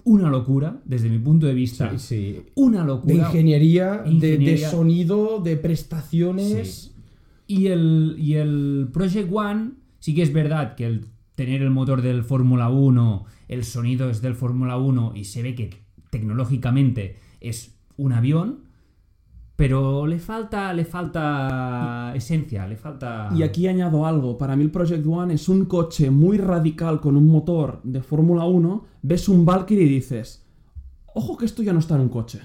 una 0.09 0.29
locura, 0.29 0.79
desde 0.85 1.09
mi 1.09 1.19
punto 1.19 1.47
de 1.47 1.53
vista, 1.53 1.91
Sí, 1.97 1.99
sí. 1.99 2.41
una 2.55 2.81
De 2.81 2.87
locura. 2.87 3.15
ingeniería, 3.15 3.97
de- 3.97 4.03
De, 4.03 4.11
Ingeniería. 4.33 4.69
sonido, 4.71 5.39
de 5.43 5.57
prestaciones. 5.57 6.67
Sí. 6.67 6.91
Y 7.47 7.67
el, 7.67 8.15
y 8.17 8.33
el 8.35 8.89
Project 8.93 9.29
One, 9.31 9.71
sí 9.99 10.15
que 10.15 10.21
es 10.21 10.31
verdad 10.33 10.75
que 10.75 10.85
el 10.85 11.05
tener 11.35 11.61
el 11.61 11.69
motor 11.71 12.01
del 12.01 12.23
Fórmula 12.23 12.69
1, 12.69 13.25
el 13.47 13.63
sonido 13.63 14.09
es 14.09 14.21
del 14.21 14.33
Fórmula 14.35 14.77
1 14.77 15.13
y 15.15 15.25
se 15.25 15.43
ve 15.43 15.55
que 15.55 15.69
tecnológicamente 16.09 17.17
es 17.41 17.75
un 17.97 18.13
avión, 18.13 18.59
pero 19.57 20.05
le 20.07 20.19
falta, 20.19 20.71
le 20.71 20.85
falta 20.85 22.13
esencia, 22.15 22.65
le 22.67 22.75
falta... 22.77 23.29
Y 23.35 23.43
aquí 23.43 23.67
añado 23.67 24.05
algo. 24.05 24.37
Para 24.37 24.55
mí 24.55 24.63
el 24.63 24.71
Project 24.71 25.05
One 25.05 25.33
es 25.33 25.49
un 25.49 25.65
coche 25.65 26.09
muy 26.11 26.37
radical 26.37 27.01
con 27.01 27.17
un 27.17 27.27
motor 27.27 27.81
de 27.83 28.01
Fórmula 28.01 28.45
1. 28.45 28.85
Ves 29.01 29.27
un 29.27 29.45
Valkyrie 29.45 29.85
y 29.85 29.89
dices, 29.89 30.45
ojo 31.13 31.37
que 31.37 31.45
esto 31.45 31.63
ya 31.63 31.73
no 31.73 31.79
está 31.79 31.95
en 31.95 32.01
un 32.01 32.09
coche. 32.09 32.39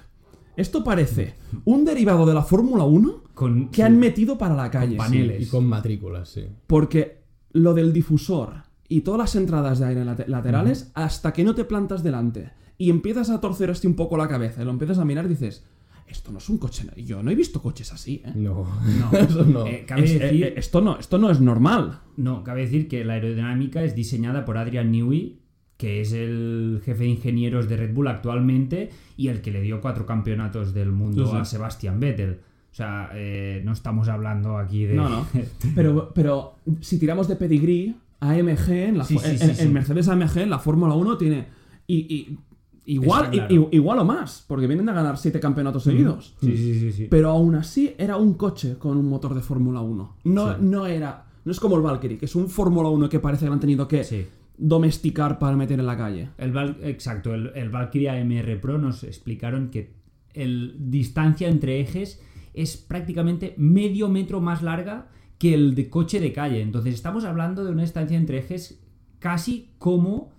Esto 0.56 0.82
parece 0.82 1.34
un 1.66 1.84
derivado 1.84 2.24
de 2.26 2.34
la 2.34 2.42
Fórmula 2.42 2.84
1 2.84 3.22
con, 3.34 3.68
que 3.68 3.82
han 3.82 3.98
metido 3.98 4.36
para 4.38 4.54
la 4.54 4.70
calle. 4.70 4.96
paneles. 4.96 5.42
Y 5.42 5.46
con 5.50 5.66
matrículas, 5.66 6.30
sí. 6.30 6.46
Porque 6.66 7.22
lo 7.52 7.74
del 7.74 7.92
difusor 7.92 8.62
y 8.88 9.02
todas 9.02 9.18
las 9.18 9.36
entradas 9.36 9.78
de 9.78 9.86
aire 9.86 10.04
late- 10.04 10.26
laterales, 10.28 10.90
hasta 10.94 11.32
que 11.34 11.44
no 11.44 11.54
te 11.54 11.64
plantas 11.64 12.02
delante 12.02 12.52
y 12.78 12.88
empiezas 12.90 13.28
a 13.30 13.40
torcer 13.40 13.68
este 13.70 13.86
un 13.86 13.94
poco 13.96 14.16
la 14.16 14.28
cabeza 14.28 14.62
y 14.62 14.64
lo 14.64 14.70
empiezas 14.70 14.98
a 14.98 15.04
mirar, 15.04 15.28
dices, 15.28 15.64
esto 16.06 16.30
no 16.32 16.38
es 16.38 16.48
un 16.48 16.58
coche. 16.58 16.86
Yo 17.04 17.22
no 17.22 17.30
he 17.30 17.34
visto 17.34 17.60
coches 17.62 17.92
así, 17.92 18.22
¿eh? 18.24 18.32
No, 18.34 18.66
No. 18.98 19.18
eso 19.18 19.44
no. 19.44 19.66
Eh, 19.66 19.84
cabe 19.86 20.04
Es- 20.04 20.14
decir- 20.20 20.42
eh, 20.42 20.48
eh, 20.48 20.54
esto, 20.56 20.80
no, 20.80 20.98
esto 20.98 21.18
no 21.18 21.30
es 21.30 21.40
normal. 21.40 22.00
No, 22.16 22.44
cabe 22.44 22.62
decir 22.62 22.88
que 22.88 23.04
la 23.04 23.14
aerodinámica 23.14 23.82
es 23.82 23.94
diseñada 23.94 24.44
por 24.44 24.58
Adrian 24.58 24.90
Newey, 24.92 25.38
que 25.76 26.00
es 26.00 26.12
el 26.12 26.80
jefe 26.84 27.04
de 27.04 27.08
ingenieros 27.10 27.68
de 27.68 27.76
Red 27.76 27.94
Bull 27.94 28.08
actualmente 28.08 28.90
y 29.16 29.28
el 29.28 29.40
que 29.40 29.50
le 29.50 29.60
dio 29.62 29.80
cuatro 29.80 30.06
campeonatos 30.06 30.74
del 30.74 30.92
mundo 30.92 31.24
Sí, 31.26 31.30
sí. 31.32 31.36
a 31.38 31.44
Sebastian 31.44 31.98
Vettel. 31.98 32.40
O 32.70 32.74
sea, 32.74 33.10
eh, 33.14 33.60
no 33.64 33.72
estamos 33.72 34.08
hablando 34.08 34.56
aquí 34.58 34.84
de... 34.84 34.94
No, 34.94 35.08
no. 35.08 35.26
Pero, 35.74 36.12
pero 36.14 36.54
si 36.80 36.98
tiramos 36.98 37.28
de 37.28 37.36
pedigrí, 37.36 37.96
AMG, 38.20 38.70
en, 38.70 38.98
la, 38.98 39.04
Sí, 39.04 39.16
en-. 39.22 39.72
Mercedes 39.72 40.08
AMG, 40.08 40.38
en 40.38 40.50
la 40.50 40.58
Fórmula 40.58 40.94
1 40.94 41.18
tiene. 41.18 41.46
Y, 41.86 41.96
y- 42.14 42.38
igual, 42.84 43.30
claro. 43.30 43.68
igual 43.70 43.98
o 44.00 44.04
más, 44.04 44.44
porque 44.48 44.66
vienen 44.66 44.88
a 44.88 44.92
ganar 44.92 45.16
siete 45.18 45.38
campeonatos 45.40 45.84
seguidos. 45.84 46.34
Sí, 46.40 46.56
sí, 46.56 46.80
sí, 46.80 46.92
sí. 46.92 47.06
Pero 47.10 47.30
aún 47.30 47.54
así 47.54 47.94
era 47.98 48.16
un 48.16 48.34
coche 48.34 48.76
con 48.78 48.96
un 48.96 49.08
motor 49.08 49.34
de 49.34 49.40
Fórmula 49.40 49.80
1. 49.80 50.16
No, 50.24 50.48
Sí. 50.48 50.56
no 50.60 50.86
era. 50.86 51.26
No 51.44 51.52
es 51.52 51.58
como 51.60 51.76
el 51.76 51.82
Valkyrie, 51.82 52.18
que 52.18 52.26
es 52.26 52.34
un 52.36 52.48
Fórmula 52.48 52.88
1 52.88 53.08
que 53.08 53.18
parece 53.20 53.46
que 53.46 53.52
han 53.52 53.60
tenido 53.60 53.86
que 53.88 54.04
Sí. 54.04 54.26
domesticar 54.58 55.38
para 55.38 55.56
meter 55.56 55.80
en 55.80 55.86
la 55.86 55.96
calle. 55.96 56.28
El 56.38 56.52
Val- 56.52 56.76
exacto, 56.82 57.34
el, 57.34 57.50
el 57.54 57.68
Valkyrie 57.70 58.10
AMR 58.10 58.60
Pro 58.60 58.78
nos 58.78 59.02
explicaron 59.04 59.70
que 59.70 59.94
el 60.34 60.76
distancia 60.78 61.48
entre 61.48 61.80
ejes 61.80 62.22
es 62.54 62.76
prácticamente 62.76 63.54
medio 63.58 64.08
metro 64.08 64.40
más 64.40 64.62
larga 64.62 65.08
que 65.38 65.54
el 65.54 65.74
de 65.74 65.90
coche 65.90 66.20
de 66.20 66.32
calle. 66.32 66.60
Entonces 66.62 66.94
estamos 66.94 67.24
hablando 67.24 67.64
de 67.64 67.72
una 67.72 67.82
distancia 67.82 68.16
entre 68.16 68.38
ejes 68.38 68.80
casi 69.18 69.70
como 69.78 70.30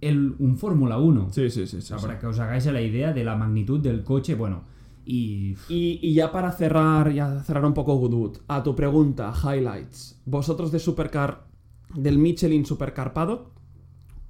el, 0.00 0.34
un 0.38 0.56
Fórmula 0.56 0.98
1. 0.98 1.28
Sí, 1.32 1.50
sí, 1.50 1.66
sí. 1.66 1.76
O 1.78 1.80
sea, 1.80 1.96
para 1.98 2.18
que 2.18 2.26
os 2.26 2.38
hagáis 2.38 2.66
la 2.66 2.80
idea 2.80 3.12
de 3.12 3.24
la 3.24 3.36
magnitud 3.36 3.80
del 3.80 4.02
coche, 4.04 4.34
bueno, 4.34 4.64
y... 5.04 5.56
Y, 5.68 5.98
y 6.02 6.14
ya 6.14 6.32
para 6.32 6.52
cerrar, 6.52 7.12
ya 7.12 7.42
cerrar 7.42 7.64
un 7.64 7.74
poco 7.74 7.96
Goodwood, 7.96 8.38
a 8.48 8.62
tu 8.62 8.74
pregunta, 8.74 9.32
highlights. 9.32 10.20
Vosotros 10.24 10.72
de 10.72 10.78
Supercar, 10.78 11.46
del 11.94 12.18
Michelin 12.18 12.66
Supercar 12.66 13.12
Paddock, 13.12 13.50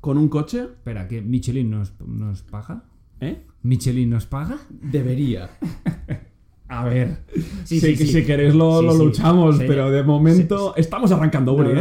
con 0.01 0.19
un 0.19 0.29
coche, 0.29 0.61
Espera, 0.63 1.09
¿que 1.09 1.21
Michelin 1.23 1.71
nos, 1.71 1.93
nos 2.07 2.43
paga? 2.43 2.85
¿eh? 3.21 3.43
¿Michelin 3.63 4.11
nos 4.11 4.27
paga? 4.27 4.59
Debería. 4.71 5.51
A 6.69 6.85
ver, 6.85 7.25
Sí, 7.65 7.79
si, 7.79 7.95
sí, 7.95 7.97
sí. 7.97 8.07
si 8.09 8.25
queréis 8.25 8.55
lo, 8.55 8.81
Sí, 8.81 8.87
lo 8.87 8.93
sí. 8.93 8.99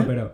pero 0.06 0.34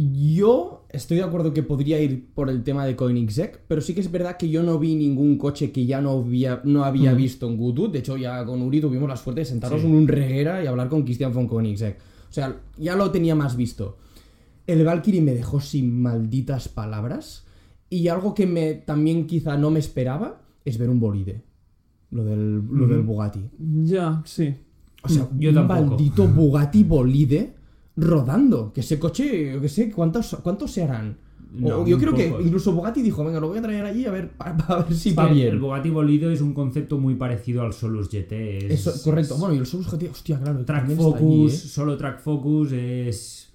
Yo 0.00 0.86
estoy 0.90 1.16
de 1.16 1.24
acuerdo 1.24 1.52
que 1.52 1.64
podría 1.64 2.00
ir 2.00 2.28
por 2.32 2.50
el 2.50 2.62
tema 2.62 2.86
de 2.86 2.94
Koenigsegg, 2.94 3.62
pero 3.66 3.80
sí 3.80 3.94
que 3.94 4.00
es 4.00 4.12
verdad 4.12 4.36
que 4.36 4.48
yo 4.48 4.62
no 4.62 4.78
vi 4.78 4.94
ningún 4.94 5.36
coche 5.38 5.72
que 5.72 5.86
ya 5.86 6.00
no 6.00 6.10
había, 6.12 6.60
no 6.62 6.84
había 6.84 7.14
visto 7.14 7.48
en 7.48 7.56
Goodwood. 7.56 7.90
De 7.90 7.98
hecho, 7.98 8.16
ya 8.16 8.44
con 8.44 8.62
Uri 8.62 8.80
tuvimos 8.80 9.08
la 9.08 9.16
suerte 9.16 9.40
de 9.40 9.44
sentarnos 9.46 9.80
Sí. 9.80 9.88
en 9.88 9.94
un 9.96 10.06
reguera 10.06 10.62
y 10.62 10.68
hablar 10.68 10.88
con 10.88 11.02
Christian 11.02 11.32
von 11.34 11.48
Koenigsegg. 11.48 11.96
O 12.30 12.32
sea, 12.32 12.60
ya 12.76 12.94
lo 12.94 13.10
tenía 13.10 13.34
más 13.34 13.56
visto. 13.56 13.96
El 14.68 14.84
Valkyrie 14.84 15.20
me 15.20 15.34
dejó 15.34 15.60
sin 15.60 16.00
malditas 16.00 16.68
palabras. 16.68 17.44
Y 17.90 18.06
algo 18.06 18.34
que 18.34 18.46
me 18.46 18.74
también 18.74 19.26
quizá 19.26 19.56
no 19.56 19.70
me 19.72 19.80
esperaba 19.80 20.42
es 20.64 20.78
ver 20.78 20.90
un 20.90 21.00
bolide. 21.00 21.42
Lo 22.12 22.22
del, 22.24 22.58
lo 22.70 22.86
del 22.86 23.00
Bugatti. 23.02 23.40
Ya, 23.82 24.22
sí. 24.24 24.54
O 25.02 25.08
sea, 25.08 25.28
Yo 25.36 25.48
un 25.48 25.54
tampoco. 25.56 25.80
maldito 25.86 26.28
Bugatti 26.28 26.84
bolide 26.84 27.54
rodando. 27.98 28.72
Que 28.72 28.80
ese 28.80 28.98
coche, 28.98 29.52
yo 29.54 29.60
qué 29.60 29.68
sé, 29.68 29.90
¿cuántos, 29.90 30.36
cuántos 30.42 30.70
se 30.70 30.82
harán? 30.82 31.18
O- 31.62 31.86
yo 31.86 31.96
creo 31.98 32.14
que 32.14 32.26
incluso 32.42 32.72
Bugatti 32.72 33.00
dijo, 33.02 33.24
venga, 33.24 33.40
lo 33.40 33.48
voy 33.48 33.58
a 33.58 33.62
traer 33.62 33.84
allí 33.84 34.04
a 34.04 34.10
ver, 34.10 34.32
a, 34.38 34.50
a 34.74 34.82
ver 34.82 34.94
si 34.94 35.14
va 35.14 35.26
bien. 35.28 35.48
El 35.48 35.58
Bugatti 35.58 35.88
Bolido 35.90 36.30
es 36.30 36.40
un 36.40 36.52
concepto 36.52 36.98
muy 36.98 37.14
parecido 37.14 37.62
al 37.62 37.72
Solus 37.72 38.08
GT. 38.10 38.32
Es, 38.66 38.86
Eso, 38.86 39.02
correcto. 39.02 39.36
Bueno, 39.38 39.54
y 39.54 39.58
el 39.58 39.66
Solus 39.66 39.90
GT, 39.90 40.10
hostia, 40.10 40.38
claro. 40.38 40.64
Track 40.64 40.90
Focus, 40.90 41.20
allí, 41.20 41.46
¿eh? 41.46 41.50
solo 41.50 41.96
Track 41.96 42.20
Focus 42.20 42.72
es, 42.72 43.52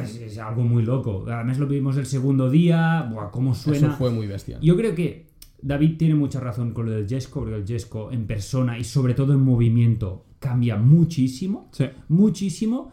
es. 0.00 0.16
es 0.16 0.38
algo 0.38 0.62
muy 0.64 0.82
loco. 0.82 1.24
Además, 1.28 1.58
lo 1.58 1.66
vimos 1.68 1.96
el 1.96 2.06
segundo 2.06 2.50
día. 2.50 3.08
Buah, 3.10 3.30
cómo 3.30 3.54
suena. 3.54 3.88
Eso 3.88 3.96
fue 3.96 4.10
muy 4.10 4.26
bestia. 4.26 4.58
Yo 4.60 4.76
creo 4.76 4.94
que 4.96 5.26
David 5.62 5.96
tiene 5.98 6.16
mucha 6.16 6.40
razón 6.40 6.72
con 6.72 6.86
lo 6.86 6.92
del 6.92 7.08
Jesco, 7.08 7.38
porque 7.40 7.54
el 7.54 7.66
Jesco 7.66 8.10
en 8.10 8.26
persona 8.26 8.78
y 8.80 8.84
sobre 8.84 9.14
todo 9.14 9.32
en 9.32 9.40
movimiento 9.40 10.24
cambia 10.40 10.76
muchísimo. 10.76 11.68
Sí. 11.70 11.84
Muchísimo. 12.08 12.90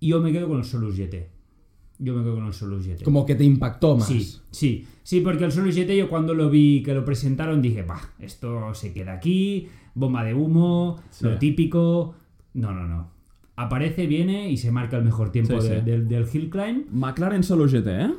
Y 0.00 0.08
yo 0.08 0.20
me 0.20 0.32
quedo 0.32 0.48
con 0.48 0.58
el 0.58 0.64
Solus 0.64 0.96
GT. 0.96 1.28
Yo 1.98 2.14
me 2.14 2.22
quedo 2.22 2.34
con 2.36 2.46
el 2.46 2.52
Solus 2.54 2.86
GT. 2.86 3.02
Como 3.04 3.26
que 3.26 3.34
te 3.34 3.44
impactó 3.44 3.96
más. 3.96 4.08
Sí, 4.08 4.26
sí, 4.50 4.86
sí, 5.02 5.20
porque 5.20 5.44
el 5.44 5.52
Solus 5.52 5.76
GT 5.76 5.96
yo 5.96 6.08
cuando 6.08 6.32
lo 6.34 6.48
vi 6.50 6.82
que 6.82 6.94
lo 6.94 7.04
presentaron 7.04 7.60
dije, 7.60 7.82
bah, 7.82 8.00
esto 8.18 8.72
se 8.74 8.92
queda 8.94 9.12
aquí, 9.12 9.68
bomba 9.94 10.24
de 10.24 10.32
humo, 10.34 10.98
Sí. 11.10 11.24
lo 11.26 11.38
típico. 11.38 12.14
No, 12.54 12.72
no, 12.72 12.86
no. 12.88 13.10
Aparece, 13.56 14.06
viene 14.06 14.50
y 14.50 14.56
se 14.56 14.70
marca 14.72 14.96
el 14.96 15.04
mejor 15.04 15.30
tiempo 15.30 15.60
Sí, 15.60 15.68
de- 15.68 15.80
sí. 15.80 15.84
del, 15.84 16.08
del 16.08 16.26
Hill 16.32 16.48
Climb. 16.48 16.86
McLaren 16.90 17.42
solo 17.42 17.66
GT, 17.68 17.86
¿eh? 17.88 18.10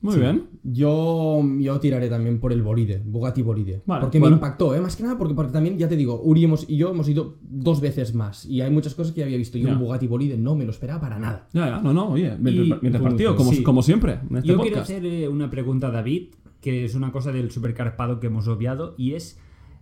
Muy 0.00 0.14
Sí. 0.14 0.20
bien. 0.20 0.48
Yo, 0.64 1.40
yo 1.58 1.78
tiraré 1.80 2.08
también 2.08 2.38
por 2.40 2.52
el 2.52 2.62
bolide, 2.62 3.02
Bugatti 3.04 3.42
bolide. 3.42 3.82
Vale, 3.86 4.00
porque 4.00 4.18
bueno. 4.18 4.36
me 4.36 4.38
impactó, 4.38 4.74
¿eh? 4.74 4.80
Más 4.80 4.96
que 4.96 5.02
nada 5.04 5.16
porque, 5.18 5.34
porque 5.34 5.52
también, 5.52 5.78
ya 5.78 5.88
te 5.88 5.96
digo, 5.96 6.20
Uri 6.22 6.44
hemos- 6.44 6.68
y 6.68 6.76
yo 6.76 6.90
hemos 6.90 7.08
ido 7.08 7.38
dos 7.42 7.80
veces 7.80 8.14
más. 8.14 8.44
Y 8.46 8.60
hay 8.60 8.70
muchas 8.70 8.94
cosas 8.94 9.12
que 9.12 9.20
ya 9.20 9.26
había 9.26 9.38
visto. 9.38 9.58
Y 9.58 9.62
Ya. 9.62 9.72
un 9.72 9.78
Bugatti 9.78 10.06
bolide 10.06 10.36
no 10.36 10.54
me 10.56 10.64
lo 10.64 10.70
esperaba 10.70 11.00
para 11.00 11.18
nada. 11.18 11.48
Ya, 11.52 11.68
ya, 11.68 11.80
no, 11.80 11.92
no, 11.92 12.10
oye, 12.10 12.36
bien 12.40 12.92
repartido, 12.92 13.32
Sí. 13.32 13.36
como, 13.36 13.62
como 13.64 13.82
siempre, 13.82 14.18
en 14.28 14.36
este 14.38 14.48
Yo 14.48 14.56
quiero 14.60 14.76
podcast. 14.76 14.90
hacer 14.90 15.04
eh, 15.06 15.28
una 15.28 15.50
pregunta 15.50 15.88
a 15.88 15.90
David, 15.90 16.28
que 16.60 16.84
es 16.84 16.94
una 16.94 17.10
cosa 17.12 17.32
del 17.32 17.50
supercarpado 17.50 18.18
que 18.20 18.28
hemos 18.28 18.46
obviado, 18.48 18.94
y 18.98 19.14
es 19.14 19.38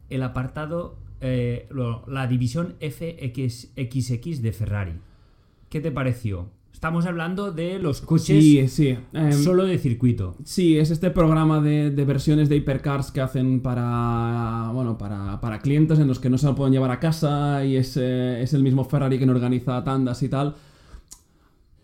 el 0.08 0.22
apartado, 0.22 0.98
eh, 1.20 1.66
lo- 1.70 2.04
la 2.08 2.26
división 2.26 2.74
FXX 2.80 4.42
de 4.42 4.52
Ferrari. 4.52 4.92
¿Qué 5.68 5.80
te 5.80 5.90
pareció? 5.92 6.48
Estamos 6.80 7.04
hablando 7.04 7.52
de 7.52 7.78
los 7.78 8.00
coches 8.00 8.42
Sí, 8.42 8.66
sí. 8.66 8.96
em, 9.12 9.32
solo 9.34 9.66
de 9.66 9.78
circuito. 9.78 10.34
Sí, 10.44 10.78
es 10.78 10.90
este 10.90 11.10
programa 11.10 11.60
de, 11.60 11.90
de 11.90 12.04
versiones 12.06 12.48
de 12.48 12.56
hipercars 12.56 13.10
que 13.10 13.20
hacen 13.20 13.60
para 13.60 14.70
bueno 14.72 14.96
para, 14.96 15.38
para 15.42 15.58
clientes 15.58 15.98
en 15.98 16.08
los 16.08 16.18
que 16.18 16.30
no 16.30 16.38
se 16.38 16.46
lo 16.46 16.54
pueden 16.54 16.72
llevar 16.72 16.90
a 16.90 16.98
casa 16.98 17.62
y 17.66 17.76
es, 17.76 17.98
eh, 17.98 18.40
es 18.40 18.54
el 18.54 18.62
mismo 18.62 18.82
Ferrari 18.86 19.18
que 19.18 19.26
no 19.26 19.32
organiza 19.32 19.84
tandas 19.84 20.22
y 20.22 20.30
tal. 20.30 20.56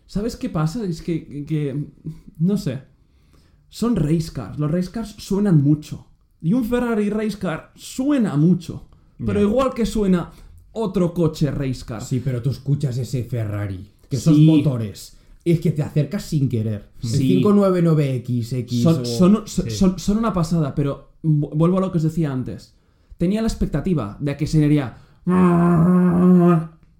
¿Sabes 0.07 0.35
qué 0.35 0.49
pasa? 0.49 0.83
Es 0.83 1.03
que, 1.03 1.45
que- 1.45 1.85
no 2.39 2.57
sé. 2.57 2.81
Son 3.69 3.95
race 3.97 4.31
cars. 4.33 4.57
Los 4.57 4.71
race 4.71 4.89
cars 4.89 5.13
suenan 5.19 5.61
mucho. 5.61 6.07
Y 6.41 6.53
un 6.53 6.65
Ferrari 6.65 7.11
race 7.11 7.37
car 7.37 7.71
suena 7.75 8.35
mucho. 8.35 8.87
Pero 9.23 9.41
igual 9.41 9.75
que 9.75 9.85
suena 9.85 10.31
otro 10.71 11.13
coche 11.13 11.51
race 11.51 11.85
car. 11.85 12.01
Sí, 12.01 12.19
pero 12.19 12.41
tú 12.41 12.49
escuchas 12.49 12.97
ese 12.97 13.23
Ferrari, 13.25 13.91
que 14.09 14.17
Sí. 14.17 14.29
esos 14.29 14.37
motores, 14.39 15.17
es 15.45 15.59
que 15.61 15.71
te 15.71 15.81
acercas 15.83 16.23
sin 16.23 16.49
querer. 16.49 16.89
Sí. 16.99 17.15
El 17.37 17.43
599XX 17.43 18.81
Son, 18.83 19.01
o- 19.01 19.05
son, 19.05 19.43
son- 19.47 19.65
sí. 19.65 19.71
son- 19.71 19.99
son 19.99 20.17
una 20.17 20.33
pasada, 20.33 20.73
pero 20.75 21.11
vu- 21.23 21.51
vuelvo 21.55 21.77
a 21.77 21.81
lo 21.81 21.91
que 21.91 21.97
os 21.99 22.03
decía 22.03 22.31
antes. 22.31 22.75
Tenía 23.17 23.41
la 23.41 23.47
expectativa 23.47 24.17
de 24.19 24.37
que 24.37 24.45
sería 24.47 24.97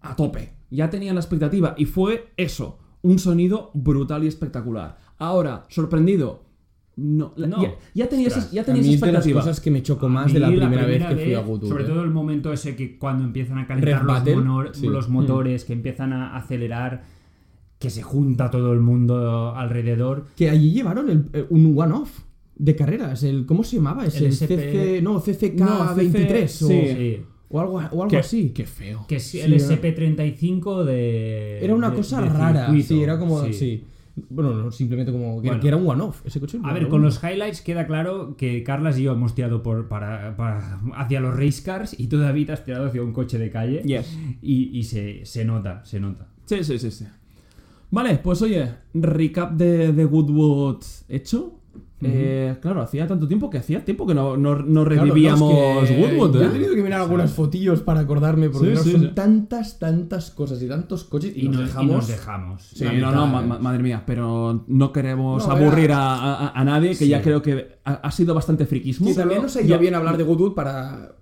a 0.02 0.16
tope. 0.16 0.54
Ya 0.70 0.90
tenía 0.90 1.14
la 1.14 1.20
expectativa 1.20 1.76
y 1.78 1.86
fue 1.86 2.30
eso, 2.38 2.80
un 3.02 3.20
sonido 3.20 3.72
brutal 3.74 4.24
y 4.24 4.28
espectacular. 4.28 4.98
Ahora, 5.18 5.66
sorprendido. 5.70 6.44
No, 6.98 7.32
la- 7.38 7.46
No. 7.48 7.62
Ya, 7.62 7.76
ya 7.94 8.10
tenía 8.10 8.28
esa, 8.28 8.50
ya 8.52 8.62
A 8.64 8.66
tenía 8.66 8.82
mí 8.82 8.94
esa 8.96 9.06
es 9.06 9.12
de 9.26 9.32
las 9.32 9.44
cosas 9.46 9.62
que 9.62 9.70
me 9.72 9.84
chocó 9.84 10.08
A 10.08 10.10
más 10.10 10.34
de 10.34 10.40
la 10.40 10.48
primera, 10.48 10.86
vez 10.86 11.06
que 11.06 11.16
fui 11.16 11.34
a 11.36 11.42
Goodwood. 11.42 11.70
Sobre 11.70 11.84
¿eh? 11.84 11.88
todo 11.88 12.04
el 12.04 12.10
momento 12.10 12.52
ese 12.52 12.76
que 12.76 12.98
cuando 12.98 13.24
empiezan 13.24 13.60
a 13.60 13.68
calentar 13.68 14.04
los, 14.04 14.16
Battle, 14.16 14.36
monor- 14.38 14.72
sí. 14.74 14.88
los 14.88 15.08
motores, 15.08 15.64
que 15.64 15.74
empiezan 15.74 16.12
a 16.12 16.36
acelerar, 16.36 17.04
que 17.78 17.92
se 17.92 18.02
junta 18.02 18.50
todo 18.50 18.74
el 18.74 18.80
mundo 18.80 19.54
alrededor. 19.56 20.26
Que 20.36 20.50
allí 20.50 20.72
llevaron 20.72 21.10
el- 21.12 21.26
eh, 21.34 21.46
un 21.52 21.78
one-off 21.78 22.22
de 22.56 22.76
carreras. 22.76 23.22
El, 23.22 23.46
¿Cómo 23.46 23.64
se 23.64 23.76
llamaba? 23.76 24.04
ese? 24.08 24.26
El 24.26 24.34
CC, 24.34 25.00
no, 25.04 25.14
No, 25.14 25.20
CCK23 25.22 26.48
CC, 26.48 26.66
o, 26.66 26.68
sí. 26.68 26.96
Sí. 26.98 27.22
o 27.50 27.60
algo, 27.60 27.74
o 27.76 27.80
algo 27.80 28.08
Qué- 28.08 28.18
así. 28.18 28.50
Qué 28.50 28.66
feo. 28.66 29.06
Que 29.08 29.18
es 29.18 29.24
Sí, 29.24 29.40
el 29.40 29.54
era- 29.54 29.64
SP35 29.64 30.84
de. 30.84 31.64
Era 31.64 31.76
una 31.76 31.92
de- 31.92 31.96
cosa 31.96 32.22
de 32.22 32.30
rara. 32.30 32.66
circuito, 32.66 32.88
Sí, 32.88 33.04
era 33.04 33.20
como. 33.20 33.44
Sí. 33.54 33.84
Bueno, 34.30 34.54
no, 34.54 34.72
simplemente 34.72 35.12
como. 35.12 35.42
Que, 35.42 35.48
Bueno. 35.50 35.62
que 35.62 35.68
era 35.68 35.78
un 35.78 35.88
one-off. 35.88 36.22
Ese 36.26 36.40
coche. 36.40 36.60
A 36.64 36.74
ver, 36.74 36.88
con 36.88 37.02
los 37.02 37.24
highlights 37.24 37.62
queda 37.62 37.86
claro 37.86 38.36
que 38.36 38.64
Carlas 38.64 38.98
y 38.98 39.04
yo 39.04 39.14
hemos 39.14 39.36
tirado 39.36 39.62
por, 39.62 39.88
para, 39.88 40.36
para- 40.36 40.80
hacia 40.96 41.20
los 41.20 41.36
race 41.36 41.62
cars 41.64 41.96
y 42.00 42.08
tú, 42.08 42.18
David, 42.18 42.50
has 42.50 42.64
tirado 42.66 42.88
hacia 42.88 43.02
un 43.04 43.14
coche 43.14 43.38
de 43.38 43.52
calle. 43.52 43.82
Yes. 43.84 44.18
Y, 44.42 44.78
y 44.78 44.84
se, 44.84 45.26
se 45.26 45.46
nota, 45.46 45.86
se 45.86 46.00
nota. 46.00 46.28
Sí, 46.46 46.64
sí, 46.64 46.80
sí, 46.80 46.90
sí. 46.92 47.06
Vale, 47.92 48.18
pues 48.18 48.42
oye, 48.42 48.70
recap 48.94 49.54
de, 49.54 49.94
de 49.94 50.06
Goodwood 50.06 50.84
hecho. 51.10 51.57
Eh, 52.00 52.56
claro, 52.62 52.82
hacía 52.82 53.08
tanto 53.08 53.28
tiempo 53.28 53.50
que 53.50 53.58
hacía 53.58 53.84
tiempo 53.84 54.06
que 54.06 54.14
no, 54.14 54.38
no, 54.38 54.56
no 54.56 54.84
Claro, 54.86 55.06
revivíamos 55.06 55.52
no, 55.52 55.82
es 55.82 55.90
que 55.90 55.98
Goodwood, 56.00 56.34
Yo 56.36 56.42
he 56.44 56.46
¿eh? 56.46 56.50
tenido 56.50 56.76
que 56.76 56.84
mirar 56.84 57.02
algunas 57.02 57.32
fotillos 57.32 57.82
para 57.82 58.02
acordarme 58.02 58.52
porque 58.52 58.76
Sí, 58.78 58.92
son 58.92 59.02
sí. 59.02 59.12
tantas, 59.16 59.80
tantas 59.80 60.30
cosas 60.30 60.62
y 60.62 60.68
tantos 60.68 61.06
coches 61.06 61.34
y, 61.36 61.46
Y, 61.46 61.50
nos, 61.50 61.62
y 61.62 61.64
dejamos. 61.64 61.96
nos 61.96 62.08
dejamos. 62.08 62.62
Sí, 62.62 62.84
La 62.84 62.92
no, 62.92 62.98
mitad, 62.98 63.12
no, 63.16 63.28
ma- 63.28 63.42
ma- 63.42 63.58
madre 63.60 63.82
mía, 63.82 64.04
pero 64.06 64.64
no 64.68 64.92
queremos 64.94 65.48
No, 65.48 65.54
aburrir 65.54 65.92
a, 65.92 66.14
a- 66.14 66.50
a 66.50 66.64
nadie, 66.64 66.90
que 66.90 66.96
Sí. 66.96 67.08
ya 67.08 67.22
creo 67.24 67.42
que 67.42 67.80
ha, 67.84 67.94
ha 67.94 68.12
sido 68.12 68.36
bastante 68.36 68.68
friquismo. 68.68 69.08
Sí, 69.08 69.16
también 69.16 69.42
nos 69.42 69.56
ha 69.56 69.62
ido 69.64 69.80
bien 69.80 69.96
hablar 69.96 70.18
de 70.18 70.24
Goodwood 70.24 70.54
para 70.54 71.16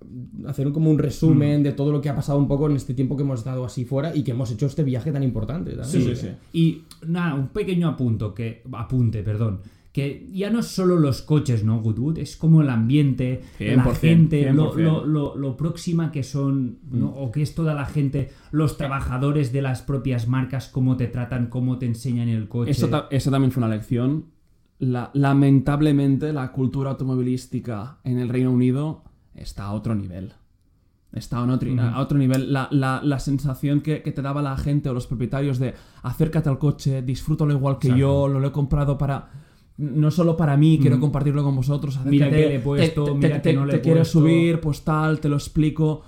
hacer 0.46 0.70
como 0.74 0.90
un 0.92 1.00
resumen 1.00 1.64
de 1.64 1.72
todo 1.72 1.94
lo 1.94 2.02
que 2.02 2.10
ha 2.10 2.16
pasado 2.16 2.38
un 2.38 2.50
poco 2.50 2.70
en 2.70 2.76
este 2.76 2.94
tiempo 2.94 3.16
que 3.16 3.24
hemos 3.24 3.40
estado 3.40 3.64
así 3.64 3.86
fuera 3.86 4.14
y 4.14 4.24
que 4.24 4.32
hemos 4.32 4.52
hecho 4.52 4.66
este 4.66 4.84
viaje 4.84 5.14
tan 5.14 5.24
importante. 5.24 5.72
también. 5.72 5.88
Sí, 6.04 6.16
sí, 6.16 6.16
sí. 6.18 6.30
Y 6.52 6.84
nada, 7.08 7.34
un 7.36 7.48
pequeño 7.48 7.88
apunto 7.88 8.34
que, 8.34 8.62
apunte, 8.74 9.24
perdón. 9.24 9.62
Que 9.96 10.28
ya 10.34 10.50
no 10.50 10.60
es 10.60 10.66
solo 10.68 10.98
los 11.00 11.22
coches, 11.22 11.64
¿no? 11.64 11.80
Goodwood, 11.80 12.18
es 12.18 12.36
como 12.36 12.62
el 12.62 12.70
ambiente, 12.70 13.44
la 13.60 13.86
100%, 13.86 13.94
gente, 13.96 14.52
lo, 14.52 14.74
100%. 14.74 14.78
lo, 14.84 15.06
lo- 15.06 15.36
lo 15.38 15.56
próxima 15.56 16.12
que 16.12 16.22
son, 16.22 16.80
¿no? 16.92 17.12
O 17.12 17.32
que 17.32 17.42
es 17.42 17.56
toda 17.56 17.74
la 17.74 17.86
gente, 17.86 18.30
los 18.52 18.76
trabajadores 18.76 19.54
de 19.54 19.62
las 19.62 19.82
propias 19.84 20.28
marcas, 20.28 20.68
cómo 20.68 20.98
te 20.98 21.08
tratan, 21.08 21.48
cómo 21.48 21.78
te 21.78 21.86
enseñan 21.86 22.28
el 22.28 22.50
coche. 22.50 22.72
Eso, 22.72 22.90
ta- 22.90 23.08
eso 23.10 23.32
también 23.32 23.52
fue 23.54 23.64
una 23.64 23.74
lección. 23.74 24.26
La- 24.80 25.12
lamentablemente, 25.14 26.34
la 26.34 26.52
cultura 26.52 26.90
automovilística 26.92 28.00
en 28.04 28.20
el 28.20 28.28
Reino 28.28 28.52
Unido 28.52 29.04
está 29.34 29.64
a 29.64 29.72
otro 29.72 29.96
nivel. 29.96 30.34
Está 31.14 31.38
a 31.38 31.44
otro, 31.50 31.70
a 31.82 32.02
otro 32.02 32.18
nivel. 32.18 32.52
La, 32.52 32.68
la- 32.72 33.00
la 33.02 33.20
sensación 33.20 33.80
que, 33.80 34.02
que 34.02 34.12
te 34.12 34.22
daba 34.22 34.42
la 34.42 34.58
gente 34.58 34.90
o 34.90 34.94
los 34.94 35.08
propietarios 35.08 35.58
de 35.60 35.74
acércate 36.04 36.50
al 36.50 36.60
coche, 36.60 37.02
disfrútalo 37.02 37.54
igual 37.54 37.80
que 37.80 37.88
Exacto. 37.88 38.02
yo, 38.02 38.28
lo 38.28 38.46
he 38.46 38.52
comprado 38.52 38.98
para. 38.98 39.30
No 39.78 40.10
solo 40.10 40.38
para 40.38 40.56
mí, 40.56 40.80
quiero 40.82 41.00
compartirlo 41.00 41.44
con 41.44 41.56
vosotros. 41.56 42.00
Mira 42.06 42.30
que 42.30 42.36
le 42.38 42.56
he 42.56 42.60
puesto, 42.60 43.04
te, 43.04 43.12
te- 43.12 43.18
mira 43.18 43.42
te- 43.42 43.50
que 43.50 43.56
no 43.56 43.66
le 43.66 43.72
te 43.74 43.78
he 43.78 43.82
quieres 43.82 44.02
puesto. 44.12 44.20
subir, 44.20 44.60
pues 44.62 44.82
tal, 44.84 45.20
te 45.20 45.28
lo 45.30 45.36
explico. 45.36 46.02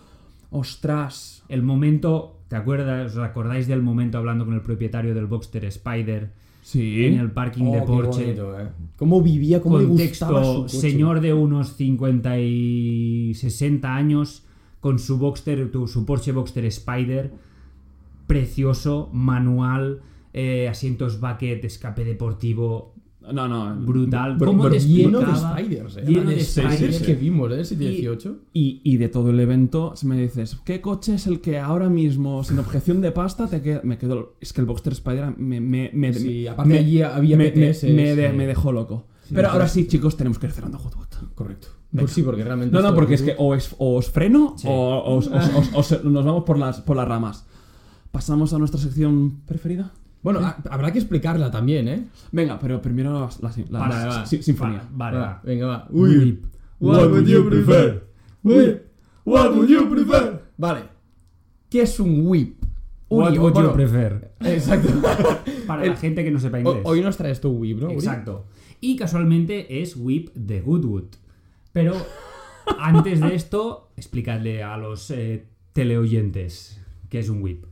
Ostras. 0.52 1.44
El 1.50 1.64
momento, 1.64 2.38
¿te 2.48 2.56
acuerdas? 2.56 3.12
¿Os 3.18 3.24
acordáis 3.24 3.68
del 3.68 3.82
momento 3.82 4.18
hablando 4.18 4.46
con 4.46 4.54
el 4.54 4.62
propietario 4.62 5.14
del 5.14 5.26
Boxster 5.28 5.66
Spider 5.66 6.32
Sí. 6.62 7.06
en 7.06 7.20
el 7.20 7.32
parking 7.32 7.66
Oh, 7.68 7.74
de 7.74 7.80
qué 7.82 7.86
Porsche? 7.86 8.24
bonito, 8.26 8.60
eh. 8.60 8.68
Cómo 8.98 9.22
vivía, 9.22 9.62
cómo 9.62 9.80
le 9.80 9.86
gustaba 9.86 10.44
su 10.44 10.54
Contexto, 10.54 10.80
señor 10.82 11.20
de 11.22 11.34
unos 11.34 11.76
50 11.76 12.40
y 12.40 13.34
60 13.36 13.96
años 13.96 14.44
con 14.80 15.00
su 15.00 15.18
Boxster, 15.18 15.70
su 15.88 16.06
Porsche 16.06 16.32
Boxster 16.32 16.66
Spider, 16.66 17.32
precioso, 18.28 19.10
manual, 19.14 20.02
eh, 20.34 20.68
asientos 20.68 21.20
bucket, 21.20 21.64
escape 21.64 22.04
deportivo, 22.04 22.94
No, 23.34 23.48
no. 23.48 23.76
brutal. 23.86 24.38
br- 24.38 24.46
¿Cómo 24.46 24.66
br- 24.66 24.72
te 24.72 24.80
Lleno 24.80 25.20
de 25.20 25.36
spiders, 25.36 25.98
eh. 25.98 26.04
Lleno 26.08 26.30
de 26.30 26.40
Sí, 26.40 26.62
sí, 26.62 26.62
spiders. 26.62 26.96
sí. 26.98 27.04
que 27.06 27.16
vimos, 27.16 27.52
¿eh? 27.52 27.66
718. 27.66 28.36
Y, 28.54 28.82
y 28.84 28.98
de 28.98 29.10
todo 29.10 29.30
el 29.32 29.40
evento, 29.40 29.94
si 29.96 30.06
me 30.08 30.18
dices, 30.20 30.58
¿qué 30.66 30.82
coche 30.82 31.16
es 31.16 31.28
el 31.28 31.42
que 31.42 31.60
ahora 31.60 31.90
mismo, 31.90 32.44
sin 32.44 32.60
objeción 32.60 33.02
de 33.02 33.12
pasta, 33.12 33.48
te 33.48 33.62
queda? 33.62 33.82
Me 33.84 33.98
quedo. 33.98 34.36
Es 34.40 34.54
que 34.54 34.62
el 34.62 34.68
Boxster 34.68 34.94
Spider 34.94 35.34
me. 35.38 35.60
me, 35.62 35.90
me 35.94 36.14
Sí, 36.14 36.48
aparte 36.48 36.74
me- 36.74 36.80
allí 36.80 37.02
había 37.02 37.38
me, 37.38 37.46
me- 37.46 37.52
PTS, 37.52 37.84
me 37.94 38.16
de- 38.16 38.30
sí. 38.32 38.36
me 38.38 38.48
dejó 38.48 38.72
loco. 38.72 39.06
Pero 39.34 39.50
ahora 39.50 39.68
sí, 39.68 39.88
chicos, 39.88 40.16
tenemos 40.16 40.40
que 40.40 40.46
ir 40.48 40.54
cerrando 40.54 40.78
Goodwood. 40.78 41.08
Correcto. 41.36 41.68
Venga. 41.92 42.04
Pues 42.04 42.12
sí, 42.14 42.22
porque 42.22 42.44
realmente. 42.44 42.74
No, 42.76 42.82
no, 42.82 42.94
porque 42.94 43.14
es 43.16 43.22
que 43.22 43.34
o, 43.38 43.56
es- 43.56 43.74
o 43.78 43.96
os 43.98 44.10
freno 44.10 44.56
o, 44.66 45.16
os- 45.18 45.28
os- 45.28 45.52
os- 45.74 45.92
os- 45.92 46.04
nos 46.04 46.26
vamos 46.26 46.44
por 46.44 46.58
las, 46.58 46.82
por 46.82 46.96
las 46.98 47.08
ramas. 47.08 47.46
¿Pasamos 48.12 48.54
a 48.54 48.58
nuestra 48.58 48.80
sección 48.80 49.42
preferida? 49.46 49.92
Bueno, 50.34 50.46
ha- 50.46 50.58
habrá 50.72 50.92
que 50.92 51.00
explicarla 51.00 51.50
también, 51.50 51.88
¿eh? 51.88 52.04
Venga, 52.34 52.60
pero 52.60 52.82
primero 52.82 53.30
la, 53.42 53.50
Vale, 53.80 53.96
la 53.96 54.06
va. 54.08 54.26
si- 54.26 54.44
sinfonía. 54.44 54.84
Vale, 54.92 55.18
Va, 55.18 55.24
va. 55.26 55.42
Venga, 55.42 55.68
va. 55.68 55.88
Whip. 55.90 56.44
What 56.82 57.10
would 57.12 57.26
you 57.26 57.48
prefer? 57.48 58.04
Whip. 58.44 58.82
What 59.24 59.56
would 59.56 59.70
you 59.70 59.90
prefer? 59.90 60.42
Vale. 60.58 60.82
¿Qué 61.70 61.84
es 61.84 61.98
un 62.02 62.28
whip? 62.28 62.62
What 63.08 63.30
Uri, 63.30 63.38
would 63.40 63.56
you 63.56 63.72
prefer? 63.72 64.32
Exacto. 64.42 64.90
Para 65.66 65.86
la 65.86 65.96
gente 65.96 66.26
que 66.26 66.32
no 66.32 66.42
sepa 66.42 66.60
inglés. 66.60 66.82
Hoy 66.84 67.00
nos 67.00 67.16
traes 67.16 67.40
tu 67.40 67.52
whip, 67.52 67.80
¿no? 67.80 67.86
Uri? 67.88 67.96
Exacto. 67.96 68.48
Y 68.82 68.98
casualmente 68.98 69.82
es 69.82 69.96
Whip 69.96 70.34
de 70.36 70.60
Goodwood. 70.60 71.06
Pero 71.72 71.94
antes 72.80 73.22
de 73.22 73.34
esto, 73.34 73.92
explicadle 73.96 74.62
a 74.62 74.76
los 74.76 75.10
eh, 75.10 75.48
teleoyentes 75.72 76.82
qué 77.08 77.20
es 77.20 77.30
un 77.30 77.42
Whip. 77.42 77.64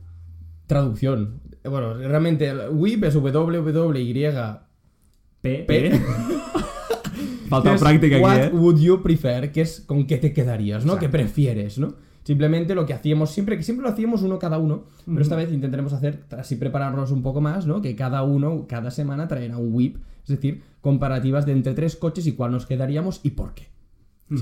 Traducción. 0.66 1.40
Bueno, 1.68 1.94
realmente 1.94 2.48
el 2.48 2.68
whip 2.70 3.04
es 3.04 3.14
WWY. 3.14 4.32
P. 5.40 5.64
P. 5.66 6.00
Falta 7.48 7.74
es 7.74 7.80
práctica 7.80 8.18
What 8.18 8.32
aquí, 8.32 8.46
¿eh? 8.46 8.58
would 8.58 8.78
you 8.78 9.02
prefer? 9.02 9.52
Que 9.52 9.60
es 9.60 9.80
con 9.80 10.06
qué 10.06 10.16
te 10.16 10.32
quedarías, 10.32 10.84
¿no? 10.84 10.94
Exacto. 10.94 11.00
¿Qué 11.00 11.08
prefieres, 11.08 11.78
no? 11.78 11.94
Simplemente 12.24 12.74
lo 12.74 12.86
que 12.86 12.92
hacíamos 12.92 13.30
siempre, 13.30 13.56
que 13.56 13.62
siempre 13.62 13.84
lo 13.84 13.90
hacíamos 13.92 14.22
uno 14.22 14.40
cada 14.40 14.58
uno, 14.58 14.86
pero 15.06 15.20
esta 15.20 15.36
vez 15.36 15.52
intentaremos 15.52 15.92
hacer, 15.92 16.24
así 16.36 16.56
prepararnos 16.56 17.12
un 17.12 17.22
poco 17.22 17.40
más, 17.40 17.68
¿no? 17.68 17.80
Que 17.80 17.94
cada 17.94 18.24
uno, 18.24 18.66
cada 18.68 18.90
semana 18.90 19.28
traerá 19.28 19.58
un 19.58 19.72
whip, 19.72 19.98
es 20.24 20.30
decir, 20.30 20.62
comparativas 20.80 21.46
de 21.46 21.52
entre 21.52 21.74
tres 21.74 21.94
coches 21.94 22.26
y 22.26 22.32
cuál 22.32 22.50
nos 22.50 22.66
quedaríamos 22.66 23.20
y 23.22 23.30
por 23.30 23.54
qué. 23.54 23.68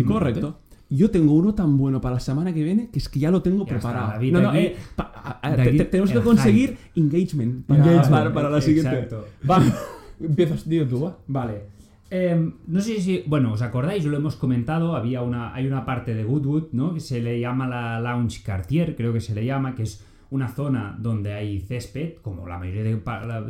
Correcto. 0.07 0.61
Yo 0.95 1.11
tengo 1.11 1.33
uno 1.33 1.55
tan 1.55 1.77
bueno 1.79 2.01
para 2.01 2.15
la 2.15 2.21
semana 2.21 2.53
que 2.55 2.63
viene 2.63 2.91
que 2.91 2.99
es 2.99 3.09
que 3.09 3.19
ya 3.21 3.31
lo 3.31 3.43
tengo 3.43 3.65
Ya 3.67 3.75
preparado. 3.75 4.05
está, 4.07 4.15
David, 4.15 4.33
no, 4.33 4.41
no, 4.43 4.49
aquí- 4.51 4.59
eh, 4.59 4.77
pa- 4.97 5.13
a- 5.15 5.39
a- 5.49 5.57
David, 5.57 5.71
te- 5.73 5.79
te- 5.79 5.85
tenemos 5.87 6.11
que 6.13 6.21
conseguir 6.21 6.77
engagement 6.97 7.67
para, 7.67 7.81
Engagement, 7.81 8.11
para- 8.11 8.33
para 8.33 8.51
la 8.51 8.61
siguiente. 8.61 8.91
Exacto. 9.01 9.27
Empiezas, 10.21 10.65
tío, 10.65 10.87
tú, 10.87 11.01
va. 11.03 11.19
Vale. 11.27 11.63
Em, 12.11 12.53
no 12.69 12.81
sé 12.81 13.01
si, 13.01 13.25
bueno, 13.27 13.53
os 13.53 13.63
acordáis, 13.63 14.05
lo 14.05 14.17
hemos 14.17 14.37
comentado, 14.37 14.95
había 14.95 15.23
una, 15.23 15.53
hay 15.55 15.67
una 15.67 15.85
parte 15.85 16.15
de 16.15 16.23
Goodwood, 16.23 16.69
¿no? 16.73 16.95
Que 16.95 17.01
se 17.01 17.21
le 17.21 17.41
llama 17.41 17.67
la 17.67 17.99
Lounge 18.01 18.43
Cartier, 18.45 18.95
creo 18.95 19.13
que 19.13 19.21
se 19.21 19.35
le 19.35 19.45
llama, 19.45 19.75
que 19.75 19.83
es 19.83 20.05
una 20.31 20.49
zona 20.49 20.97
donde 21.01 21.33
hay 21.33 21.61
césped, 21.61 22.15
como 22.23 22.47
la 22.47 22.59
mayoría 22.59 22.83
de, 22.85 23.01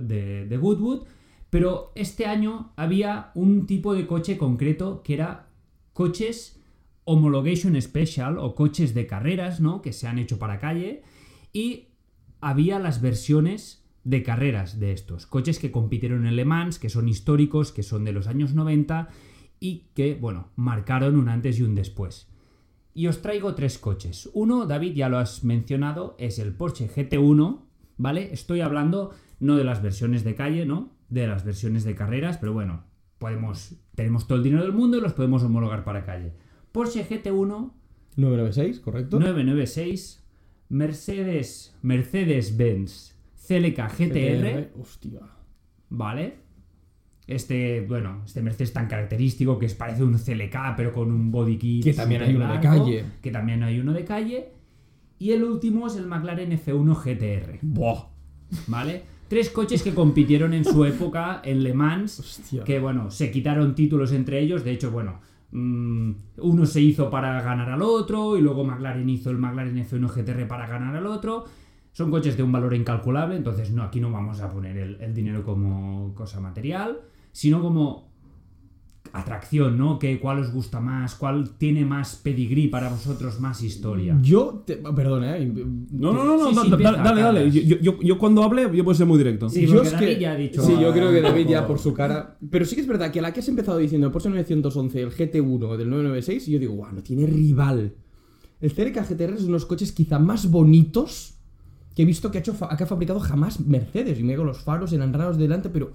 de, 0.02 0.46
de 0.46 0.56
Goodwood, 0.56 1.02
pero 1.50 1.92
este 1.94 2.26
año 2.26 2.72
había 2.76 3.30
un 3.34 3.66
tipo 3.66 3.92
de 3.94 4.06
coche 4.06 4.38
concreto 4.38 5.02
que 5.02 5.14
era 5.14 5.46
coches 5.92 6.58
homologation 7.04 7.80
special 7.80 8.38
o 8.38 8.54
coches 8.54 8.94
de 8.94 9.06
carreras, 9.06 9.60
¿no? 9.60 9.82
Que 9.82 9.92
se 9.92 10.06
han 10.06 10.18
hecho 10.18 10.38
para 10.38 10.58
calle 10.58 11.02
y 11.52 11.88
había 12.40 12.78
las 12.78 13.00
versiones 13.00 13.84
de 14.04 14.22
carreras 14.22 14.78
de 14.78 14.92
estos. 14.92 15.26
Coches 15.26 15.58
que 15.58 15.70
compitieron 15.70 16.26
en 16.26 16.36
Le 16.36 16.44
Mans, 16.44 16.78
que 16.78 16.90
son 16.90 17.08
históricos, 17.08 17.72
que 17.72 17.82
son 17.82 18.04
de 18.04 18.12
los 18.12 18.26
años 18.26 18.54
90 18.54 19.08
y 19.60 19.86
que, 19.94 20.14
bueno, 20.14 20.50
marcaron 20.56 21.16
un 21.16 21.28
antes 21.28 21.58
y 21.58 21.62
un 21.62 21.74
después. 21.74 22.28
Y 22.92 23.06
os 23.06 23.22
traigo 23.22 23.54
tres 23.54 23.78
coches. 23.78 24.30
Uno, 24.34 24.66
David, 24.66 24.94
ya 24.94 25.08
lo 25.08 25.18
has 25.18 25.42
mencionado, 25.42 26.16
es 26.18 26.38
el 26.38 26.54
Porsche 26.54 26.88
GT1, 26.88 27.62
¿vale? 27.96 28.32
Estoy 28.32 28.60
hablando 28.60 29.12
no 29.40 29.56
de 29.56 29.64
las 29.64 29.82
versiones 29.82 30.22
de 30.22 30.34
calle, 30.34 30.66
¿no? 30.66 30.92
De 31.08 31.26
las 31.26 31.44
versiones 31.44 31.84
de 31.84 31.94
carreras, 31.94 32.38
pero 32.38 32.52
bueno, 32.52 32.84
podemos, 33.18 33.74
tenemos 33.94 34.26
todo 34.26 34.38
el 34.38 34.44
dinero 34.44 34.62
del 34.62 34.72
mundo 34.72 34.98
y 34.98 35.00
los 35.00 35.14
podemos 35.14 35.42
homologar 35.42 35.82
para 35.82 36.04
calle. 36.04 36.34
Porsche 36.74 37.06
GT1 37.08 37.70
996, 38.16 38.80
¿correcto? 38.80 39.20
996 39.20 40.24
Mercedes 40.70 41.76
Mercedes-Benz 41.82 43.14
CLK 43.46 43.78
GTR 43.96 44.72
Hostia. 44.80 45.20
¿vale? 45.88 46.34
Este, 47.28 47.82
bueno, 47.82 48.22
este 48.26 48.42
Mercedes 48.42 48.72
tan 48.72 48.88
característico 48.88 49.56
que 49.56 49.66
es, 49.66 49.74
parece 49.74 50.02
un 50.02 50.18
CLK, 50.18 50.74
pero 50.76 50.92
con 50.92 51.12
un 51.12 51.30
body 51.30 51.58
kit. 51.58 51.84
Que 51.84 51.94
también 51.94 52.22
hay 52.22 52.34
uno 52.34 52.52
de 52.52 52.58
calle. 52.58 53.04
Que 53.22 53.30
también 53.30 53.62
hay 53.62 53.78
uno 53.78 53.92
de 53.92 54.04
calle. 54.04 54.48
Y 55.20 55.30
el 55.30 55.44
último 55.44 55.86
es 55.86 55.94
el 55.94 56.06
McLaren 56.06 56.50
F1 56.50 56.96
GTR. 56.96 57.58
Buah. 57.62 58.08
¿Vale? 58.66 59.02
Tres 59.28 59.48
coches 59.48 59.80
que 59.84 59.94
compitieron 59.94 60.52
en 60.52 60.64
su 60.64 60.84
época 60.86 61.40
en 61.44 61.62
Le 61.62 61.72
Mans, 61.72 62.18
Hostia. 62.18 62.64
que 62.64 62.80
bueno, 62.80 63.12
se 63.12 63.30
quitaron 63.30 63.76
títulos 63.76 64.12
entre 64.12 64.40
ellos, 64.40 64.64
de 64.64 64.72
hecho, 64.72 64.90
bueno, 64.90 65.20
uno 65.52 66.66
se 66.66 66.80
hizo 66.80 67.10
para 67.10 67.40
ganar 67.42 67.70
al 67.70 67.82
otro 67.82 68.36
y 68.36 68.40
luego 68.40 68.64
McLaren 68.64 69.08
hizo 69.08 69.30
el 69.30 69.38
McLaren 69.38 69.76
F1 69.76 70.08
GTR 70.08 70.48
para 70.48 70.66
ganar 70.66 70.96
al 70.96 71.06
otro. 71.06 71.44
Son 71.92 72.10
coches 72.10 72.36
de 72.36 72.42
un 72.42 72.50
valor 72.50 72.74
incalculable, 72.74 73.36
entonces 73.36 73.70
no, 73.70 73.84
aquí 73.84 74.00
no 74.00 74.10
vamos 74.10 74.40
a 74.40 74.50
poner 74.50 74.76
el, 74.76 75.00
el 75.00 75.14
dinero 75.14 75.44
como 75.44 76.12
cosa 76.14 76.40
material, 76.40 77.02
sino 77.30 77.60
como 77.62 78.13
atracción, 79.14 79.78
¿no? 79.78 79.98
Que, 79.98 80.18
¿Cuál 80.18 80.40
os 80.40 80.52
gusta 80.52 80.80
más? 80.80 81.14
¿Cuál 81.14 81.50
tiene 81.56 81.84
más 81.84 82.16
pedigrí 82.16 82.68
para 82.68 82.88
vosotros, 82.90 83.38
más 83.40 83.62
historia? 83.62 84.18
Yo, 84.20 84.62
te, 84.66 84.76
perdona, 84.76 85.38
eh. 85.38 85.46
No, 85.92 86.12
no, 86.12 86.24
no, 86.24 86.36
no, 86.36 86.48
Sí, 86.50 86.54
da- 86.56 86.62
sí, 86.62 86.68
da- 86.70 86.76
empieza, 86.76 86.92
dale, 87.02 87.20
dale. 87.22 87.50
Yo, 87.50 87.76
yo- 87.80 88.00
yo 88.00 88.18
cuando 88.18 88.42
hable, 88.42 88.62
yo 88.74 88.82
puedo 88.84 88.94
ser 88.94 89.06
muy 89.06 89.18
directo. 89.18 89.48
Sí, 89.48 89.66
yo 89.66 89.82
es 89.82 89.92
David 89.92 90.06
que- 90.06 90.18
ya 90.20 90.32
ha 90.32 90.36
dicho, 90.36 90.62
Sí, 90.62 90.72
yo 90.80 90.92
creo 90.92 91.12
que 91.12 91.20
David 91.20 91.46
ya 91.48 91.66
por 91.66 91.78
su 91.78 91.94
cara. 91.94 92.36
Pero 92.50 92.64
sí 92.64 92.74
que 92.74 92.80
es 92.82 92.86
verdad 92.88 93.10
que 93.12 93.20
a 93.20 93.22
la 93.22 93.32
que 93.32 93.40
has 93.40 93.48
empezado 93.48 93.78
diciendo 93.78 94.06
el 94.08 94.12
Porsche 94.12 94.30
911, 94.30 95.00
el 95.00 95.10
GT1 95.12 95.76
del 95.76 95.88
996, 95.90 96.46
yo 96.46 96.58
digo, 96.58 96.74
guau, 96.74 96.92
no 96.92 97.02
tiene 97.02 97.26
rival. 97.26 97.92
El 98.60 98.72
CLK 98.72 99.02
GTR 99.04 99.34
es 99.34 99.40
uno 99.40 99.46
de 99.46 99.52
los 99.52 99.66
coches 99.66 99.92
quizá 99.92 100.18
más 100.18 100.50
bonitos 100.50 101.34
que 101.94 102.02
he 102.02 102.04
visto 102.04 102.30
que 102.32 102.38
ha, 102.38 102.40
hecho, 102.40 102.54
que 102.76 102.82
ha 102.84 102.86
fabricado 102.86 103.20
jamás 103.20 103.60
Mercedes. 103.60 104.18
Y 104.18 104.22
me 104.24 104.34
los 104.36 104.58
faros 104.58 104.92
eran 104.92 105.12
raros 105.12 105.38
delante, 105.38 105.68
pero 105.70 105.92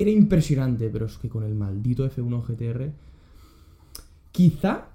era 0.00 0.10
impresionante. 0.10 0.88
Pero 0.88 1.06
es 1.06 1.16
que 1.18 1.28
con 1.28 1.44
el 1.44 1.54
maldito 1.54 2.04
F1 2.10 2.42
GTR, 2.46 2.92
quizá, 4.32 4.88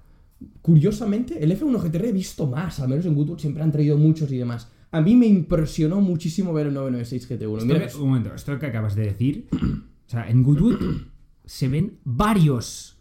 curiosamente, 0.62 1.42
el 1.42 1.52
F1 1.58 1.78
GTR 1.82 2.04
he 2.06 2.12
visto 2.12 2.46
más. 2.46 2.80
Al 2.80 2.88
menos 2.88 3.06
en 3.06 3.14
Goodwood 3.14 3.38
siempre 3.38 3.62
han 3.62 3.72
traído 3.72 3.96
muchos 3.96 4.30
y 4.32 4.38
demás. 4.38 4.68
A 4.92 5.00
mí 5.00 5.14
me 5.16 5.26
impresionó 5.26 6.00
muchísimo 6.00 6.52
ver 6.52 6.68
el 6.68 6.74
996 6.74 7.28
GT1. 7.28 7.58
Esto 7.58 7.66
Mira, 7.66 7.86
que- 7.86 7.96
un 7.96 8.08
momento, 8.08 8.34
esto 8.34 8.58
que 8.58 8.66
acabas 8.66 8.94
de 8.94 9.02
decir, 9.02 9.48
o 9.52 10.10
sea, 10.10 10.28
en 10.30 10.42
Goodwood 10.42 10.78
se 11.44 11.68
ven 11.68 11.98
varios 12.04 12.96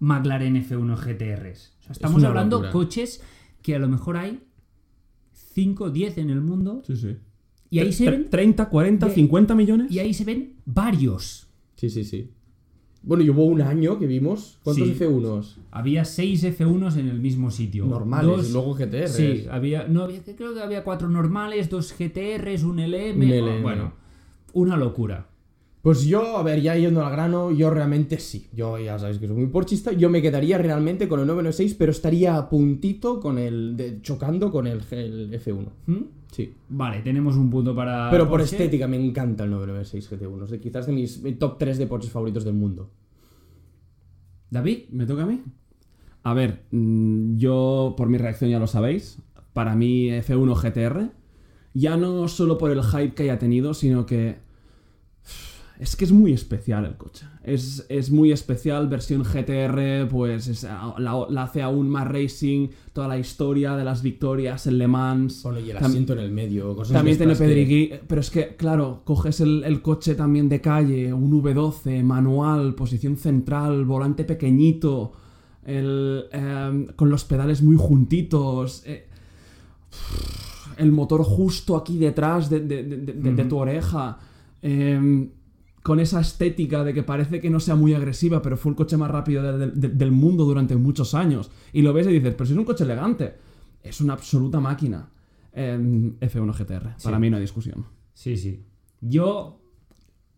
McLaren 0.00 0.56
F1 0.56 0.96
GTRs. 0.96 1.72
O 1.80 1.82
sea, 1.82 1.92
estamos 1.92 2.18
una 2.18 2.28
hablando 2.28 2.56
locura. 2.56 2.72
coches 2.72 3.22
que 3.62 3.74
a 3.74 3.78
lo 3.78 3.88
mejor 3.88 4.16
hay 4.16 4.44
5 5.32 5.84
o 5.84 5.90
10 5.90 6.18
en 6.18 6.30
el 6.30 6.40
mundo 6.40 6.82
Sí, 6.86 6.96
sí. 6.96 7.16
Y 7.70 7.78
ahí 7.80 7.92
se 7.92 8.10
ven 8.10 8.28
30, 8.30 8.68
40, 8.68 9.06
de- 9.06 9.14
50 9.14 9.54
millones. 9.54 9.90
y 9.92 9.98
ahí 9.98 10.14
se 10.14 10.24
ven 10.24 10.54
varios. 10.64 11.48
Sí, 11.76 11.90
sí, 11.90 12.04
sí. 12.04 12.30
Bueno, 13.02 13.22
y 13.22 13.30
hubo 13.30 13.44
un 13.44 13.62
año 13.62 13.98
que 13.98 14.06
vimos. 14.06 14.58
¿Cuántos 14.64 14.88
Sí. 14.88 14.94
F1s? 14.98 15.56
Había 15.70 16.04
6 16.04 16.42
F1s 16.44 16.96
en 16.98 17.08
el 17.08 17.20
mismo 17.20 17.50
sitio. 17.50 17.86
Normales, 17.86 18.26
Dos- 18.36 18.48
y 18.48 18.52
luego 18.52 18.74
GTRs. 18.74 19.12
Sí, 19.12 19.44
había, 19.50 19.86
no, 19.86 20.02
había, 20.02 20.20
creo 20.22 20.52
que 20.52 20.60
había 20.60 20.82
cuatro 20.82 21.08
normales, 21.08 21.70
dos 21.70 21.92
GTRs, 21.96 22.64
un 22.64 22.80
LM. 22.80 23.24
Un 23.24 23.30
LM. 23.32 23.62
Bueno, 23.62 23.92
una 24.52 24.76
locura. 24.76 25.28
Pues 25.80 26.04
yo, 26.04 26.36
a 26.36 26.42
ver, 26.42 26.60
ya 26.60 26.76
yendo 26.76 27.06
al 27.06 27.12
grano, 27.12 27.52
yo 27.52 27.70
realmente 27.70 28.18
sí. 28.18 28.48
Yo 28.52 28.76
ya 28.78 28.98
sabéis 28.98 29.18
que 29.20 29.28
soy 29.28 29.36
muy 29.36 29.46
porchista. 29.46 29.92
Yo 29.92 30.10
me 30.10 30.20
quedaría 30.20 30.58
realmente 30.58 31.06
con 31.08 31.20
el 31.20 31.26
996, 31.28 31.74
pero 31.78 31.92
estaría 31.92 32.36
a 32.36 32.48
puntito 32.50 33.20
con 33.20 33.38
el. 33.38 33.76
de- 33.76 34.02
chocando 34.02 34.50
con 34.50 34.66
el, 34.66 34.80
el 34.90 35.32
F1. 35.32 35.68
¿Mm? 35.86 35.96
Sí. 36.30 36.54
Vale, 36.68 37.00
tenemos 37.00 37.36
un 37.36 37.50
punto 37.50 37.74
para. 37.74 38.10
Pero 38.10 38.24
por 38.24 38.38
Porsche. 38.40 38.56
estética 38.56 38.86
me 38.86 39.02
encanta 39.02 39.44
el 39.44 39.50
996 39.50 40.10
GT1. 40.10 40.44
Es 40.44 40.50
de, 40.50 40.60
quizás 40.60 40.86
de 40.86 40.92
mis 40.92 41.22
mi 41.22 41.32
top 41.32 41.58
3 41.58 41.78
de 41.78 41.86
porches 41.86 42.10
favoritos 42.10 42.44
del 42.44 42.54
mundo. 42.54 42.90
David, 44.50 44.88
¿Me 44.90 45.06
toca 45.06 45.24
a 45.24 45.26
mí? 45.26 45.42
A 46.22 46.34
ver, 46.34 46.64
mm, 46.70 47.36
yo 47.36 47.94
por 47.96 48.08
mi 48.08 48.18
reacción 48.18 48.50
ya 48.50 48.58
lo 48.58 48.66
sabéis. 48.66 49.18
Para 49.52 49.74
mí 49.74 50.08
F1 50.08 50.54
GTR. 50.54 51.10
Ya 51.74 51.96
no 51.96 52.28
solo 52.28 52.58
por 52.58 52.70
el 52.70 52.82
hype 52.82 53.14
que 53.14 53.24
haya 53.24 53.38
tenido, 53.38 53.74
sino 53.74 54.06
que... 54.06 54.38
Es 55.78 55.94
que 55.94 56.04
es 56.04 56.10
muy 56.10 56.32
especial 56.32 56.84
el 56.86 56.96
coche. 56.96 57.24
Es, 57.44 57.86
es 57.88 58.10
muy 58.10 58.32
especial, 58.32 58.88
versión 58.88 59.22
GTR, 59.22 60.08
pues 60.10 60.48
es- 60.48 60.64
la, 60.64 61.26
la 61.30 61.42
hace 61.44 61.62
aún 61.62 61.88
más 61.88 62.08
racing, 62.08 62.66
toda 62.92 63.06
la 63.06 63.16
historia 63.16 63.76
de 63.76 63.84
las 63.84 64.02
victorias 64.02 64.66
en 64.66 64.76
Le 64.78 64.88
Mans. 64.88 65.42
Bueno, 65.44 65.60
y 65.60 65.70
el 65.70 65.76
asiento 65.76 66.14
en 66.14 66.18
el 66.18 66.32
medio. 66.32 66.74
Cosas 66.74 66.94
También 66.94 67.16
tiene 67.16 67.32
que- 67.34 67.38
pedigrí, 67.38 67.92
pero 68.08 68.20
es 68.20 68.30
que, 68.30 68.56
claro, 68.56 69.02
coges 69.04 69.38
el, 69.40 69.62
el 69.64 69.80
coche 69.80 70.16
también 70.16 70.48
de 70.48 70.60
calle, 70.60 71.12
un 71.12 71.30
V12, 71.30 72.02
manual, 72.02 72.74
posición 72.74 73.16
central, 73.16 73.84
volante 73.84 74.24
pequeñito, 74.24 75.12
el, 75.64 76.24
em, 76.32 76.86
con 76.96 77.08
los 77.08 77.24
pedales 77.24 77.62
muy 77.62 77.76
juntitos, 77.76 78.82
eh, 78.84 79.06
el 80.76 80.92
motor 80.92 81.22
justo 81.22 81.76
aquí 81.76 81.98
detrás 81.98 82.50
de, 82.50 82.60
de- 82.60 82.82
de- 82.84 82.96
de- 83.14 83.32
de 83.32 83.44
tu 83.44 83.56
oreja, 83.58 84.18
em, 84.62 85.28
con 85.88 86.00
esa 86.00 86.20
estética 86.20 86.84
de 86.84 86.92
que 86.92 87.02
parece 87.02 87.40
que 87.40 87.48
no 87.48 87.60
sea 87.60 87.74
muy 87.74 87.94
agresiva, 87.94 88.42
pero 88.42 88.58
fue 88.58 88.70
el 88.72 88.76
coche 88.76 88.98
más 88.98 89.10
rápido 89.10 89.42
de- 89.58 89.70
de- 89.70 89.88
del 89.88 90.12
mundo 90.12 90.44
durante 90.44 90.76
muchos 90.76 91.14
años. 91.14 91.50
Y 91.72 91.80
lo 91.82 91.94
ves 91.94 92.06
y 92.06 92.10
dices, 92.12 92.34
pero 92.34 92.44
si 92.46 92.52
es 92.52 92.58
un 92.58 92.64
coche 92.66 92.84
elegante, 92.84 93.32
es 93.82 94.00
una 94.02 94.12
absoluta 94.12 94.60
máquina. 94.60 95.08
Em, 95.52 96.12
F1 96.20 96.52
GTR, 96.52 96.94
para 97.02 97.18
mí 97.18 97.30
no 97.30 97.36
hay 97.36 97.42
discusión. 97.42 97.86
Sí, 98.12 98.36
sí. 98.36 98.62
Yo 99.00 99.60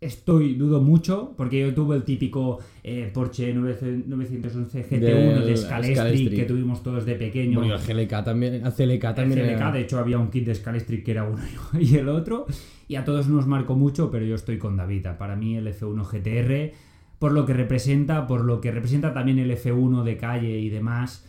estoy, 0.00 0.54
dudo 0.54 0.80
mucho, 0.80 1.34
porque 1.36 1.60
yo 1.60 1.74
tuve 1.74 1.96
el 1.96 2.04
típico 2.04 2.58
eh, 2.82 3.10
Porsche 3.12 3.52
9 3.52 4.04
911 4.06 4.86
GT1 4.88 5.44
de 5.44 5.56
Scalestri 5.56 5.94
Scalestri. 5.96 6.36
que 6.36 6.44
tuvimos 6.44 6.82
todos 6.82 7.04
de 7.04 7.16
pequeño. 7.16 7.58
Bueno, 7.58 7.74
y 7.74 7.78
el 7.78 7.86
GLK 8.06 8.24
también. 8.24 8.54
El 8.54 8.72
CLK 8.72 9.14
también. 9.14 9.40
El 9.40 9.48
era- 9.50 9.72
de 9.72 9.80
hecho, 9.80 9.98
había 9.98 10.18
un 10.18 10.30
kit 10.30 10.46
de 10.46 10.54
Scalestri 10.54 11.02
que 11.02 11.10
era 11.10 11.24
uno 11.24 11.42
y 11.80 11.96
el 11.96 12.08
otro. 12.08 12.46
Y 12.90 12.96
a 12.96 13.04
todos 13.04 13.28
nos 13.28 13.46
marcó 13.46 13.76
mucho, 13.76 14.10
pero 14.10 14.24
yo 14.24 14.34
estoy 14.34 14.58
con 14.58 14.76
David. 14.76 15.06
Para 15.16 15.36
mí 15.36 15.56
el 15.56 15.68
F1 15.68 16.04
GTR, 16.04 16.72
por 17.20 17.30
lo 17.30 17.46
que 17.46 17.52
representa, 17.54 18.26
por 18.26 18.44
lo 18.44 18.60
que 18.60 18.72
representa 18.72 19.14
también 19.14 19.38
el 19.38 19.48
F1 19.52 20.02
de 20.02 20.16
calle 20.16 20.58
y 20.58 20.68
demás, 20.70 21.24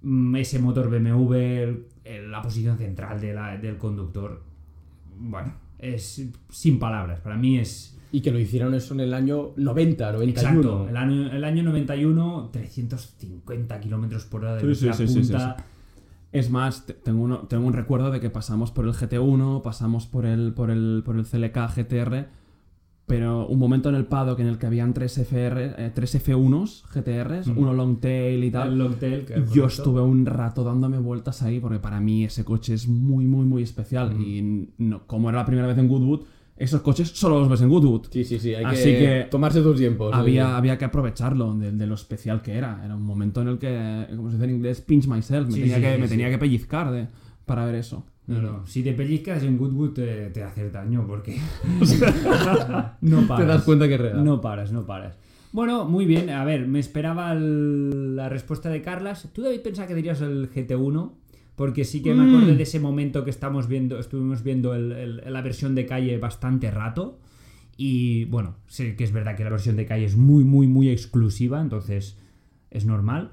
mm, 0.00 0.36
ese 0.36 0.58
motor 0.60 0.88
BMW, 0.88 1.84
la 2.30 2.40
posición 2.40 2.78
central 2.78 3.20
de 3.20 3.34
la- 3.34 3.58
del 3.58 3.76
conductor, 3.76 4.42
bueno, 5.18 5.52
es 5.78 6.26
sin 6.48 6.78
palabras. 6.78 7.20
Para 7.20 7.36
mí 7.36 7.58
es... 7.58 7.98
Y 8.10 8.22
que 8.22 8.30
lo 8.30 8.38
hicieron 8.38 8.72
eso 8.74 8.94
en 8.94 9.00
el 9.00 9.12
año 9.12 9.50
90, 9.56 10.10
91. 10.10 10.48
Exacto, 10.48 10.88
el 10.88 10.96
año, 10.96 11.30
el 11.30 11.44
año 11.44 11.64
91, 11.64 12.48
350 12.50 13.78
kilómetros 13.78 14.24
por 14.24 14.42
hora 14.46 14.54
de 14.54 14.60
Sí, 14.60 14.74
sí, 14.74 14.84
velocidad 14.86 15.06
sí, 15.06 15.06
sí, 15.06 15.24
sí, 15.24 15.32
punta. 15.32 15.56
Es 16.34 16.50
más, 16.50 16.84
te- 16.84 16.92
tengo, 16.94 17.22
uno- 17.22 17.38
tengo 17.48 17.66
un 17.66 17.72
recuerdo 17.72 18.10
de 18.10 18.20
que 18.20 18.28
pasamos 18.28 18.70
por 18.70 18.84
el 18.86 18.92
GT1, 18.92 19.62
pasamos 19.62 20.06
por 20.06 20.26
el, 20.26 20.52
por 20.52 20.70
el, 20.70 21.02
por 21.04 21.16
el 21.16 21.24
CLK 21.24 21.56
GTR, 21.74 22.26
pero 23.06 23.46
un 23.46 23.58
momento 23.58 23.88
en 23.90 23.94
el 23.94 24.06
paddock 24.06 24.40
en 24.40 24.46
el 24.46 24.58
que 24.58 24.66
habían 24.66 24.94
tres, 24.94 25.18
FR, 25.18 25.74
eh, 25.78 25.92
tres 25.94 26.14
F1s 26.14 26.82
GTRs, 26.92 27.48
Mm. 27.48 27.58
uno 27.58 27.72
long 27.74 28.00
tail 28.00 28.42
y 28.42 28.50
tal. 28.50 28.72
El 28.72 28.78
Longtail, 28.78 29.24
que 29.26 29.34
es 29.34 29.50
Yo 29.52 29.66
estuve 29.66 30.00
un 30.00 30.24
rato 30.26 30.64
dándome 30.64 30.98
vueltas 30.98 31.42
ahí 31.42 31.60
porque 31.60 31.78
para 31.78 32.00
mí 32.00 32.24
ese 32.24 32.44
coche 32.44 32.74
es 32.74 32.88
muy, 32.88 33.26
muy, 33.26 33.44
muy 33.44 33.62
especial. 33.62 34.18
Y 34.20 34.70
no, 34.78 35.06
como 35.06 35.28
era 35.28 35.38
la 35.40 35.46
primera 35.46 35.66
vez 35.68 35.76
en 35.78 35.86
Goodwood, 35.86 36.22
esos 36.56 36.80
coches 36.82 37.08
solo 37.10 37.40
los 37.40 37.48
ves 37.48 37.60
en 37.62 37.68
Goodwood. 37.68 38.06
Sí, 38.10 38.24
sí, 38.24 38.38
sí. 38.38 38.54
Hay 38.54 38.64
Así 38.64 38.92
que, 38.92 38.98
que 38.98 39.26
tomarse 39.30 39.60
tus 39.60 39.76
tiempos. 39.76 40.14
había, 40.14 40.56
había 40.56 40.78
que 40.78 40.84
aprovecharlo 40.84 41.54
de, 41.54 41.72
de 41.72 41.86
lo 41.86 41.94
especial 41.94 42.42
que 42.42 42.52
era. 42.54 42.80
Era 42.84 42.94
un 42.96 43.02
momento 43.02 43.42
en 43.42 43.48
el 43.48 43.58
que, 43.58 44.06
como 44.14 44.30
se 44.30 44.36
dice 44.36 44.44
en 44.48 44.54
inglés, 44.56 44.80
pinch 44.80 45.06
myself. 45.06 45.46
Me, 45.48 45.54
Sí, 45.54 45.60
tenía, 45.62 45.76
sí, 45.76 45.82
que, 45.82 45.94
sí, 45.96 46.00
me 46.00 46.08
tenía 46.08 46.30
que 46.30 46.38
pellizcar 46.38 46.90
de- 46.92 47.08
para 47.44 47.64
ver 47.66 47.74
eso. 47.74 48.06
No, 48.26 48.40
no. 48.40 48.66
Si 48.66 48.82
te 48.82 48.92
pellizcas 48.94 49.42
en 49.42 49.58
Goodwood 49.58 49.90
te, 49.92 50.30
te 50.30 50.42
hace 50.42 50.70
daño 50.70 51.04
porque 51.06 51.38
no 53.00 53.26
paras. 53.26 53.38
Te 53.40 53.46
das 53.46 53.62
cuenta 53.64 53.88
que 53.88 53.94
es 53.94 54.00
real. 54.00 54.24
No 54.24 54.40
paras, 54.40 54.72
no 54.72 54.86
paras. 54.86 55.16
Bueno, 55.52 55.84
muy 55.84 56.04
bien. 56.04 56.30
A 56.30 56.44
ver, 56.44 56.66
me 56.66 56.80
esperaba 56.80 57.32
el- 57.32 58.16
la 58.16 58.28
respuesta 58.28 58.70
de 58.70 58.82
Carlas. 58.82 59.28
¿Tú, 59.32 59.42
David, 59.42 59.60
pensaba 59.60 59.86
que 59.86 59.94
dirías 59.94 60.20
el 60.20 60.50
GT1? 60.50 61.12
Porque 61.56 61.84
sí 61.84 62.02
que 62.02 62.14
me 62.14 62.24
Mm. 62.26 62.34
acordé 62.36 62.56
de 62.56 62.62
ese 62.64 62.80
momento 62.80 63.22
que 63.24 63.30
estamos 63.30 63.68
viendo, 63.68 63.98
estuvimos 63.98 64.42
viendo 64.42 64.74
el- 64.74 64.92
el- 64.92 65.22
la 65.32 65.40
versión 65.42 65.74
de 65.74 65.86
calle 65.86 66.18
bastante 66.18 66.70
rato. 66.70 67.18
Y 67.76 68.24
bueno, 68.26 68.56
sé 68.66 68.96
que 68.96 69.04
es 69.04 69.12
verdad 69.12 69.36
que 69.36 69.44
la 69.44 69.50
versión 69.50 69.76
de 69.76 69.86
calle 69.86 70.04
es 70.04 70.16
muy, 70.16 70.44
muy, 70.44 70.66
muy 70.66 70.88
exclusiva, 70.90 71.60
entonces 71.60 72.16
es 72.70 72.86
normal. 72.86 73.32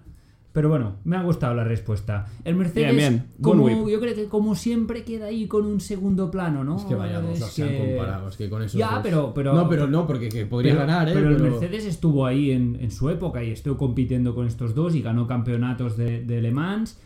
Pero 0.54 0.68
bueno, 0.68 0.98
me 1.06 1.16
ha 1.16 1.22
gustado 1.24 1.54
la 1.56 1.64
respuesta. 1.64 2.28
El 2.44 2.56
Mercedes, 2.56 2.94
Bien, 2.94 3.14
bien. 3.14 3.26
como, 3.42 3.88
yo 3.90 4.00
creo 4.02 4.14
que 4.14 4.26
como 4.26 4.54
siempre 4.54 5.04
queda 5.06 5.28
ahí 5.28 5.48
con 5.48 5.66
un 5.66 5.80
segundo 5.80 6.30
plano, 6.30 6.64
¿no? 6.66 6.76
Es 6.78 6.84
que 6.84 6.94
vaya 6.96 7.22
dos, 7.22 7.38
Es 7.38 7.44
o 7.44 7.48
sea, 7.48 7.70
que- 7.70 7.78
comparados, 7.78 8.36
que 8.36 8.50
con 8.50 8.62
esos 8.62 8.78
Ya, 8.78 8.96
dos- 8.96 9.00
pero- 9.02 9.34
pero- 9.34 9.54
No, 9.56 9.70
pero 9.70 9.88
no, 9.88 10.06
porque 10.06 10.28
que 10.28 10.46
podría 10.46 10.74
pero, 10.74 10.86
ganar, 10.86 11.08
¿eh? 11.08 11.12
pero 11.14 11.30
el 11.30 11.42
Mercedes 11.42 11.86
estuvo 11.86 12.26
ahí 12.26 12.52
en, 12.52 12.78
en 12.82 12.92
su 12.92 13.10
época 13.10 13.42
y 13.44 13.52
estuvo 13.52 13.78
compitiendo 13.78 14.36
con 14.36 14.46
estos 14.46 14.76
dos 14.76 14.94
y 14.94 15.02
ganó 15.02 15.26
campeonatos 15.26 15.96
de, 15.96 16.22
de 16.26 16.42
Le 16.42 16.52
Mans. 16.52 17.00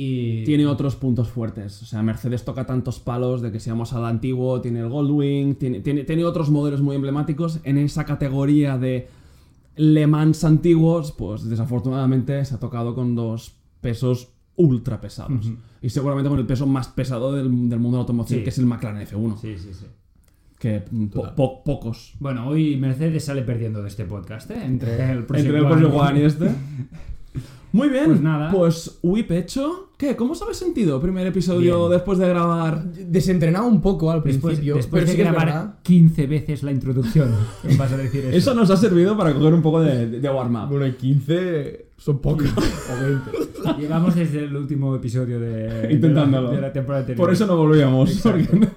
Y 0.00 0.44
tiene 0.44 0.64
otros 0.66 0.94
puntos 0.94 1.28
fuertes. 1.28 1.82
O 1.82 1.86
sea, 1.86 2.02
Mercedes 2.04 2.44
toca 2.44 2.64
tantos 2.66 3.00
palos 3.00 3.42
de 3.42 3.50
que 3.50 3.58
seamos 3.58 3.92
al 3.94 4.04
antiguo, 4.04 4.60
tiene 4.60 4.78
el 4.78 4.88
Goldwing, 4.88 5.56
tiene, 5.56 5.80
tiene, 5.80 6.04
tiene 6.04 6.24
otros 6.24 6.50
modelos 6.50 6.80
muy 6.82 6.94
emblemáticos. 6.94 7.58
En 7.64 7.78
esa 7.78 8.04
categoría 8.04 8.78
de 8.78 9.08
Le 9.74 10.06
Mans 10.06 10.44
antiguos, 10.44 11.10
pues 11.10 11.48
desafortunadamente 11.48 12.44
se 12.44 12.54
ha 12.54 12.58
tocado 12.60 12.94
con 12.94 13.16
dos 13.16 13.56
pesos 13.80 14.28
ultra 14.54 15.00
pesados. 15.00 15.50
Y 15.82 15.90
seguramente 15.90 16.28
con 16.30 16.38
el 16.38 16.46
peso 16.46 16.64
más 16.66 16.86
pesado 16.88 17.32
del, 17.32 17.68
del 17.68 17.78
mundo 17.80 17.96
de 17.96 17.98
la 17.98 18.00
automoción, 18.02 18.38
Sí. 18.38 18.44
que 18.44 18.50
es 18.50 18.58
el 18.58 18.66
McLaren 18.66 19.04
F1. 19.04 19.36
Sí, 19.40 19.56
sí, 19.58 19.70
sí. 19.72 19.86
Que 20.60 20.80
po- 21.12 21.34
po- 21.34 21.64
pocos. 21.64 22.14
Bueno, 22.20 22.46
hoy 22.48 22.76
Mercedes 22.76 23.24
sale 23.24 23.42
perdiendo 23.42 23.82
de 23.82 23.88
este 23.88 24.04
podcast, 24.04 24.48
¿eh? 24.52 24.64
Entre 24.64 25.10
el 25.10 25.24
próximo 25.26 25.56
Entre 25.56 25.78
el 25.88 25.92
One 25.92 26.20
y 26.20 26.22
este. 26.24 26.50
Muy 27.72 27.88
bien. 27.88 28.06
Pues 28.06 28.20
nada. 28.20 28.50
Pues 28.50 28.98
whip 29.02 29.30
hecho. 29.32 29.90
¿Qué? 29.98 30.16
¿Cómo 30.16 30.32
os 30.32 30.42
habéis 30.42 30.58
sentido? 30.58 31.00
Primer 31.00 31.26
episodio 31.26 31.80
Bien. 31.80 31.90
después 31.90 32.18
de 32.18 32.28
grabar. 32.28 32.84
Desentrenado 32.92 33.66
un 33.66 33.80
poco 33.82 34.10
al 34.10 34.22
Después, 34.22 34.54
principio, 34.54 34.76
después 34.76 35.00
pero 35.00 35.06
de 35.06 35.10
sí 35.12 35.16
que 35.16 35.22
es 35.22 35.28
grabar 35.28 35.46
verdad. 35.46 35.74
15 35.82 36.26
veces 36.26 36.62
la 36.62 36.70
introducción, 36.70 37.34
¿qué 37.68 37.76
vas 37.76 37.92
a 37.92 37.96
decir 37.96 38.24
eso? 38.26 38.36
Eso 38.36 38.54
nos 38.54 38.70
ha 38.70 38.76
servido 38.76 39.16
para 39.16 39.34
coger 39.34 39.52
un 39.52 39.62
poco 39.62 39.80
de, 39.80 40.06
de 40.06 40.30
warm-up. 40.30 40.68
Bueno, 40.70 40.86
y 40.86 40.92
15 40.92 41.87
son 41.98 42.20
pocos. 42.20 42.46
o 42.56 43.04
20. 43.04 43.80
Llevamos 43.80 44.14
desde 44.14 44.44
el 44.44 44.56
último 44.56 44.96
episodio 44.96 45.38
de, 45.38 45.92
Intentándolo. 45.92 46.48
de, 46.48 46.54
la, 46.54 46.60
de 46.60 46.66
la 46.68 46.72
temporada 46.72 47.00
anterior. 47.00 47.26
Por 47.26 47.32
eso 47.34 47.46
no 47.46 47.56
volvíamos, 47.56 48.10
Exacto. 48.10 48.38
porque 48.50 48.56
no, 48.58 48.68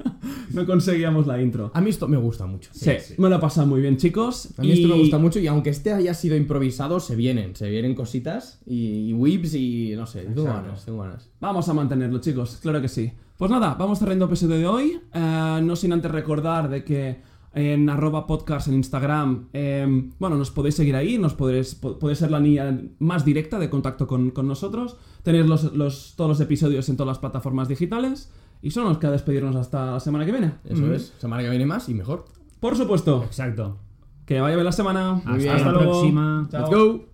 no 0.62 0.66
conseguíamos 0.66 1.28
la 1.28 1.42
intro. 1.42 1.72
A 1.74 1.80
mí 1.82 1.90
esto 1.92 2.08
me 2.08 2.18
gusta 2.18 2.46
mucho. 2.46 2.72
Sí, 2.74 2.92
me 3.18 3.30
lo 3.30 3.36
he 3.38 3.40
pasado 3.40 3.68
muy 3.68 3.80
bien, 3.80 3.96
chicos. 3.98 4.50
A 4.58 4.62
mí 4.64 4.72
esto 4.72 4.88
y- 4.88 4.92
me 4.92 4.98
gusta 4.98 5.18
mucho 5.18 5.40
y 5.40 5.48
aunque 5.48 5.70
este 5.70 5.94
haya 5.94 6.14
sido 6.14 6.36
improvisado, 6.36 7.00
se 7.00 7.16
vienen, 7.16 7.56
se 7.56 7.70
vienen 7.70 7.96
cositas 7.96 8.60
y, 8.66 9.10
y 9.10 9.14
whips 9.14 9.54
y 9.54 9.94
no 9.96 10.06
sé, 10.08 10.24
tengo 10.24 10.44
ganas, 10.46 10.84
tengo 10.84 11.00
ganas. 11.04 11.30
Vamos 11.40 11.70
a 11.70 11.74
mantenerlo, 11.74 12.20
chicos, 12.20 12.58
claro 12.62 12.82
que 12.82 12.90
sí. 12.90 13.12
Pues 13.38 13.50
nada, 13.50 13.76
vamos 13.76 13.98
cerrando 14.00 14.26
el 14.26 14.30
episodio 14.32 14.58
de 14.58 14.68
hoy. 14.68 15.00
Eh, 15.14 15.60
no 15.64 15.76
sin 15.76 15.94
antes 15.94 16.12
recordar 16.12 16.70
de 16.70 16.84
que 16.84 17.22
en 17.54 17.90
arroba 17.90 18.28
podcast 18.28 18.68
en 18.68 18.76
Instagram, 18.76 19.48
eh, 19.54 20.10
bueno, 20.20 20.38
nos 20.38 20.52
podéis 20.52 20.76
seguir 20.76 20.96
ahí, 20.96 21.18
nos 21.18 21.34
podéis, 21.34 21.76
po- 21.76 22.00
puede 22.00 22.16
ser 22.16 22.32
la 22.32 22.40
línea 22.40 22.80
más 23.00 23.26
directa 23.26 23.60
de 23.60 23.70
contacto 23.70 24.08
con, 24.08 24.32
con 24.32 24.48
nosotros. 24.48 24.96
Tenéis 25.24 25.46
los, 25.48 25.74
los- 25.74 26.14
todos 26.16 26.30
los 26.30 26.40
episodios 26.42 26.88
en 26.90 26.96
todas 26.98 27.08
las 27.10 27.20
plataformas 27.20 27.68
digitales. 27.68 28.32
Y 28.64 28.70
solo 28.72 28.90
nos 28.90 29.00
queda 29.00 29.12
despedirnos 29.12 29.56
hasta 29.56 29.94
la 29.94 30.00
semana 30.00 30.24
que 30.26 30.32
viene. 30.32 30.54
Eso 30.66 30.94
es, 30.94 31.14
semana 31.18 31.42
que 31.42 31.50
viene 31.50 31.66
más 31.66 31.90
y 31.90 31.96
mejor. 31.96 32.26
Por 32.60 32.78
supuesto, 32.78 33.24
Exacto. 33.24 33.78
que 34.26 34.40
vaya 34.40 34.56
bien 34.56 34.66
la 34.66 34.72
semana. 34.72 35.14
Hasta 35.18 35.34
bien. 35.36 35.48
la 35.58 35.72
luego. 35.72 35.80
próxima. 35.92 36.48
Chao. 36.52 36.62
Let's 36.62 36.76
go. 36.78 37.11